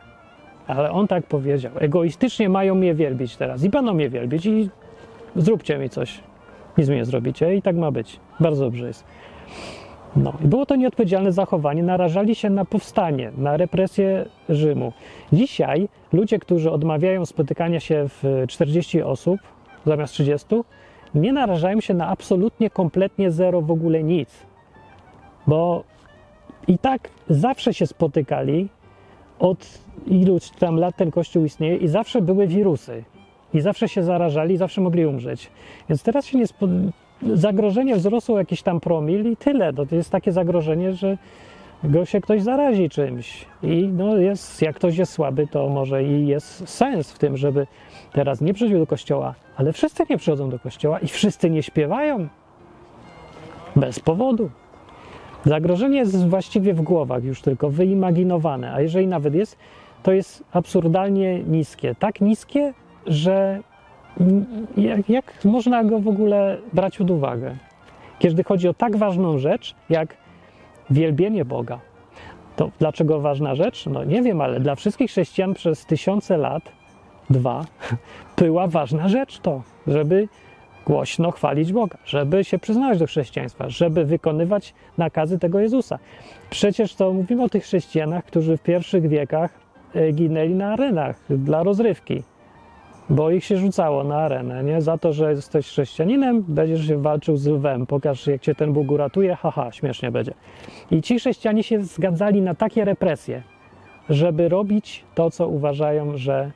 Ale 0.67 0.91
on 0.91 1.09
tak 1.09 1.27
powiedział. 1.27 1.73
Egoistycznie 1.79 2.49
mają 2.49 2.75
mnie 2.75 2.95
wielbić 2.95 3.37
teraz. 3.37 3.65
I 3.65 3.69
będą 3.69 3.95
mnie 3.95 4.11
wielbić 4.11 4.47
i 4.47 4.71
zróbcie 5.37 5.79
mi 5.79 5.91
coś. 5.91 6.21
Nic 6.79 6.89
mi 6.89 6.97
nie 6.97 7.05
zrobicie 7.05 7.55
i 7.55 7.63
tak 7.63 7.77
ma 7.77 7.91
być. 7.91 8.21
Bardzo 8.41 8.65
dobrze 8.65 8.87
jest. 8.87 9.05
No, 10.17 10.33
i 10.45 10.47
było 10.47 10.67
to 10.67 10.77
nieodpowiedzialne 10.77 11.33
zachowanie, 11.33 11.83
narażali 11.83 12.35
się 12.35 12.51
na 12.51 12.65
powstanie, 12.65 13.33
na 13.39 13.57
represję 13.57 14.25
Rzymu. 14.49 14.93
Dzisiaj 15.33 15.89
ludzie, 16.13 16.39
którzy 16.39 16.71
odmawiają 16.71 17.27
spotykania 17.27 17.81
się 17.81 18.05
w 18.09 18.45
40 18.49 19.03
osób 19.03 19.41
zamiast 19.87 20.13
30, 20.13 20.47
nie 21.15 21.33
narażają 21.33 21.81
się 21.81 21.95
na 21.95 22.09
absolutnie, 22.09 22.71
kompletnie 22.71 23.31
zero, 23.31 23.63
w 23.63 23.71
ogóle 23.71 24.03
nic. 24.03 24.31
Bo 25.47 25.85
i 26.69 26.79
tak 26.79 27.09
zawsze 27.29 27.75
się 27.75 27.87
spotykali, 27.87 28.69
od 29.39 29.79
iluś 30.07 30.51
tam 30.51 30.77
lat 30.77 30.97
ten 30.97 31.11
kościół 31.11 31.45
istnieje 31.45 31.77
i 31.77 31.89
zawsze 31.89 32.23
były 32.23 32.47
wirusy. 32.47 33.05
I 33.55 33.61
zawsze 33.61 33.89
się 33.89 34.03
zarażali, 34.03 34.57
zawsze 34.57 34.81
mogli 34.81 35.07
umrzeć. 35.07 35.51
Więc 35.89 36.03
teraz 36.03 36.27
się 36.27 36.39
nie, 36.39 36.45
zagrożenie 37.23 37.97
wzrosło 37.97 38.39
jakiś 38.39 38.63
tam 38.63 38.81
promil 38.81 39.33
i 39.33 39.37
tyle. 39.37 39.73
No 39.73 39.87
to 39.87 39.97
jest 39.97 40.11
takie 40.11 40.33
zagrożenie, 40.33 40.93
że 40.93 41.19
go 41.85 42.05
się 42.05 42.21
ktoś 42.21 42.43
zarazi 42.43 42.89
czymś. 42.89 43.47
I 43.63 43.89
no 43.93 44.17
jest, 44.17 44.63
jak 44.63 44.77
ktoś 44.77 44.97
jest 44.97 45.13
słaby, 45.13 45.47
to 45.47 45.69
może 45.69 46.05
i 46.05 46.27
jest 46.27 46.69
sens 46.69 47.13
w 47.13 47.19
tym, 47.19 47.37
żeby 47.37 47.67
teraz 48.13 48.41
nie 48.41 48.55
przyjść 48.55 48.75
do 48.75 48.87
kościoła, 48.87 49.35
ale 49.57 49.73
wszyscy 49.73 50.03
nie 50.11 50.19
przychodzą 50.19 50.51
do 50.51 50.59
kościoła 50.59 50.99
i 50.99 51.09
wszyscy 51.09 51.51
nie 51.51 51.63
śpiewają. 51.63 52.29
Bez 53.77 54.01
powodu. 54.01 54.51
Zagrożenie 55.45 55.99
jest 55.99 56.29
właściwie 56.29 56.75
w 56.75 56.83
głowach 56.83 57.25
już 57.25 57.43
tylko 57.43 57.71
wyimaginowane, 57.71 58.73
a 58.73 58.81
jeżeli 58.81 59.07
nawet 59.07 59.35
jest, 59.35 59.59
to 60.03 60.13
jest 60.13 60.45
absurdalnie 60.53 61.43
niskie. 61.43 61.95
Tak 61.95 62.21
niskie, 62.21 62.75
że 63.07 63.61
jak, 64.77 65.09
jak 65.09 65.45
można 65.45 65.85
go 65.85 65.99
w 65.99 66.09
ogóle 66.09 66.59
brać 66.73 66.99
pod 66.99 67.11
uwagę? 67.11 67.57
Kiedy 68.19 68.45
chodzi 68.45 68.69
o 68.69 68.75
tak 68.75 68.97
ważną 68.97 69.39
rzecz, 69.39 69.75
jak 69.91 70.17
wielbienie 70.91 71.45
Boga. 71.45 71.81
To 72.57 72.71
dlaczego 72.79 73.21
ważna 73.21 73.55
rzecz? 73.55 73.87
No 73.87 74.05
nie 74.05 74.23
wiem, 74.23 74.41
ale 74.41 74.61
dla 74.61 74.75
wszystkich 74.75 75.11
chrześcijan 75.11 75.55
przez 75.55 75.87
tysiące 75.87 76.37
lat, 76.37 76.63
dwa, 77.31 77.65
była 78.39 78.67
ważna 78.67 79.09
rzecz 79.09 79.39
to, 79.39 79.63
żeby 79.87 80.29
głośno 80.87 81.31
chwalić 81.31 81.73
Boga, 81.73 81.99
żeby 82.05 82.45
się 82.45 82.59
przyznawać 82.59 82.99
do 82.99 83.07
chrześcijaństwa, 83.07 83.69
żeby 83.69 84.05
wykonywać 84.05 84.75
nakazy 84.99 85.39
tego 85.39 85.61
Jezusa. 85.61 85.99
Przecież 86.51 86.95
to 86.95 87.13
mówimy 87.13 87.43
o 87.43 87.49
tych 87.49 87.65
chrześcijanach, 87.65 88.25
którzy 88.25 88.57
w 88.57 88.63
pierwszych 88.63 89.09
wiekach 89.09 89.51
e, 89.95 90.13
ginęli 90.13 90.55
na 90.55 90.73
arenach 90.73 91.21
dla 91.29 91.63
rozrywki 91.63 92.23
bo 93.11 93.31
ich 93.31 93.45
się 93.45 93.57
rzucało 93.57 94.05
na 94.05 94.17
arenę, 94.17 94.65
nie? 94.65 94.83
Za 94.83 94.99
to, 94.99 95.13
że 95.13 95.31
jesteś 95.31 95.67
chrześcijaninem, 95.67 96.45
będziesz 96.49 96.87
się 96.87 97.03
walczył 97.03 97.37
z 97.37 97.47
lwem, 97.47 97.87
pokaż 97.87 98.27
jak 98.27 98.41
cię 98.41 98.55
ten 98.55 98.73
Bóg 98.73 98.91
uratuje, 98.91 99.37
haha, 99.37 99.73
śmiesznie 99.73 100.11
będzie. 100.11 100.35
I 100.91 101.03
ci 101.03 101.19
chrześcijanie 101.19 101.63
się 101.63 101.83
zgadzali 101.83 102.43
na 102.43 102.55
takie 102.55 102.85
represje, 102.85 103.43
żeby 104.09 104.49
robić 104.49 105.05
to, 105.15 105.31
co 105.31 105.49
uważają, 105.49 106.17
że 106.17 106.51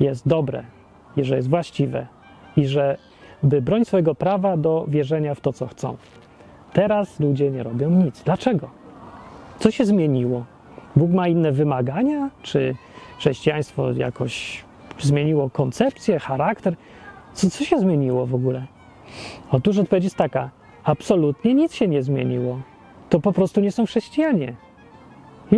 jest 0.00 0.28
dobre 0.28 0.64
i 1.16 1.24
że 1.24 1.36
jest 1.36 1.48
właściwe 1.48 2.06
i 2.56 2.66
że 2.66 2.98
by 3.42 3.62
bronić 3.62 3.88
swojego 3.88 4.14
prawa 4.14 4.56
do 4.56 4.84
wierzenia 4.88 5.34
w 5.34 5.40
to, 5.40 5.52
co 5.52 5.66
chcą. 5.66 5.96
Teraz 6.72 7.20
ludzie 7.20 7.50
nie 7.50 7.62
robią 7.62 7.90
nic. 7.90 8.22
Dlaczego? 8.22 8.70
Co 9.58 9.70
się 9.70 9.84
zmieniło? 9.84 10.44
Bóg 10.96 11.10
ma 11.10 11.28
inne 11.28 11.52
wymagania? 11.52 12.30
Czy 12.42 12.74
chrześcijaństwo 13.18 13.92
jakoś 13.92 14.64
zmieniło 14.98 15.50
koncepcję, 15.50 16.18
charakter. 16.18 16.76
Co, 17.34 17.50
co 17.50 17.64
się 17.64 17.78
zmieniło 17.78 18.26
w 18.26 18.34
ogóle? 18.34 18.66
Otóż 19.50 19.78
odpowiedź 19.78 20.04
jest 20.04 20.16
taka: 20.16 20.50
absolutnie 20.84 21.54
nic 21.54 21.74
się 21.74 21.88
nie 21.88 22.02
zmieniło. 22.02 22.60
to 23.10 23.20
po 23.20 23.32
prostu 23.32 23.60
nie 23.60 23.72
są 23.72 23.86
chrześcijanie. 23.86 24.54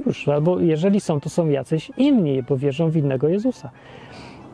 Już, 0.07 0.29
albo 0.29 0.61
jeżeli 0.61 1.01
są, 1.01 1.21
to 1.21 1.29
są 1.29 1.49
jacyś 1.49 1.91
inni, 1.97 2.43
bo 2.43 2.57
wierzą 2.57 2.91
w 2.91 2.97
innego 2.97 3.29
Jezusa. 3.29 3.71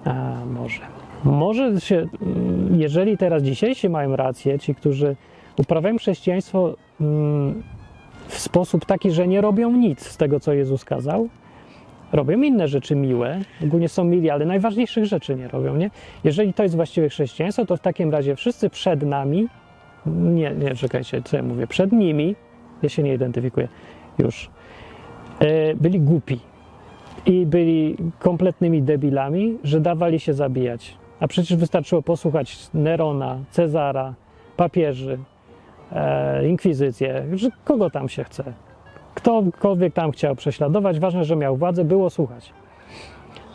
A 0.05 0.45
może. 0.47 0.81
Może 1.25 1.81
się, 1.81 1.97
mm, 2.23 2.81
jeżeli 2.81 3.17
teraz 3.17 3.43
dzisiejsi 3.43 3.89
mają 3.89 4.17
rację, 4.17 4.59
ci, 4.59 4.75
którzy 4.75 5.17
uprawiają 5.59 5.99
chrześcijaństwo 5.99 6.75
mm, 7.01 7.63
w 8.29 8.39
sposób 8.39 8.85
taki, 8.85 9.11
że 9.11 9.29
nie 9.29 9.41
robią 9.41 9.73
nic 9.73 10.01
z 10.01 10.17
tego, 10.17 10.41
co 10.41 10.53
Jezus 10.53 10.85
kazał, 10.85 11.29
robią 12.13 12.43
inne 12.43 12.69
rzeczy 12.69 12.97
miłe, 12.97 13.41
ogólnie 13.65 13.89
są 13.89 14.05
mili, 14.05 14.31
ale 14.31 14.45
najważniejszych 14.45 15.05
rzeczy 15.05 15.35
nie 15.35 15.49
robią, 15.49 15.77
nie? 15.77 15.91
Jeżeli 16.25 16.55
to 16.55 16.63
jest 16.63 16.77
właściwe 16.77 17.09
chrześcijaństwo, 17.09 17.67
to 17.67 17.77
w 17.77 17.81
takim 17.81 18.11
razie 18.11 18.37
wszyscy 18.37 18.71
przed 18.71 19.03
nami, 19.03 19.49
nie, 20.07 20.51
nie, 20.51 20.75
czekajcie, 20.75 21.23
co 21.23 21.37
ja 21.37 21.43
mówię, 21.43 21.67
przed 21.67 21.93
nimi, 21.93 22.37
ja 22.83 22.89
się 22.89 23.03
nie 23.03 23.15
identyfikuję 23.15 23.69
już, 24.19 24.51
e, 25.39 25.75
byli 25.75 26.01
głupi 26.01 26.41
i 27.27 27.47
byli 27.47 27.97
kompletnymi 28.19 28.83
debilami, 28.83 29.59
że 29.65 29.81
dawali 29.81 30.21
się 30.21 30.35
zabijać. 30.35 30.97
A 31.21 31.29
przecież 31.29 31.57
wystarczyło 31.57 32.03
posłuchać 32.03 32.59
Nerona, 32.75 33.39
Cezara, 33.51 34.15
papieży, 34.57 35.19
e, 35.93 36.49
inkwizycję, 36.49 37.25
kogo 37.65 37.91
tam 37.91 38.09
się 38.09 38.25
chce. 38.25 38.70
Ktokolwiek 39.23 39.95
tam 39.95 40.11
chciał 40.13 40.37
prześladować, 40.37 41.01
ważne, 41.01 41.25
że 41.25 41.37
miał 41.37 41.57
władzę, 41.57 41.85
było 41.85 42.11
słuchać. 42.11 42.53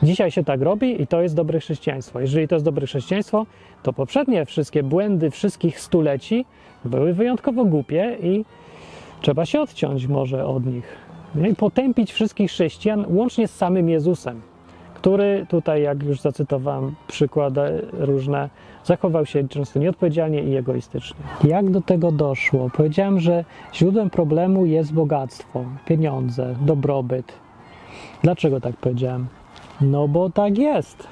Dzisiaj 0.04 0.32
się 0.32 0.44
tak 0.44 0.62
robi 0.62 1.02
i 1.02 1.08
to 1.08 1.22
jest 1.22 1.36
dobre 1.36 1.60
chrześcijaństwo. 1.60 2.20
Jeżeli 2.20 2.48
to 2.48 2.56
jest 2.56 2.66
dobre 2.66 2.88
chrześcijaństwo, 2.88 3.46
to 3.84 3.94
poprzednie 3.94 4.46
wszystkie 4.46 4.84
błędy 4.84 5.32
wszystkich 5.32 5.80
stuleci 5.80 6.46
były 6.86 7.14
wyjątkowo 7.14 7.66
głupie 7.66 8.18
i 8.24 8.46
trzeba 9.22 9.46
się 9.46 9.62
odciąć 9.62 10.08
może 10.08 10.46
od 10.46 10.66
nich. 10.66 10.98
I 11.52 11.56
potępić 11.56 12.14
wszystkich 12.14 12.52
chrześcijan 12.52 13.06
łącznie 13.10 13.48
z 13.48 13.56
samym 13.56 13.90
Jezusem, 13.90 14.42
który 15.06 15.46
tutaj, 15.50 15.82
jak 15.82 16.04
już 16.04 16.22
zacytowałem, 16.22 16.96
przykłady 17.08 17.86
różne, 17.94 18.50
zachował 18.84 19.26
się 19.26 19.48
często 19.48 19.80
nieodpowiedzialnie 19.80 20.44
i 20.44 20.56
egoistycznie. 20.56 21.18
Jak 21.44 21.70
do 21.70 21.82
tego 21.82 22.12
doszło? 22.12 22.70
Powiedziałem, 22.70 23.20
że 23.20 23.46
źródłem 23.74 24.10
problemu 24.10 24.66
jest 24.66 24.94
bogactwo, 24.94 25.66
pieniądze, 25.86 26.56
dobrobyt. 26.62 27.34
Dlaczego 28.24 28.62
tak 28.62 28.76
powiedziałem? 28.76 29.28
No 29.82 30.08
bo 30.08 30.30
tak 30.30 30.58
jest. 30.58 31.08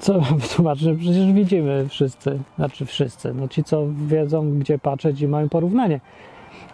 Co 0.00 0.20
wytłumaczę? 0.40 0.94
Przecież 0.94 1.32
widzimy 1.32 1.88
wszyscy, 1.88 2.38
znaczy 2.56 2.86
wszyscy, 2.86 3.34
no 3.34 3.48
ci 3.48 3.64
co 3.64 3.86
wiedzą 4.06 4.58
gdzie 4.58 4.78
patrzeć 4.78 5.20
i 5.20 5.28
mają 5.28 5.48
porównanie. 5.48 6.00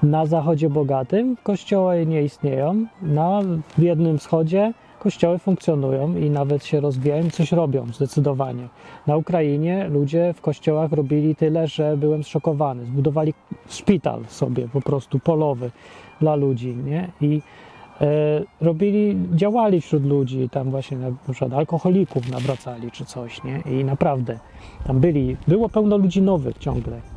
Na 0.03 0.27
zachodzie 0.27 0.71
bogatym 0.71 1.37
kościoły 1.43 2.07
nie 2.07 2.23
istnieją, 2.23 2.87
na 3.03 3.41
biednym 3.79 4.19
wschodzie 4.19 4.73
kościoły 5.05 5.39
funkcjonują 5.39 6.17
i 6.17 6.31
nawet 6.31 6.65
się 6.65 6.81
rozwijają, 6.81 7.31
coś 7.31 7.53
robią 7.53 7.87
zdecydowanie. 7.93 8.69
Na 9.07 9.17
Ukrainie 9.17 9.89
ludzie 9.89 10.35
w 10.37 10.41
kościołach 10.41 10.93
robili 10.93 11.37
tyle, 11.37 11.67
że 11.67 11.97
byłem 11.97 12.25
zszokowany. 12.25 12.85
Zbudowali 12.85 13.35
szpital 13.69 14.25
sobie 14.29 14.69
po 14.69 14.81
prostu 14.81 15.19
polowy 15.19 15.71
dla 16.21 16.35
ludzi, 16.35 16.77
nie? 16.85 17.11
I 17.21 17.43
e, 18.01 18.07
robili, 18.61 19.17
działali 19.35 19.81
wśród 19.81 20.07
ludzi, 20.07 20.49
tam 20.49 20.71
właśnie 20.71 20.97
na 20.97 21.11
przykład 21.31 21.53
alkoholików 21.53 22.31
nawracali 22.31 22.91
czy 22.91 23.05
coś, 23.05 23.45
nie? 23.45 23.63
I 23.81 23.85
naprawdę 23.85 24.39
tam 24.87 25.01
byli, 25.01 25.37
było 25.49 25.69
pełno 25.69 25.97
ludzi 25.97 26.23
nowych 26.23 26.59
ciągle. 26.59 27.14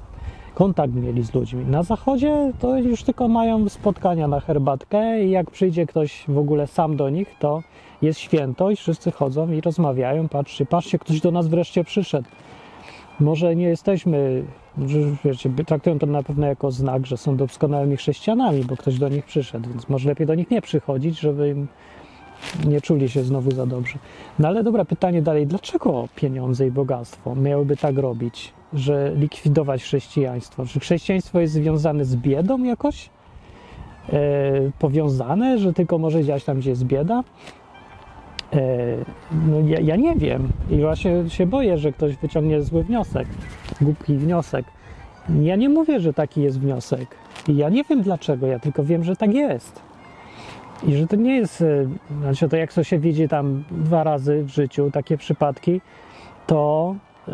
Kontakt 0.57 0.93
mieli 0.93 1.23
z 1.23 1.33
ludźmi. 1.33 1.65
Na 1.65 1.83
zachodzie 1.83 2.51
to 2.59 2.77
już 2.77 3.03
tylko 3.03 3.27
mają 3.27 3.69
spotkania 3.69 4.27
na 4.27 4.39
herbatkę 4.39 5.23
i 5.23 5.31
jak 5.31 5.51
przyjdzie 5.51 5.85
ktoś 5.85 6.23
w 6.27 6.37
ogóle 6.37 6.67
sam 6.67 6.95
do 6.95 7.09
nich, 7.09 7.35
to 7.39 7.63
jest 8.01 8.19
święto 8.19 8.71
i 8.71 8.75
wszyscy 8.75 9.11
chodzą 9.11 9.51
i 9.51 9.61
rozmawiają. 9.61 10.27
Patrzcie, 10.27 10.65
patrzcie, 10.65 10.99
ktoś 10.99 11.21
do 11.21 11.31
nas 11.31 11.47
wreszcie 11.47 11.83
przyszedł. 11.83 12.27
Może 13.19 13.55
nie 13.55 13.65
jesteśmy, 13.65 14.43
wiecie, 15.25 15.49
traktują 15.65 15.99
to 15.99 16.05
na 16.05 16.23
pewno 16.23 16.47
jako 16.47 16.71
znak, 16.71 17.05
że 17.05 17.17
są 17.17 17.37
doskonałymi 17.37 17.97
chrześcijanami, 17.97 18.65
bo 18.65 18.77
ktoś 18.77 18.99
do 18.99 19.09
nich 19.09 19.25
przyszedł, 19.25 19.69
więc 19.69 19.89
może 19.89 20.09
lepiej 20.09 20.27
do 20.27 20.35
nich 20.35 20.51
nie 20.51 20.61
przychodzić, 20.61 21.19
żeby 21.19 21.49
im 21.49 21.67
nie 22.65 22.81
czuli 22.81 23.09
się 23.09 23.23
znowu 23.23 23.51
za 23.51 23.65
dobrze. 23.65 23.97
No 24.39 24.47
ale 24.47 24.63
dobra, 24.63 24.85
pytanie 24.85 25.21
dalej, 25.21 25.47
dlaczego 25.47 26.07
pieniądze 26.15 26.67
i 26.67 26.71
bogactwo 26.71 27.35
miałyby 27.35 27.77
tak 27.77 27.97
robić, 27.97 28.53
że 28.73 29.11
likwidować 29.15 29.83
chrześcijaństwo? 29.83 30.65
Czy 30.65 30.79
chrześcijaństwo 30.79 31.39
jest 31.39 31.53
związane 31.53 32.05
z 32.05 32.15
biedą 32.15 32.63
jakoś? 32.63 33.09
E, 34.13 34.71
powiązane, 34.79 35.57
że 35.57 35.73
tylko 35.73 35.97
może 35.97 36.23
działać 36.23 36.43
tam, 36.43 36.57
gdzie 36.57 36.69
jest 36.69 36.83
bieda? 36.83 37.23
E, 38.53 38.59
no 39.47 39.59
ja, 39.59 39.79
ja, 39.79 39.95
nie 39.95 40.15
wiem 40.15 40.49
i 40.69 40.81
właśnie 40.81 41.29
się 41.29 41.45
boję, 41.45 41.77
że 41.77 41.91
ktoś 41.91 42.15
wyciągnie 42.15 42.61
zły 42.61 42.83
wniosek, 42.83 43.27
głupi 43.81 44.17
wniosek. 44.17 44.65
Ja 45.41 45.55
nie 45.55 45.69
mówię, 45.69 45.99
że 45.99 46.13
taki 46.13 46.41
jest 46.41 46.59
wniosek. 46.59 47.15
I 47.47 47.55
ja 47.55 47.69
nie 47.69 47.83
wiem 47.83 48.01
dlaczego, 48.01 48.47
ja 48.47 48.59
tylko 48.59 48.83
wiem, 48.83 49.03
że 49.03 49.15
tak 49.15 49.33
jest. 49.33 49.86
I 50.84 50.95
że 50.95 51.07
to 51.07 51.15
nie 51.15 51.36
jest, 51.36 51.61
e, 51.61 51.88
znaczy 52.21 52.49
to 52.49 52.57
jak 52.57 52.73
to 52.73 52.84
się 52.84 52.99
widzi 52.99 53.28
tam 53.28 53.63
dwa 53.71 54.03
razy 54.03 54.43
w 54.43 54.49
życiu, 54.49 54.91
takie 54.91 55.17
przypadki, 55.17 55.82
to 56.47 56.95
yy, 57.28 57.34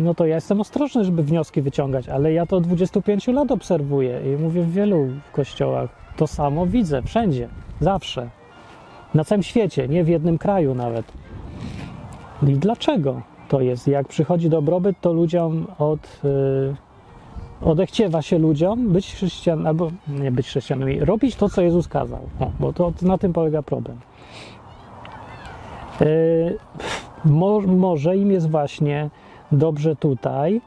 no 0.00 0.14
to 0.14 0.26
ja 0.26 0.34
jestem 0.34 0.60
ostrożny, 0.60 1.04
żeby 1.04 1.22
wnioski 1.22 1.62
wyciągać, 1.62 2.08
ale 2.08 2.32
ja 2.32 2.46
to 2.46 2.56
od 2.56 2.64
25 2.64 3.28
lat 3.28 3.50
obserwuję 3.52 4.20
i 4.32 4.42
mówię 4.42 4.62
w 4.62 4.72
wielu 4.72 5.08
kościołach 5.32 5.90
to 6.16 6.26
samo 6.26 6.66
widzę, 6.66 7.02
wszędzie, 7.02 7.48
zawsze. 7.80 8.30
Na 9.14 9.24
całym 9.24 9.42
świecie, 9.42 9.88
nie 9.88 10.04
w 10.04 10.08
jednym 10.08 10.38
kraju 10.38 10.74
nawet. 10.74 11.12
I 12.42 12.52
dlaczego 12.52 13.22
to 13.48 13.60
jest? 13.60 13.88
Jak 13.88 14.08
przychodzi 14.08 14.48
dobrobyt, 14.48 15.00
to 15.00 15.12
ludziom 15.12 15.66
od, 15.78 16.20
yy, 16.24 16.76
odechciewa 17.62 18.22
się 18.22 18.38
ludziom 18.38 18.88
być 18.88 19.14
chrześcijanami, 19.14 19.68
albo 19.68 19.90
nie 20.08 20.32
być 20.32 20.46
chrześcijanami, 20.46 21.00
robić 21.00 21.36
to, 21.36 21.48
co 21.48 21.62
Jezus 21.62 21.88
kazał. 21.88 22.20
O, 22.40 22.50
bo 22.60 22.72
to, 22.72 22.92
to, 23.00 23.06
na 23.06 23.18
tym 23.18 23.32
polega 23.32 23.62
problem. 23.62 23.96
Yy, 26.00 26.58
mo, 27.24 27.60
może 27.60 28.16
im 28.16 28.30
jest 28.30 28.50
właśnie 28.50 29.10
dobrze 29.52 29.96
tutaj, 29.96 30.60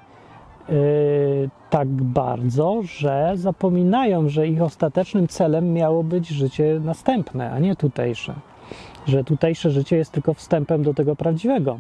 yy, 0.69 1.49
tak 1.69 1.87
bardzo, 1.87 2.81
że 2.83 3.31
zapominają, 3.35 4.29
że 4.29 4.47
ich 4.47 4.61
ostatecznym 4.61 5.27
celem 5.27 5.73
miało 5.73 6.03
być 6.03 6.27
życie 6.27 6.79
następne, 6.83 7.51
a 7.51 7.59
nie 7.59 7.75
tutejsze. 7.75 8.33
Że 9.07 9.23
tutejsze 9.23 9.71
życie 9.71 9.97
jest 9.97 10.11
tylko 10.11 10.33
wstępem 10.33 10.83
do 10.83 10.93
tego 10.93 11.15
prawdziwego. 11.15 11.79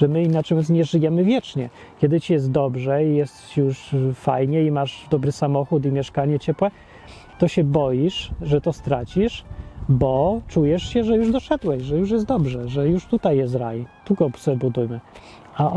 Że 0.00 0.08
my 0.08 0.22
inaczej 0.22 0.58
nie 0.70 0.84
żyjemy 0.84 1.24
wiecznie. 1.24 1.70
Kiedy 1.98 2.20
ci 2.20 2.32
jest 2.32 2.50
dobrze 2.50 3.04
i 3.04 3.16
jest 3.16 3.56
już 3.56 3.96
fajnie 4.14 4.62
i 4.62 4.70
masz 4.70 5.06
dobry 5.10 5.32
samochód 5.32 5.86
i 5.86 5.92
mieszkanie 5.92 6.38
ciepłe, 6.38 6.70
to 7.38 7.48
się 7.48 7.64
boisz, 7.64 8.30
że 8.42 8.60
to 8.60 8.72
stracisz, 8.72 9.44
bo 9.88 10.40
czujesz 10.48 10.82
się, 10.82 11.04
że 11.04 11.16
już 11.16 11.32
doszedłeś, 11.32 11.82
że 11.82 11.98
już 11.98 12.10
jest 12.10 12.26
dobrze, 12.26 12.68
że 12.68 12.88
już 12.88 13.06
tutaj 13.06 13.36
jest 13.36 13.54
raj. 13.54 13.86
Tu 14.04 14.14
go 14.14 14.30
sobie 14.36 14.56
budujmy. 14.56 15.00
A 15.56 15.72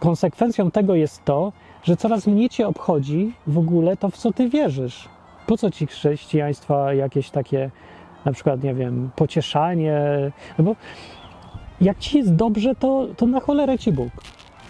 konsekwencją 0.00 0.70
tego 0.70 0.94
jest 0.94 1.24
to, 1.24 1.52
że 1.82 1.96
coraz 1.96 2.26
mniej 2.26 2.48
cię 2.48 2.68
obchodzi 2.68 3.32
w 3.46 3.58
ogóle 3.58 3.96
to, 3.96 4.10
w 4.10 4.16
co 4.16 4.32
ty 4.32 4.48
wierzysz. 4.48 5.08
Po 5.46 5.56
co 5.56 5.70
ci 5.70 5.86
chrześcijaństwa 5.86 6.94
jakieś 6.94 7.30
takie, 7.30 7.70
na 8.24 8.32
przykład, 8.32 8.62
nie 8.62 8.74
wiem, 8.74 9.10
pocieszanie? 9.16 10.00
No 10.58 10.64
bo 10.64 10.76
jak 11.80 11.98
ci 11.98 12.18
jest 12.18 12.34
dobrze, 12.34 12.74
to, 12.74 13.06
to 13.16 13.26
na 13.26 13.40
cholerę 13.40 13.78
ci 13.78 13.92
Bóg. 13.92 14.10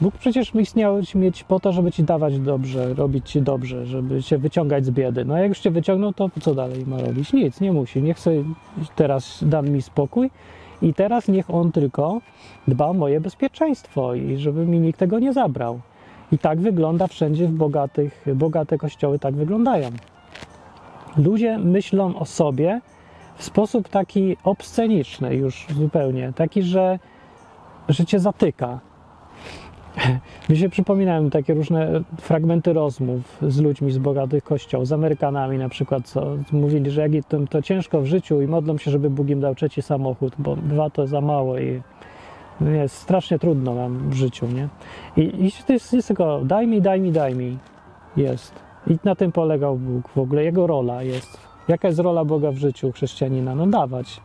Bóg 0.01 0.15
przecież 0.15 0.55
istniał 0.55 1.01
mieć 1.15 1.45
po 1.45 1.61
to, 1.61 1.73
żeby 1.73 1.93
ci 1.93 2.05
dawać 2.05 2.39
dobrze, 2.39 2.95
robić 2.95 3.31
ci 3.31 3.43
dobrze, 3.43 3.87
żeby 3.87 4.23
cię 4.23 4.39
wyciągać 4.39 4.87
z 4.87 4.91
biedy. 4.91 5.25
No 5.25 5.35
a 5.35 5.39
jak 5.39 5.49
już 5.49 5.59
cię 5.59 5.71
wyciągnął, 5.71 6.13
to 6.13 6.31
co 6.41 6.55
dalej 6.55 6.87
ma 6.87 7.01
robić? 7.01 7.33
Nic, 7.33 7.61
nie 7.61 7.73
musi. 7.73 8.03
Niech 8.03 8.19
sobie 8.19 8.45
teraz 8.97 9.45
da 9.45 9.63
mi 9.63 9.83
spokój 9.83 10.31
i 10.83 10.95
teraz 10.95 11.29
niech 11.29 11.51
on 11.51 11.73
tylko 11.73 12.21
dba 12.69 12.87
o 12.87 12.93
moje 12.93 13.21
bezpieczeństwo 13.21 14.15
i 14.15 14.37
żeby 14.37 14.67
mi 14.67 14.81
nikt 14.81 14.99
tego 14.99 15.19
nie 15.19 15.33
zabrał. 15.33 15.81
I 16.33 16.39
tak 16.39 16.61
wygląda 16.61 17.07
wszędzie 17.07 17.49
w 17.49 17.53
bogatych, 17.53 18.27
bogate 18.35 18.79
kościoły 18.79 19.19
tak 19.19 19.35
wyglądają. 19.35 19.91
Ludzie 21.17 21.59
myślą 21.59 22.19
o 22.19 22.25
sobie 22.25 22.81
w 23.37 23.45
sposób 23.45 23.89
taki 23.89 24.37
obsceniczny 24.45 25.35
już 25.35 25.67
zupełnie, 25.77 26.33
taki, 26.37 26.63
że, 26.63 26.99
że 27.89 28.07
cię 28.07 28.19
zatyka. 28.19 28.81
Mi 30.49 30.57
się 30.57 30.69
przypominają 30.69 31.31
takie 31.31 31.55
różne 31.55 32.03
fragmenty 32.21 32.73
rozmów 32.73 33.39
z 33.43 33.61
ludźmi 33.61 33.93
z 33.93 33.99
bogatych 33.99 34.45
kościołów, 34.45 34.87
z 34.87 34.93
Amerykanami 34.93 35.59
na 35.59 35.69
przykład, 35.69 36.09
co 36.09 36.37
mówili, 36.53 36.91
że 36.91 37.09
jak 37.09 37.25
to, 37.29 37.39
to 37.51 37.63
ciężko 37.63 38.01
w 38.01 38.07
życiu 38.07 38.43
i 38.43 38.47
modlą 38.47 38.79
się, 38.79 38.91
żeby 38.91 39.11
Bóg 39.11 39.29
im 39.29 39.41
dał 39.41 39.55
trzeci 39.55 39.83
samochód, 39.83 40.35
bo 40.39 40.57
dwa 40.57 40.91
to 40.91 41.07
za 41.07 41.21
mało 41.21 41.59
i 41.59 41.83
jest 42.61 42.97
strasznie 42.97 43.39
trudno 43.39 43.75
nam 43.75 44.11
w 44.11 44.15
życiu, 44.15 44.47
nie? 44.47 44.69
I, 45.17 45.47
i 45.47 45.53
to 45.67 45.73
jest, 45.73 45.93
jest 45.93 46.09
tylko 46.09 46.41
daj 46.45 46.67
mi, 46.67 46.83
daj 46.83 47.01
mi, 47.01 47.13
daj 47.13 47.35
mi. 47.35 47.59
Jest. 48.17 48.55
I 48.87 48.99
na 49.05 49.15
tym 49.15 49.33
polegał 49.33 49.77
Bóg. 49.77 50.09
W 50.09 50.19
ogóle 50.19 50.45
jego 50.45 50.67
rola 50.67 51.03
jest. 51.03 51.46
Jaka 51.69 51.89
jest 51.89 52.01
rola 52.01 52.25
Boga 52.25 52.51
w 52.51 52.57
życiu 52.57 52.93
chrześcijanina? 52.93 53.55
No 53.55 53.67
dawać. 53.67 54.21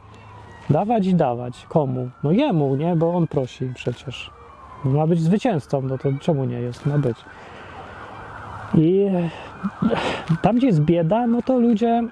Dawać 0.70 1.08
i 1.08 1.16
dawać. 1.16 1.66
Komu? 1.70 2.10
No 2.24 2.32
jemu, 2.32 2.76
nie? 2.76 2.96
Bo 2.96 3.14
on 3.14 3.28
prosi 3.28 3.72
przecież. 3.76 4.32
Ma 4.84 5.08
być 5.08 5.22
zwycięzcą, 5.22 5.82
no 5.82 5.98
to 5.98 6.10
czemu 6.22 6.46
nie 6.46 6.60
jest? 6.60 6.86
Ma 6.86 6.98
być. 6.98 7.18
I 8.76 9.06
tam, 10.42 10.56
gdzie 10.56 10.68
jest 10.68 10.82
bieda, 10.82 11.28
no 11.28 11.42
to 11.42 11.60
ludzie 11.60 12.04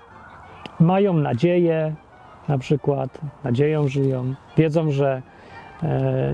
mają 0.80 1.14
nadzieję, 1.14 1.96
na 2.48 2.58
przykład, 2.58 3.20
nadzieją 3.44 3.88
żyją, 3.88 4.34
wiedzą, 4.58 4.92
że 4.92 5.22
e, 5.84 6.34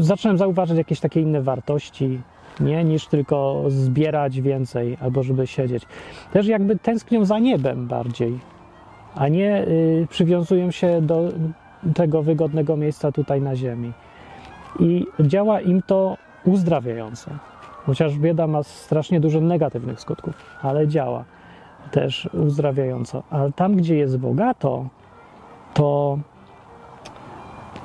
zaczynam 0.00 0.38
zauważyć 0.38 0.78
jakieś 0.78 1.00
takie 1.00 1.20
inne 1.20 1.42
wartości, 1.42 2.20
nie 2.60 2.84
niż 2.84 3.06
tylko 3.06 3.64
zbierać 3.68 4.40
więcej 4.40 4.96
albo 5.00 5.22
żeby 5.22 5.46
siedzieć. 5.46 5.86
Też 6.32 6.46
jakby 6.46 6.78
tęsknią 6.78 7.24
za 7.24 7.38
niebem 7.38 7.86
bardziej, 7.86 8.38
a 9.14 9.28
nie 9.28 9.62
y, 9.62 10.06
przywiązują 10.10 10.70
się 10.70 11.02
do 11.02 11.32
tego 11.94 12.22
wygodnego 12.22 12.76
miejsca 12.76 13.12
tutaj 13.12 13.40
na 13.40 13.56
ziemi. 13.56 13.92
I 14.80 15.06
działa 15.20 15.60
im 15.60 15.82
to 15.82 16.16
uzdrawiająco. 16.44 17.30
Chociaż 17.86 18.18
bieda 18.18 18.46
ma 18.46 18.62
strasznie 18.62 19.20
dużo 19.20 19.40
negatywnych 19.40 20.00
skutków, 20.00 20.34
ale 20.62 20.88
działa 20.88 21.24
też 21.90 22.28
uzdrawiająco. 22.32 23.22
Ale 23.30 23.52
tam, 23.52 23.74
gdzie 23.76 23.96
jest 23.96 24.18
bogato, 24.18 24.86
to 25.74 26.18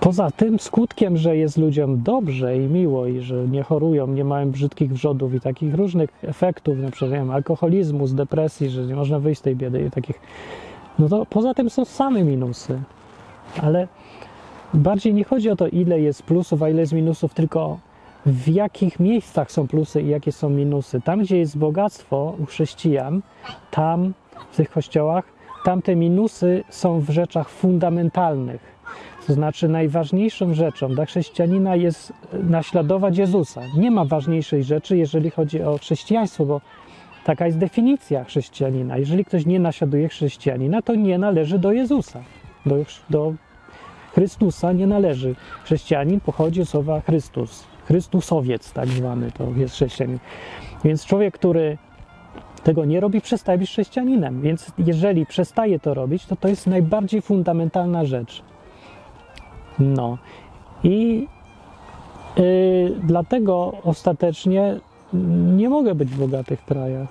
poza 0.06 0.32
tym 0.32 0.60
skutkiem, 0.60 1.18
że 1.18 1.38
jest 1.38 1.58
ludziom 1.58 2.04
dobrze 2.04 2.58
i 2.58 2.60
miło 2.60 3.08
i 3.08 3.22
że 3.22 3.48
nie 3.48 3.64
chorują, 3.64 4.08
nie 4.08 4.24
mają 4.24 4.52
brzydkich 4.52 4.94
wrzodów 4.94 5.34
i 5.34 5.40
takich 5.40 5.76
różnych 5.76 6.10
efektów, 6.24 6.78
na 6.78 6.92
przykład 6.92 7.12
wiem, 7.12 7.32
alkoholizmu, 7.32 8.08
z 8.08 8.16
depresji, 8.16 8.70
że 8.70 8.86
nie 8.86 8.96
można 8.96 9.20
wyjść 9.20 9.40
z 9.40 9.44
tej 9.44 9.56
biedy 9.56 9.82
i 9.82 9.92
takich, 9.92 10.20
no 11.00 11.10
to 11.10 11.26
poza 11.26 11.54
tym 11.54 11.70
są 11.70 11.86
same 11.86 12.24
minusy. 12.24 12.82
Ale 13.62 13.88
bardziej 14.74 15.14
nie 15.14 15.24
chodzi 15.24 15.50
o 15.50 15.56
to, 15.56 15.68
ile 15.68 16.00
jest 16.00 16.24
plusów, 16.24 16.64
a 16.64 16.70
ile 16.70 16.80
jest 16.80 16.94
minusów, 16.94 17.34
tylko 17.34 17.78
w 18.26 18.48
jakich 18.48 19.00
miejscach 19.00 19.52
są 19.52 19.68
plusy 19.68 20.02
i 20.02 20.08
jakie 20.08 20.32
są 20.32 20.50
minusy. 20.50 21.02
Tam, 21.02 21.20
gdzie 21.20 21.38
jest 21.38 21.58
bogactwo 21.58 22.36
u 22.40 22.46
chrześcijan, 22.46 23.22
tam 23.72 24.14
w 24.52 24.56
tych 24.56 24.70
kościołach, 24.70 25.26
tam 25.64 25.82
te 25.82 25.96
minusy 25.96 26.64
są 26.70 27.00
w 27.00 27.10
rzeczach 27.10 27.50
fundamentalnych. 27.50 28.76
To 29.28 29.34
znaczy, 29.34 29.68
najważniejszą 29.68 30.54
rzeczą 30.54 30.90
dla 30.90 31.06
chrześcijanina 31.06 31.76
jest 31.76 32.14
naśladować 32.34 33.18
Jezusa. 33.18 33.62
Nie 33.78 33.92
ma 33.92 34.06
ważniejszej 34.06 34.64
rzeczy, 34.64 34.98
jeżeli 34.98 35.30
chodzi 35.30 35.64
o 35.64 35.78
chrześcijaństwo, 35.78 36.46
bo 36.46 36.62
taka 37.24 37.46
jest 37.46 37.58
definicja 37.58 38.24
chrześcijanina. 38.24 38.98
Jeżeli 38.98 39.26
ktoś 39.26 39.46
nie 39.46 39.60
naśladuje 39.60 40.10
chrześcijanina, 40.10 40.82
to 40.82 40.96
nie 40.96 41.18
należy 41.18 41.60
do 41.60 41.72
Jezusa, 41.72 42.24
do, 42.66 42.76
do 43.10 43.34
Chrystusa 44.14 44.72
nie 44.72 44.88
należy. 44.88 45.36
Chrześcijanin 45.64 46.20
pochodzi 46.20 46.62
od 46.62 46.70
słowa 46.70 47.02
Chrystus, 47.02 47.64
Chrystusowiec 47.86 48.74
tak 48.74 48.88
zwany 48.88 49.32
to 49.32 49.48
jest 49.56 49.76
chrześcijanin. 49.76 50.20
Więc 50.84 51.06
człowiek, 51.06 51.34
który 51.34 51.78
tego 52.64 52.86
nie 52.86 53.00
robi, 53.00 53.22
przestaje 53.22 53.58
być 53.58 53.70
chrześcijaninem. 53.70 54.42
Więc 54.42 54.72
jeżeli 54.78 55.26
przestaje 55.26 55.80
to 55.80 55.94
robić, 55.94 56.26
to 56.26 56.36
to 56.36 56.48
jest 56.48 56.68
najbardziej 56.68 57.22
fundamentalna 57.22 58.06
rzecz. 58.06 58.44
No 59.80 60.18
i 60.84 61.28
yy, 62.38 62.96
dlatego 63.04 63.74
ostatecznie 63.84 64.80
nie 65.56 65.70
mogę 65.70 65.96
być 65.96 66.10
w 66.10 66.20
bogatych 66.20 66.66
krajach. 66.66 67.08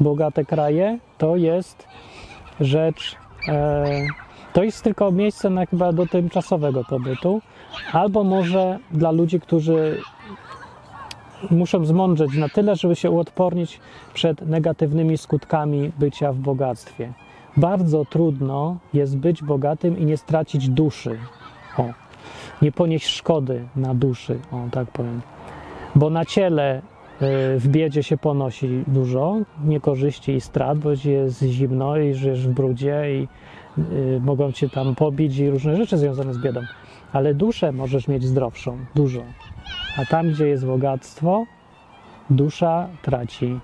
Bogate 0.00 0.44
kraje 0.44 0.98
to 1.18 1.36
jest 1.36 1.88
rzecz, 2.60 3.16
e, 3.48 3.84
to 4.52 4.62
jest 4.64 4.82
tylko 4.82 5.12
miejsce 5.12 5.50
na 5.50 5.66
chyba 5.66 5.92
do 5.92 6.06
tymczasowego 6.06 6.84
pobytu, 6.84 7.40
albo 7.92 8.24
może 8.24 8.78
dla 8.90 9.10
ludzi, 9.10 9.40
którzy 9.40 10.00
muszą 11.50 11.84
zmądrzeć 11.84 12.36
na 12.36 12.48
tyle, 12.48 12.76
żeby 12.76 12.96
się 12.96 13.10
uodpornić 13.10 13.80
przed 14.14 14.48
negatywnymi 14.48 15.18
skutkami 15.18 15.92
bycia 15.98 16.32
w 16.32 16.36
bogactwie. 16.36 17.12
Bardzo 17.56 18.04
trudno 18.04 18.76
jest 18.94 19.16
być 19.16 19.42
bogatym 19.42 19.98
i 19.98 20.04
nie 20.04 20.16
stracić 20.16 20.68
duszy. 20.68 21.18
O, 21.78 22.03
nie 22.62 22.72
ponieść 22.72 23.06
szkody 23.06 23.64
na 23.76 23.94
duszy, 23.94 24.38
o 24.52 24.68
tak 24.70 24.90
powiem. 24.90 25.20
Bo 25.94 26.10
na 26.10 26.24
ciele 26.24 26.78
y, 26.78 26.82
w 27.58 27.68
biedzie 27.68 28.02
się 28.02 28.16
ponosi 28.16 28.84
dużo 28.86 29.36
niekorzyści 29.64 30.32
i 30.32 30.40
strat, 30.40 30.78
bo 30.78 30.90
jest 31.04 31.42
zimno 31.42 31.96
i 31.96 32.14
żyjesz 32.14 32.48
w 32.48 32.50
brudzie 32.50 33.04
i 33.14 33.28
y, 33.78 34.20
mogą 34.20 34.52
cię 34.52 34.68
tam 34.68 34.94
pobić 34.94 35.38
i 35.38 35.50
różne 35.50 35.76
rzeczy 35.76 35.98
związane 35.98 36.34
z 36.34 36.38
biedą. 36.38 36.60
Ale 37.12 37.34
duszę 37.34 37.72
możesz 37.72 38.08
mieć 38.08 38.24
zdrowszą, 38.24 38.78
dużo. 38.94 39.22
A 39.98 40.04
tam, 40.04 40.28
gdzie 40.28 40.46
jest 40.46 40.66
bogactwo, 40.66 41.44
dusza 42.30 42.88
traci. 43.02 43.60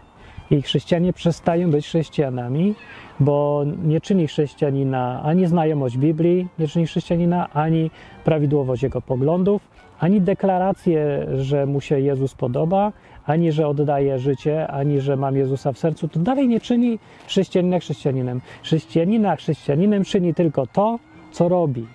I 0.50 0.62
chrześcijanie 0.62 1.12
przestają 1.12 1.70
być 1.70 1.86
chrześcijanami, 1.86 2.74
bo 3.20 3.64
nie 3.84 4.00
czyni 4.00 4.26
chrześcijanina 4.26 5.22
ani 5.22 5.46
znajomość 5.46 5.96
Biblii, 5.96 6.48
nie 6.58 6.68
czyni 6.68 6.86
chrześcijanina 6.86 7.50
ani 7.52 7.90
prawidłowość 8.24 8.82
jego 8.82 9.02
poglądów, 9.02 9.68
ani 10.00 10.20
deklarację, 10.20 11.26
że 11.36 11.66
mu 11.66 11.80
się 11.80 12.00
Jezus 12.00 12.34
podoba, 12.34 12.92
ani 13.26 13.52
że 13.52 13.68
oddaje 13.68 14.18
życie, 14.18 14.68
ani 14.68 15.00
że 15.00 15.16
mam 15.16 15.36
Jezusa 15.36 15.72
w 15.72 15.78
sercu, 15.78 16.08
to 16.08 16.20
dalej 16.20 16.48
nie 16.48 16.60
czyni 16.60 16.98
chrześcijanina 17.26 17.78
chrześcijaninem. 17.78 18.40
Chrześcijanina 18.62 19.36
chrześcijaninem 19.36 20.04
czyni 20.04 20.34
tylko 20.34 20.66
to, 20.66 20.98
co 21.32 21.48
robi. 21.48 21.86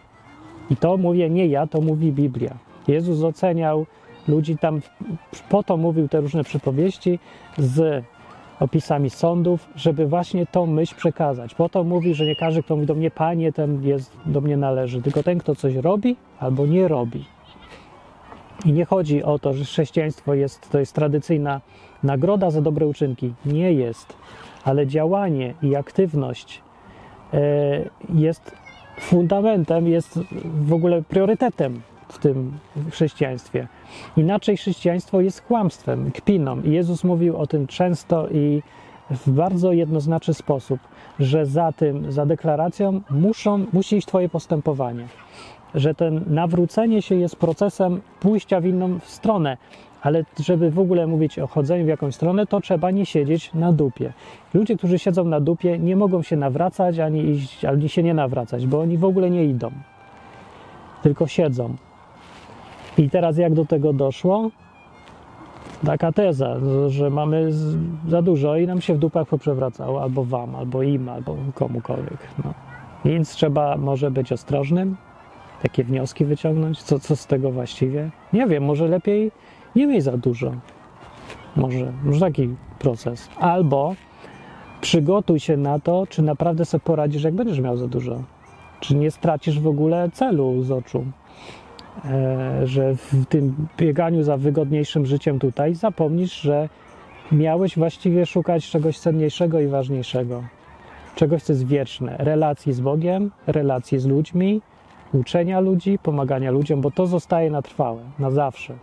I 0.70 0.76
to 0.76 0.98
mówię 0.98 1.30
nie 1.30 1.48
ja, 1.48 1.68
to 1.68 1.82
mówi 1.82 2.12
Biblia. 2.12 2.58
Jezus 2.88 3.24
oceniał 3.24 3.86
ludzi 4.28 4.58
tam, 4.58 4.82
po 5.50 5.64
to 5.64 5.78
mówił 5.78 6.08
te 6.08 6.22
różne 6.22 6.44
przypowieści 6.44 7.20
z 7.58 8.04
opisami 8.60 9.10
sądów, 9.10 9.70
żeby 9.76 10.08
właśnie 10.08 10.46
tą 10.46 10.66
myśl 10.66 10.96
przekazać. 10.96 11.56
Po 11.56 11.70
to 11.70 11.84
mówi, 11.84 12.14
że 12.14 12.26
nie 12.26 12.36
każdy, 12.36 12.64
kto 12.64 12.76
mówi 12.76 12.88
do 12.88 12.96
mnie 12.96 13.12
Panie, 13.12 13.54
ten 13.54 13.84
jest, 13.84 14.18
do 14.26 14.42
mnie 14.42 14.58
należy, 14.58 15.02
tylko 15.02 15.24
ten, 15.24 15.40
kto 15.40 15.56
coś 15.56 15.76
robi 15.76 16.16
albo 16.40 16.66
nie 16.66 16.88
robi. 16.88 17.26
I 18.66 18.72
nie 18.72 18.86
chodzi 18.86 19.24
o 19.24 19.40
to, 19.40 19.54
że 19.54 19.64
chrześcijaństwo 19.64 20.34
jest, 20.34 20.70
to 20.72 20.80
jest 20.80 20.94
tradycyjna 20.94 21.62
nagroda 22.04 22.52
za 22.52 22.62
dobre 22.62 22.88
uczynki. 22.88 23.34
Nie 23.46 23.74
jest, 23.74 24.16
ale 24.64 24.88
działanie 24.88 25.54
i 25.62 25.76
aktywność 25.76 26.62
e, 27.34 27.40
jest 28.14 28.56
fundamentem, 29.00 29.88
jest 29.88 30.20
w 30.62 30.74
ogóle 30.74 31.02
priorytetem 31.02 31.82
w 32.10 32.18
tym 32.18 32.52
chrześcijaństwie. 32.92 33.68
Inaczej 34.18 34.58
chrześcijaństwo 34.58 35.22
jest 35.22 35.42
kłamstwem, 35.42 36.12
kpiną. 36.12 36.62
I 36.62 36.72
Jezus 36.72 37.04
mówił 37.04 37.38
o 37.38 37.48
tym 37.48 37.68
często 37.68 38.28
i 38.30 38.62
w 39.10 39.30
bardzo 39.30 39.72
jednoznaczny 39.72 40.34
sposób, 40.34 40.80
że 41.20 41.46
za 41.46 41.72
tym, 41.72 42.12
za 42.12 42.26
deklaracją 42.26 43.02
muszą, 43.10 43.66
musi 43.74 43.98
iść 43.98 44.08
Twoje 44.08 44.30
postępowanie. 44.30 45.08
Że 45.76 45.96
ten 45.96 46.24
nawrócenie 46.28 47.02
się 47.02 47.16
jest 47.16 47.36
procesem 47.36 48.02
pójścia 48.20 48.62
w 48.62 48.66
inną 48.66 49.00
stronę, 49.04 49.58
ale 50.02 50.24
żeby 50.40 50.72
w 50.72 50.80
ogóle 50.80 51.08
mówić 51.08 51.40
o 51.40 51.48
chodzeniu 51.48 51.86
w 51.86 51.88
jakąś 51.88 52.16
stronę, 52.16 52.48
to 52.48 52.62
trzeba 52.62 52.92
nie 52.92 53.06
siedzieć 53.06 53.54
na 53.54 53.72
dupie. 53.72 54.14
Ludzie, 54.54 54.78
którzy 54.78 55.00
siedzą 55.00 55.24
na 55.24 55.40
dupie, 55.40 55.80
nie 55.80 55.96
mogą 55.96 56.22
się 56.22 56.36
nawracać 56.36 57.00
ani 57.00 57.30
iść, 57.30 57.66
ani 57.66 57.90
się 57.90 58.04
nie 58.04 58.14
nawracać, 58.14 58.68
bo 58.68 58.80
oni 58.80 58.98
w 58.98 59.06
ogóle 59.06 59.30
nie 59.30 59.46
idą, 59.46 59.72
tylko 61.04 61.28
siedzą. 61.28 61.76
I 62.98 63.10
teraz 63.10 63.38
jak 63.38 63.54
do 63.54 63.66
tego 63.66 63.94
doszło? 63.94 64.52
Taka 65.86 66.12
teza, 66.12 66.56
że 66.88 67.10
mamy 67.10 67.50
za 68.08 68.22
dużo 68.22 68.58
i 68.58 68.68
nam 68.68 68.82
się 68.82 68.94
w 68.94 68.98
dupach 68.98 69.28
poprzewracało, 69.28 70.04
albo 70.04 70.24
wam, 70.24 70.56
albo 70.56 70.84
im, 70.84 71.10
albo 71.10 71.38
komukolwiek. 71.54 72.18
No. 72.44 72.54
Więc 73.06 73.30
trzeba 73.30 73.78
może 73.78 74.12
być 74.12 74.32
ostrożnym, 74.32 74.96
takie 75.62 75.84
wnioski 75.84 76.26
wyciągnąć, 76.26 76.84
co, 76.84 77.00
co 77.00 77.16
z 77.16 77.28
tego 77.28 77.52
właściwie? 77.52 78.10
Nie 78.34 78.48
wiem, 78.48 78.64
może 78.64 78.88
lepiej 78.88 79.32
nie 79.76 79.88
miej 79.88 80.02
za 80.02 80.18
dużo. 80.18 80.52
Może, 81.56 81.94
może 82.04 82.20
taki 82.20 82.56
proces. 82.80 83.30
Albo 83.40 83.96
przygotuj 84.82 85.40
się 85.40 85.58
na 85.58 85.80
to, 85.80 86.08
czy 86.08 86.22
naprawdę 86.22 86.66
sobie 86.66 86.82
poradzisz, 86.82 87.24
jak 87.24 87.34
będziesz 87.34 87.60
miał 87.60 87.78
za 87.78 87.88
dużo. 87.88 88.24
Czy 88.80 88.96
nie 88.96 89.12
stracisz 89.12 89.60
w 89.60 89.68
ogóle 89.68 90.10
celu 90.14 90.64
z 90.64 90.72
oczu. 90.72 91.06
E, 92.06 92.68
że 92.68 92.96
w 92.96 93.26
tym 93.26 93.68
bieganiu 93.78 94.24
za 94.24 94.38
wygodniejszym 94.38 95.06
życiem 95.06 95.40
tutaj 95.40 95.76
zapomnisz, 95.76 96.42
że 96.42 96.70
miałeś 97.32 97.78
właściwie 97.78 98.26
szukać 98.26 98.70
czegoś 98.70 99.00
cenniejszego 99.00 99.60
i 99.60 99.68
ważniejszego. 99.68 100.44
Czegoś, 101.16 101.44
co 101.44 101.54
jest 101.54 101.68
wieczne. 101.68 102.16
Relacji 102.20 102.74
z 102.74 102.82
Bogiem, 102.82 103.32
relacji 103.48 104.00
z 104.00 104.06
ludźmi, 104.06 104.62
uczenia 105.14 105.60
ludzi, 105.60 106.00
pomagania 106.04 106.52
ludziom, 106.52 106.82
bo 106.82 106.92
to 106.92 107.08
zostaje 107.08 107.52
na 107.52 107.62
trwałe, 107.62 108.02
na 108.20 108.32
zawsze. 108.32 108.74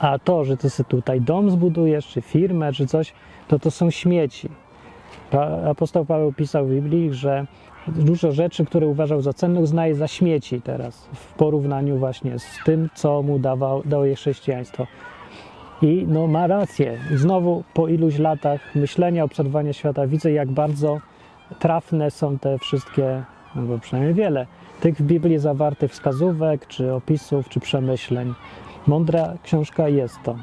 A 0.00 0.18
to, 0.18 0.44
że 0.44 0.56
ty 0.56 0.70
sobie 0.70 0.88
tutaj 0.88 1.20
dom 1.20 1.50
zbudujesz, 1.50 2.06
czy 2.06 2.22
firmę, 2.22 2.72
czy 2.72 2.86
coś, 2.86 3.12
to 3.48 3.58
to 3.58 3.70
są 3.70 3.90
śmieci. 3.90 4.48
Apostoł 5.70 6.04
Paweł 6.04 6.32
pisał 6.32 6.66
w 6.66 6.70
Biblii, 6.70 7.14
że 7.14 7.46
dużo 7.88 8.32
rzeczy, 8.32 8.64
które 8.64 8.86
uważał 8.86 9.20
za 9.20 9.32
cenne, 9.32 9.60
uznaje 9.60 9.94
za 9.94 10.08
śmieci 10.08 10.62
teraz, 10.62 11.08
w 11.14 11.32
porównaniu 11.32 11.98
właśnie 11.98 12.38
z 12.38 12.58
tym, 12.64 12.88
co 12.94 13.22
mu 13.22 13.38
dawał, 13.38 13.82
dało 13.84 14.04
jej 14.04 14.16
chrześcijaństwo. 14.16 14.86
I 15.82 16.04
no, 16.08 16.26
ma 16.26 16.46
rację. 16.46 16.98
Znowu 17.14 17.64
po 17.74 17.88
iluś 17.88 18.18
latach 18.18 18.74
myślenia, 18.74 19.24
obserwowania 19.24 19.72
świata 19.72 20.06
widzę, 20.06 20.32
jak 20.32 20.48
bardzo 20.48 21.00
trafne 21.58 22.10
są 22.10 22.38
te 22.38 22.58
wszystkie, 22.58 23.22
no 23.54 23.62
bo 23.62 23.78
przynajmniej 23.78 24.14
wiele, 24.14 24.46
tych 24.80 24.96
w 24.96 25.02
Biblii 25.02 25.38
zawartych 25.38 25.92
wskazówek, 25.92 26.66
czy 26.66 26.94
opisów, 26.94 27.48
czy 27.48 27.60
przemyśleń. 27.60 28.34
Mądra 28.86 29.34
książka 29.42 29.88
jest 29.88 30.22
to. 30.24 30.36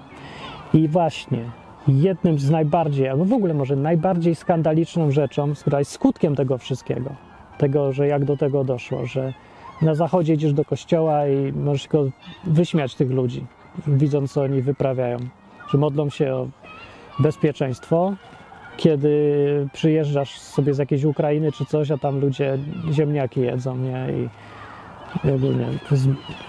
I 0.73 0.87
właśnie 0.87 1.39
jednym 1.87 2.39
z 2.39 2.49
najbardziej, 2.49 3.07
albo 3.07 3.25
w 3.25 3.33
ogóle 3.33 3.53
może 3.53 3.75
najbardziej 3.75 4.35
skandaliczną 4.35 5.11
rzeczą, 5.11 5.53
która 5.53 5.79
jest 5.79 5.91
skutkiem 5.91 6.35
tego 6.35 6.57
wszystkiego, 6.57 7.09
tego, 7.57 7.93
że 7.93 8.07
jak 8.07 8.25
do 8.25 8.37
tego 8.37 8.63
doszło, 8.63 9.05
że 9.05 9.33
na 9.81 9.95
zachodzie 9.95 10.33
idziesz 10.33 10.53
do 10.53 10.65
kościoła 10.65 11.27
i 11.27 11.53
możesz 11.53 11.81
tylko 11.81 12.05
wyśmiać 12.43 12.95
tych 12.95 13.11
ludzi, 13.11 13.45
widząc 13.87 14.33
co 14.33 14.41
oni 14.41 14.61
wyprawiają, 14.61 15.17
że 15.71 15.77
modlą 15.77 16.09
się 16.09 16.33
o 16.33 16.47
bezpieczeństwo, 17.19 18.13
kiedy 18.77 19.69
przyjeżdżasz 19.73 20.39
sobie 20.39 20.73
z 20.73 20.77
jakiejś 20.77 21.03
Ukrainy 21.03 21.51
czy 21.51 21.65
coś, 21.65 21.91
a 21.91 21.97
tam 21.97 22.19
ludzie 22.19 22.57
ziemniaki 22.91 23.41
jedzą, 23.41 23.77
nie? 23.77 24.07
I, 24.13 24.29
ogólnie 25.35 25.67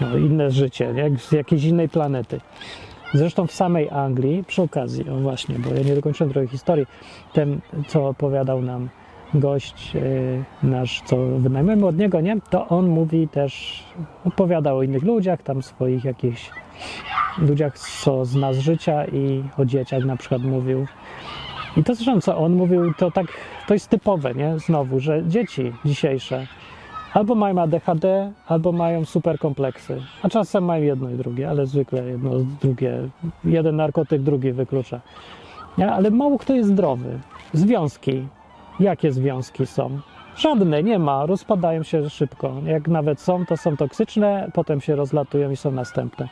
no, 0.01 0.17
inne 0.17 0.51
życie? 0.51 0.93
Jak 0.95 1.19
z 1.19 1.31
jakiejś 1.31 1.63
innej 1.63 1.89
planety. 1.89 2.41
Zresztą 3.13 3.47
w 3.47 3.51
samej 3.51 3.89
Anglii, 3.89 4.43
przy 4.43 4.61
okazji, 4.61 5.09
o 5.09 5.15
właśnie, 5.15 5.55
bo 5.59 5.73
ja 5.73 5.81
nie 5.81 5.95
dokończyłem 5.95 6.33
trochę 6.33 6.47
historii, 6.47 6.85
ten, 7.33 7.59
co 7.87 8.07
opowiadał 8.07 8.61
nam 8.61 8.89
gość 9.39 9.93
yy, 9.93 10.43
nasz, 10.63 11.01
co 11.05 11.17
wynajmujemy 11.17 11.85
od 11.85 11.97
niego, 11.97 12.21
nie? 12.21 12.37
To 12.49 12.67
on 12.67 12.87
mówi 12.87 13.27
też, 13.27 13.83
opowiadał 14.25 14.77
o 14.77 14.83
innych 14.83 15.03
ludziach, 15.03 15.43
tam 15.43 15.63
swoich 15.63 16.03
jakichś 16.03 16.49
ludziach, 17.37 17.79
co 17.79 18.25
zna 18.25 18.53
z 18.53 18.59
życia 18.59 19.05
i 19.05 19.43
o 19.57 19.65
dzieciach 19.65 20.05
na 20.05 20.17
przykład 20.17 20.41
mówił. 20.41 20.85
I 21.77 21.83
to 21.83 21.95
zresztą, 21.95 22.21
co 22.21 22.37
on 22.37 22.53
mówił, 22.53 22.93
to 22.93 23.11
tak, 23.11 23.27
to 23.67 23.73
jest 23.73 23.89
typowe, 23.89 24.35
nie? 24.35 24.59
Znowu, 24.59 24.99
że 24.99 25.23
dzieci 25.27 25.73
dzisiejsze 25.85 26.47
albo 27.15 27.35
mają 27.35 27.61
ADHD, 27.61 28.31
albo 28.47 28.71
mają 28.71 29.05
super 29.05 29.39
kompleksy. 29.39 30.01
A 30.23 30.29
czasem 30.29 30.65
mają 30.65 30.83
jedno 30.83 31.09
i 31.09 31.15
drugie, 31.15 31.49
ale 31.49 31.65
zwykle 31.65 32.05
jedno 32.09 32.31
drugie. 32.61 33.09
Jeden 33.43 33.75
narkotyk, 33.75 34.21
drugi 34.21 34.51
wyklucza. 34.51 35.01
Nie? 35.77 35.91
Ale 35.91 36.11
mało 36.11 36.37
kto 36.37 36.53
jest 36.53 36.69
zdrowy. 36.69 37.19
Związki. 37.53 38.27
Jakie 38.79 39.11
związki 39.11 39.65
są? 39.65 39.99
Żadne, 40.35 40.83
nie 40.83 40.99
ma. 40.99 41.25
Rozpadają 41.25 41.83
się 41.83 42.09
szybko. 42.09 42.53
Jak 42.65 42.87
nawet 42.87 43.21
są, 43.21 43.45
to 43.45 43.57
są 43.57 43.77
toksyczne, 43.77 44.51
potem 44.53 44.81
się 44.81 44.95
rozlatują 44.95 45.51
i 45.51 45.55
są 45.55 45.71
następne. 45.71 46.29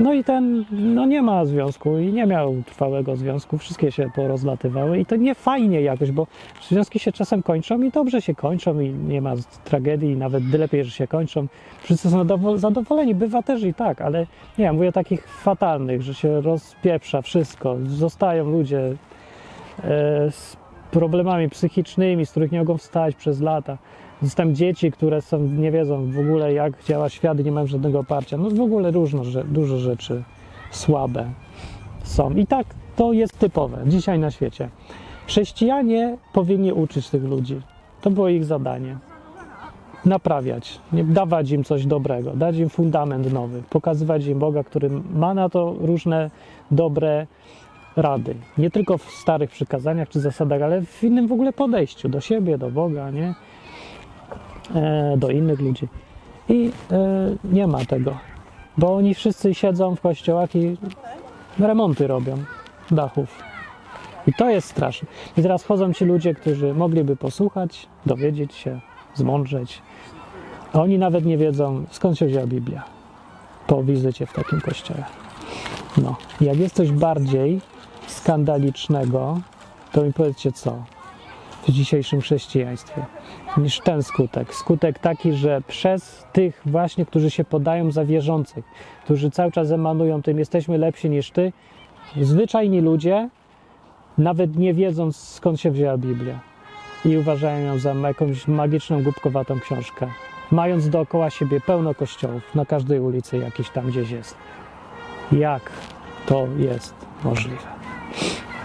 No 0.00 0.12
i 0.12 0.24
ten, 0.24 0.64
no 0.70 1.06
nie 1.06 1.22
ma 1.22 1.44
związku 1.44 1.98
i 1.98 2.12
nie 2.12 2.26
miał 2.26 2.54
trwałego 2.66 3.16
związku, 3.16 3.58
wszystkie 3.58 3.92
się 3.92 4.10
porozlatywały 4.14 4.98
i 4.98 5.06
to 5.06 5.16
nie 5.16 5.34
fajnie 5.34 5.80
jakoś, 5.80 6.10
bo 6.10 6.26
związki 6.68 6.98
się 6.98 7.12
czasem 7.12 7.42
kończą 7.42 7.82
i 7.82 7.90
dobrze 7.90 8.22
się 8.22 8.34
kończą 8.34 8.80
i 8.80 8.90
nie 8.90 9.20
ma 9.20 9.34
tragedii, 9.64 10.16
nawet 10.16 10.52
lepiej, 10.52 10.84
że 10.84 10.90
się 10.90 11.06
kończą. 11.06 11.46
Wszyscy 11.82 12.10
są 12.10 12.24
zadowol- 12.24 12.58
zadowoleni, 12.58 13.14
bywa 13.14 13.42
też 13.42 13.62
i 13.62 13.74
tak, 13.74 14.00
ale 14.00 14.26
nie 14.58 14.72
mówię 14.72 14.88
o 14.88 14.92
takich 14.92 15.28
fatalnych, 15.28 16.02
że 16.02 16.14
się 16.14 16.40
rozpieprza 16.40 17.22
wszystko, 17.22 17.76
zostają 17.86 18.50
ludzie 18.50 18.78
e, 18.80 20.30
z 20.30 20.63
problemami 20.94 21.48
psychicznymi, 21.48 22.26
z 22.26 22.30
których 22.30 22.52
nie 22.52 22.58
mogą 22.58 22.76
wstać 22.76 23.16
przez 23.16 23.40
lata. 23.40 23.78
Zostają 24.22 24.52
dzieci, 24.52 24.92
które 24.92 25.22
są, 25.22 25.38
nie 25.38 25.70
wiedzą 25.70 26.10
w 26.10 26.18
ogóle, 26.18 26.52
jak 26.52 26.84
działa 26.84 27.08
świat 27.08 27.38
nie 27.38 27.52
mają 27.52 27.66
żadnego 27.66 27.98
oparcia. 27.98 28.36
No 28.36 28.50
w 28.50 28.60
ogóle 28.60 28.90
różno, 28.90 29.24
że, 29.24 29.44
dużo 29.44 29.78
rzeczy 29.78 30.22
słabe 30.70 31.30
są. 32.02 32.30
I 32.30 32.46
tak 32.46 32.66
to 32.96 33.12
jest 33.12 33.38
typowe 33.38 33.78
dzisiaj 33.86 34.18
na 34.18 34.30
świecie. 34.30 34.68
Chrześcijanie 35.26 36.16
powinni 36.32 36.72
uczyć 36.72 37.10
tych 37.10 37.24
ludzi. 37.24 37.60
To 38.00 38.10
było 38.10 38.28
ich 38.28 38.44
zadanie. 38.44 38.96
Naprawiać, 40.04 40.80
dawać 40.92 41.50
im 41.50 41.64
coś 41.64 41.86
dobrego, 41.86 42.30
dać 42.30 42.56
im 42.56 42.68
fundament 42.68 43.32
nowy, 43.32 43.62
pokazywać 43.70 44.26
im 44.26 44.38
Boga, 44.38 44.64
który 44.64 44.90
ma 45.14 45.34
na 45.34 45.48
to 45.48 45.74
różne 45.80 46.30
dobre 46.70 47.26
rady. 47.96 48.34
Nie 48.58 48.70
tylko 48.70 48.98
w 48.98 49.10
starych 49.10 49.50
przykazaniach 49.50 50.08
czy 50.08 50.20
zasadach, 50.20 50.62
ale 50.62 50.82
w 50.82 51.04
innym 51.04 51.26
w 51.26 51.32
ogóle 51.32 51.52
podejściu 51.52 52.08
do 52.08 52.20
siebie, 52.20 52.58
do 52.58 52.70
Boga, 52.70 53.10
nie? 53.10 53.34
E, 54.74 55.14
do 55.16 55.30
innych 55.30 55.60
ludzi. 55.60 55.88
I 56.48 56.70
e, 56.92 57.36
nie 57.44 57.66
ma 57.66 57.84
tego, 57.84 58.18
bo 58.78 58.96
oni 58.96 59.14
wszyscy 59.14 59.54
siedzą 59.54 59.96
w 59.96 60.00
kościołach 60.00 60.56
i 60.56 60.76
remonty 61.58 62.06
robią 62.06 62.36
dachów. 62.90 63.42
I 64.26 64.32
to 64.32 64.50
jest 64.50 64.68
straszne. 64.68 65.08
I 65.36 65.42
teraz 65.42 65.64
chodzą 65.64 65.92
ci 65.92 66.04
ludzie, 66.04 66.34
którzy 66.34 66.74
mogliby 66.74 67.16
posłuchać, 67.16 67.86
dowiedzieć 68.06 68.54
się, 68.54 68.80
zmądrzeć. 69.14 69.82
A 70.72 70.80
oni 70.80 70.98
nawet 70.98 71.24
nie 71.24 71.38
wiedzą, 71.38 71.84
skąd 71.90 72.18
się 72.18 72.26
wzięła 72.26 72.46
Biblia 72.46 72.84
po 73.66 73.82
wizycie 73.82 74.26
w 74.26 74.32
takim 74.32 74.60
kościele. 74.60 75.04
No, 75.96 76.16
jak 76.40 76.58
jest 76.58 76.74
coś 76.74 76.92
bardziej 76.92 77.60
skandalicznego, 78.06 79.40
to 79.92 80.02
mi 80.02 80.12
powiedzcie 80.12 80.52
co 80.52 80.82
w 81.68 81.70
dzisiejszym 81.70 82.20
chrześcijaństwie 82.20 83.06
niż 83.56 83.80
ten 83.80 84.02
skutek. 84.02 84.54
Skutek 84.54 84.98
taki, 84.98 85.32
że 85.32 85.62
przez 85.68 86.26
tych 86.32 86.62
właśnie, 86.66 87.06
którzy 87.06 87.30
się 87.30 87.44
podają 87.44 87.92
za 87.92 88.04
wierzących, 88.04 88.64
którzy 89.04 89.30
cały 89.30 89.52
czas 89.52 89.70
emanują 89.70 90.22
tym, 90.22 90.38
jesteśmy 90.38 90.78
lepsi 90.78 91.10
niż 91.10 91.30
ty, 91.30 91.52
zwyczajni 92.20 92.80
ludzie, 92.80 93.28
nawet 94.18 94.56
nie 94.56 94.74
wiedząc 94.74 95.16
skąd 95.16 95.60
się 95.60 95.70
wzięła 95.70 95.98
Biblia 95.98 96.40
i 97.04 97.16
uważają 97.16 97.66
ją 97.66 97.78
za 97.78 97.94
jakąś 97.94 98.48
magiczną, 98.48 99.02
głupkowatą 99.02 99.60
książkę, 99.60 100.06
mając 100.50 100.88
dookoła 100.88 101.30
siebie 101.30 101.60
pełno 101.60 101.94
kościołów, 101.94 102.54
na 102.54 102.66
każdej 102.66 103.00
ulicy 103.00 103.38
jakiś 103.38 103.70
tam 103.70 103.86
gdzieś 103.86 104.10
jest. 104.10 104.36
Jak 105.32 105.70
to 106.26 106.46
jest 106.58 106.94
możliwe? 107.24 107.73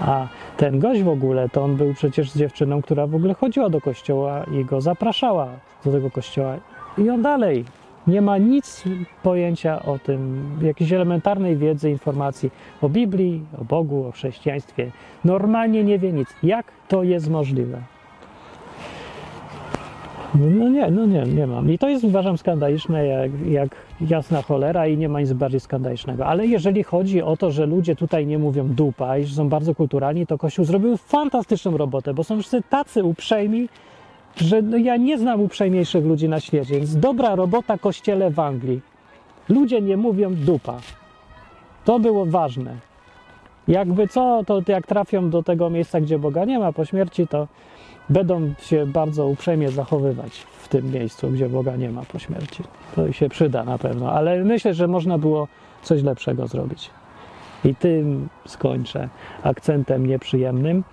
A 0.02 0.28
ten 0.58 0.80
gość 0.80 1.04
w 1.04 1.10
ogóle, 1.10 1.50
to 1.50 1.64
on 1.64 1.76
był 1.76 1.93
przecież 1.93 2.34
dziewczyną, 2.34 2.82
która 2.82 3.08
w 3.08 3.16
ogóle 3.16 3.34
chodziła 3.34 3.70
do 3.70 3.82
kościoła 3.82 4.43
i 4.43 4.66
go 4.66 4.82
zapraszała 4.82 5.47
do 5.86 5.91
tego 5.91 6.12
kościoła. 6.12 6.58
I 6.97 7.10
on 7.10 7.22
dalej 7.22 7.66
nie 8.08 8.22
ma 8.22 8.38
nic 8.38 8.84
pojęcia 9.24 9.84
o 9.86 10.00
tym, 10.00 10.52
jakiejś 10.62 10.91
elementarnej 10.91 11.58
wiedzy, 11.58 11.89
informacji 11.89 12.52
o 12.82 12.89
Biblii, 12.89 13.45
o 13.62 13.64
Bogu, 13.64 14.08
o 14.08 14.12
chrześcijaństwie. 14.12 14.91
Normalnie 15.26 15.84
nie 15.84 16.00
wie 16.00 16.14
nic. 16.14 16.30
Jak 16.43 16.66
to 16.88 17.04
jest 17.04 17.30
możliwe? 17.30 17.82
No 20.36 20.69
nie, 20.69 20.91
no 20.91 21.05
nie, 21.05 21.23
nie 21.23 21.47
mam. 21.47 21.71
I 21.71 21.77
to 21.77 21.89
jest 21.89 22.03
uważam 22.03 22.38
skandaliczne 22.38 23.07
jak, 23.07 23.32
jak 23.47 23.75
jasna 24.01 24.41
cholera 24.41 24.88
i 24.88 24.97
nie 24.97 25.09
ma 25.09 25.21
nic 25.21 25.34
bardziej 25.34 25.59
skandalicznego. 25.59 26.25
Ale 26.25 26.47
jeżeli 26.47 26.84
chodzi 26.84 27.21
o 27.21 27.38
to, 27.38 27.51
że 27.51 27.65
ludzie 27.65 27.95
tutaj 27.95 28.27
nie 28.27 28.39
mówią 28.39 28.67
dupa 28.67 29.17
i 29.17 29.25
że 29.25 29.36
są 29.36 29.49
bardzo 29.49 29.75
kulturalni, 29.75 30.27
to 30.27 30.38
Kościół 30.38 30.65
zrobił 30.65 30.97
fantastyczną 30.97 31.77
robotę, 31.77 32.13
bo 32.13 32.23
są 32.23 32.39
wszyscy 32.39 32.61
tacy 32.69 33.03
uprzejmi, 33.03 33.69
że 34.36 34.61
no 34.61 34.77
ja 34.77 34.97
nie 34.97 35.17
znam 35.17 35.41
uprzejmiejszych 35.41 36.05
ludzi 36.05 36.30
na 36.30 36.39
świecie. 36.39 36.75
Więc 36.75 36.95
dobra 36.95 37.36
robota 37.36 37.77
kościele 37.77 38.32
w 38.32 38.39
Anglii. 38.39 38.82
Ludzie 39.49 39.82
nie 39.82 39.97
mówią 39.97 40.36
dupa. 40.36 40.80
To 41.86 41.99
było 41.99 42.25
ważne. 42.25 42.75
Jakby 43.67 44.07
co, 44.07 44.43
to 44.47 44.61
jak 44.67 44.88
trafią 44.88 45.30
do 45.30 45.43
tego 45.43 45.69
miejsca, 45.69 46.01
gdzie 46.01 46.19
Boga 46.19 46.45
nie 46.45 46.59
ma 46.59 46.73
po 46.73 46.86
śmierci, 46.86 47.27
to 47.27 47.47
będą 48.10 48.53
się 48.62 48.86
bardzo 48.86 49.28
uprzejmie 49.28 49.72
zachowywać 49.72 50.32
w 50.39 50.68
tym 50.68 50.91
miejscu, 50.91 51.30
gdzie 51.30 51.49
Boga 51.49 51.76
nie 51.76 51.89
ma 51.89 52.01
po 52.01 52.20
śmierci. 52.20 52.64
To 52.95 53.12
się 53.12 53.30
przyda 53.30 53.64
na 53.64 53.78
pewno, 53.78 54.12
ale 54.12 54.43
myślę, 54.43 54.74
że 54.74 54.88
można 54.88 55.18
było 55.18 55.47
coś 55.82 56.03
lepszego 56.03 56.47
zrobić. 56.47 56.89
I 57.66 57.76
tym 57.76 58.30
skończę 58.45 59.10
akcentem 59.43 60.05
nieprzyjemnym. 60.05 60.84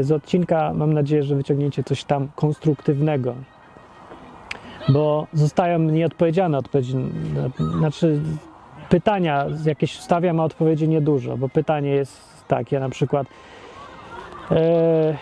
Z 0.00 0.12
odcinka 0.12 0.72
mam 0.74 0.92
nadzieję, 0.92 1.22
że 1.22 1.36
wyciągniecie 1.36 1.84
coś 1.84 2.04
tam 2.04 2.28
konstruktywnego, 2.34 3.34
bo 4.88 5.26
zostają 5.32 5.78
nieodpowiedziane 5.78 6.58
odpowiedzi, 6.58 6.96
znaczy 7.78 8.20
pytania 8.88 9.46
jakieś 9.64 10.00
stawiam, 10.00 10.40
a 10.40 10.44
odpowiedzi 10.44 10.88
niedużo, 10.88 11.36
bo 11.36 11.48
pytanie 11.48 11.90
jest 11.90 12.44
takie 12.48 12.80
na 12.80 12.88
przykład 12.88 13.26
e, 14.50 15.16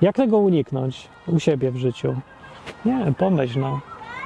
jak 0.00 0.16
tego 0.16 0.38
uniknąć 0.38 1.08
u 1.26 1.38
siebie 1.38 1.70
w 1.70 1.76
życiu? 1.76 2.14
Nie, 2.84 3.12
pomyśl 3.18 3.60
no. 3.60 3.80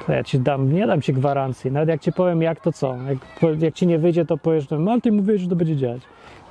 to 0.07 0.13
ja 0.13 0.23
ci 0.23 0.39
dam, 0.39 0.73
nie 0.73 0.87
dam 0.87 1.01
ci 1.01 1.13
gwarancji. 1.13 1.71
Nawet 1.71 1.89
jak 1.89 2.01
ci 2.01 2.11
powiem 2.11 2.41
jak, 2.41 2.59
to 2.59 2.71
co? 2.71 2.95
Jak, 3.41 3.61
jak 3.61 3.73
ci 3.73 3.87
nie 3.87 3.99
wyjdzie, 3.99 4.25
to 4.25 4.37
powiesz, 4.37 4.69
no 4.69 4.91
ale 4.91 5.01
ty 5.01 5.11
mówiłeś, 5.11 5.41
że 5.41 5.49
to 5.49 5.55
będzie 5.55 5.75
działać. 5.75 6.01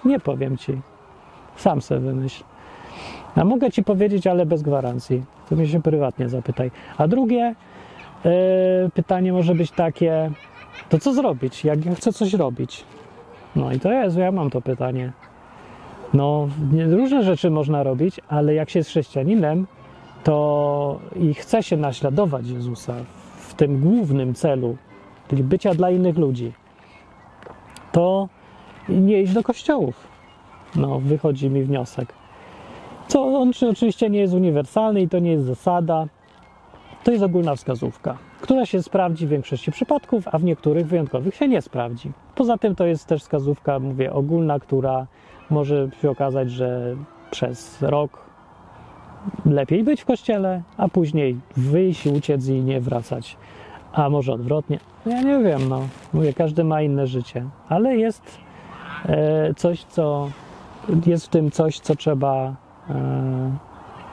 Nie 0.04 0.20
powiem 0.20 0.56
ci. 0.56 0.80
Sam 1.56 1.82
sobie 1.82 2.00
wymyśl. 2.00 2.44
A 3.36 3.44
mogę 3.44 3.70
ci 3.70 3.84
powiedzieć, 3.84 4.26
ale 4.26 4.46
bez 4.46 4.62
gwarancji. 4.62 5.24
To 5.48 5.56
mnie 5.56 5.66
się 5.66 5.82
prywatnie 5.82 6.28
zapytaj. 6.28 6.70
A 6.98 7.08
drugie 7.08 7.54
e, 8.24 8.30
pytanie 8.94 9.32
może 9.32 9.54
być 9.54 9.70
takie, 9.70 10.30
to 10.88 10.98
co 10.98 11.14
zrobić, 11.14 11.64
jak 11.64 11.84
ja 11.84 11.94
chcę 11.94 12.12
coś 12.12 12.34
robić? 12.34 12.84
No 13.56 13.72
i 13.72 13.80
to 13.80 13.92
jest, 13.92 14.16
ja 14.16 14.32
mam 14.32 14.50
to 14.50 14.60
pytanie. 14.60 15.12
No, 16.14 16.48
różne 16.90 17.22
rzeczy 17.22 17.50
można 17.50 17.82
robić, 17.82 18.20
ale 18.28 18.54
jak 18.54 18.70
się 18.70 18.78
jest 18.78 18.90
chrześcijaninem, 18.90 19.66
to 20.24 20.98
i 21.16 21.34
chce 21.34 21.62
się 21.62 21.76
naśladować 21.76 22.48
Jezusa 22.48 22.94
w 23.36 23.54
tym 23.54 23.80
głównym 23.80 24.34
celu, 24.34 24.76
czyli 25.28 25.44
bycia 25.44 25.74
dla 25.74 25.90
innych 25.90 26.18
ludzi, 26.18 26.52
to 27.92 28.28
nie 28.88 29.22
iść 29.22 29.32
do 29.32 29.42
kościołów. 29.42 30.08
No, 30.76 31.00
wychodzi 31.00 31.50
mi 31.50 31.62
wniosek. 31.62 32.12
Co 33.08 33.38
on 33.40 33.52
czy- 33.52 33.68
oczywiście 33.68 34.10
nie 34.10 34.18
jest 34.18 34.34
uniwersalny 34.34 35.00
i 35.00 35.08
to 35.08 35.18
nie 35.18 35.30
jest 35.30 35.44
zasada. 35.44 36.06
To 37.04 37.10
jest 37.10 37.24
ogólna 37.24 37.56
wskazówka, 37.56 38.16
która 38.40 38.66
się 38.66 38.82
sprawdzi 38.82 39.26
w 39.26 39.30
większości 39.30 39.72
przypadków, 39.72 40.28
a 40.32 40.38
w 40.38 40.44
niektórych 40.44 40.86
wyjątkowych 40.86 41.34
się 41.34 41.48
nie 41.48 41.62
sprawdzi. 41.62 42.10
Poza 42.34 42.58
tym 42.58 42.74
to 42.74 42.86
jest 42.86 43.06
też 43.06 43.22
wskazówka, 43.22 43.78
mówię, 43.78 44.12
ogólna, 44.12 44.60
która 44.60 45.06
może 45.50 45.88
się 46.02 46.10
okazać, 46.10 46.50
że 46.50 46.96
przez 47.30 47.82
rok 47.82 48.18
lepiej 49.46 49.84
być 49.84 50.00
w 50.00 50.04
kościele, 50.04 50.62
a 50.76 50.88
później 50.88 51.36
wyjść, 51.56 52.06
uciec 52.06 52.48
i 52.48 52.60
nie 52.60 52.80
wracać. 52.80 53.36
A 53.92 54.10
może 54.10 54.32
odwrotnie. 54.32 54.78
Ja 55.06 55.22
nie 55.22 55.38
wiem, 55.38 55.68
no. 55.68 55.80
Mówię, 56.12 56.32
każdy 56.32 56.64
ma 56.64 56.82
inne 56.82 57.06
życie, 57.06 57.44
ale 57.68 57.96
jest 57.96 58.38
e, 59.06 59.54
coś, 59.54 59.84
co 59.84 60.30
jest 61.06 61.26
w 61.26 61.28
tym 61.28 61.50
coś, 61.50 61.80
co 61.80 61.96
trzeba 61.96 62.54
e, 62.90 63.56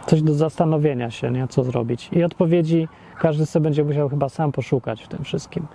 coś 0.05 0.21
do 0.21 0.33
zastanowienia 0.33 1.11
się, 1.11 1.31
nie? 1.31 1.47
co 1.47 1.63
zrobić. 1.63 2.09
I 2.11 2.23
odpowiedzi 2.23 2.87
każdy 3.19 3.45
sobie 3.45 3.63
będzie 3.63 3.83
musiał 3.83 4.09
chyba 4.09 4.29
sam 4.29 4.51
poszukać 4.51 5.03
w 5.03 5.07
tym 5.07 5.23
wszystkim. 5.23 5.67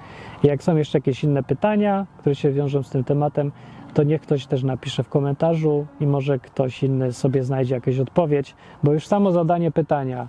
I 0.45 0.47
jak 0.47 0.63
są 0.63 0.77
jeszcze 0.77 0.99
jakieś 0.99 1.25
inne 1.25 1.43
pytania, 1.43 2.07
które 2.19 2.35
się 2.35 2.51
wiążą 2.51 2.83
z 2.83 2.91
tym 2.91 3.05
tematem, 3.05 3.53
to 3.95 4.03
niech 4.03 4.23
ktoś 4.23 4.47
też 4.47 4.63
napisze 4.63 5.03
w 5.03 5.09
komentarzu 5.09 5.87
i 6.01 6.07
może 6.07 6.39
ktoś 6.39 6.83
inny 6.83 7.13
sobie 7.13 7.45
znajdzie 7.45 7.75
jakąś 7.75 7.99
odpowiedź, 7.99 8.55
bo 8.83 8.93
już 8.93 9.07
samo 9.07 9.33
zadanie 9.33 9.71
pytania 9.71 10.29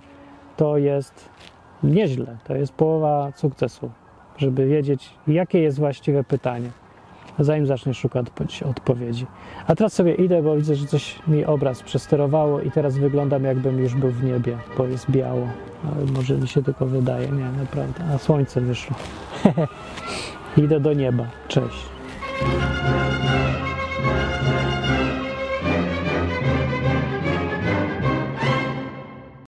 to 0.56 0.78
jest 0.78 1.28
nieźle, 1.82 2.36
to 2.44 2.54
jest 2.54 2.72
połowa 2.72 3.32
sukcesu, 3.36 3.90
żeby 4.36 4.66
wiedzieć, 4.66 5.10
jakie 5.26 5.58
jest 5.58 5.78
właściwe 5.78 6.24
pytanie, 6.24 6.70
zanim 7.38 7.66
zaczniesz 7.66 7.98
szukać 7.98 8.26
odpo- 8.26 8.70
odpowiedzi. 8.70 9.26
A 9.66 9.74
teraz 9.74 9.92
sobie 9.92 10.14
idę, 10.14 10.42
bo 10.42 10.56
widzę, 10.56 10.74
że 10.74 10.86
coś 10.86 11.18
mi 11.28 11.44
obraz 11.44 11.82
przesterowało 11.82 12.60
i 12.60 12.70
teraz 12.70 12.98
wyglądam 12.98 13.44
jakbym 13.44 13.78
już 13.78 13.94
był 13.94 14.10
w 14.10 14.24
niebie, 14.24 14.58
bo 14.78 14.86
jest 14.86 15.10
biało. 15.10 15.48
Ale 15.84 16.12
może 16.12 16.36
mi 16.36 16.48
się 16.48 16.62
tylko 16.62 16.86
wydaje, 16.86 17.28
nie, 17.28 17.44
naprawdę. 17.44 18.04
A 18.14 18.18
słońce 18.18 18.60
wyszło. 18.60 18.96
idę 20.56 20.80
do 20.80 20.92
nieba. 20.92 21.26
Cześć. 21.48 21.88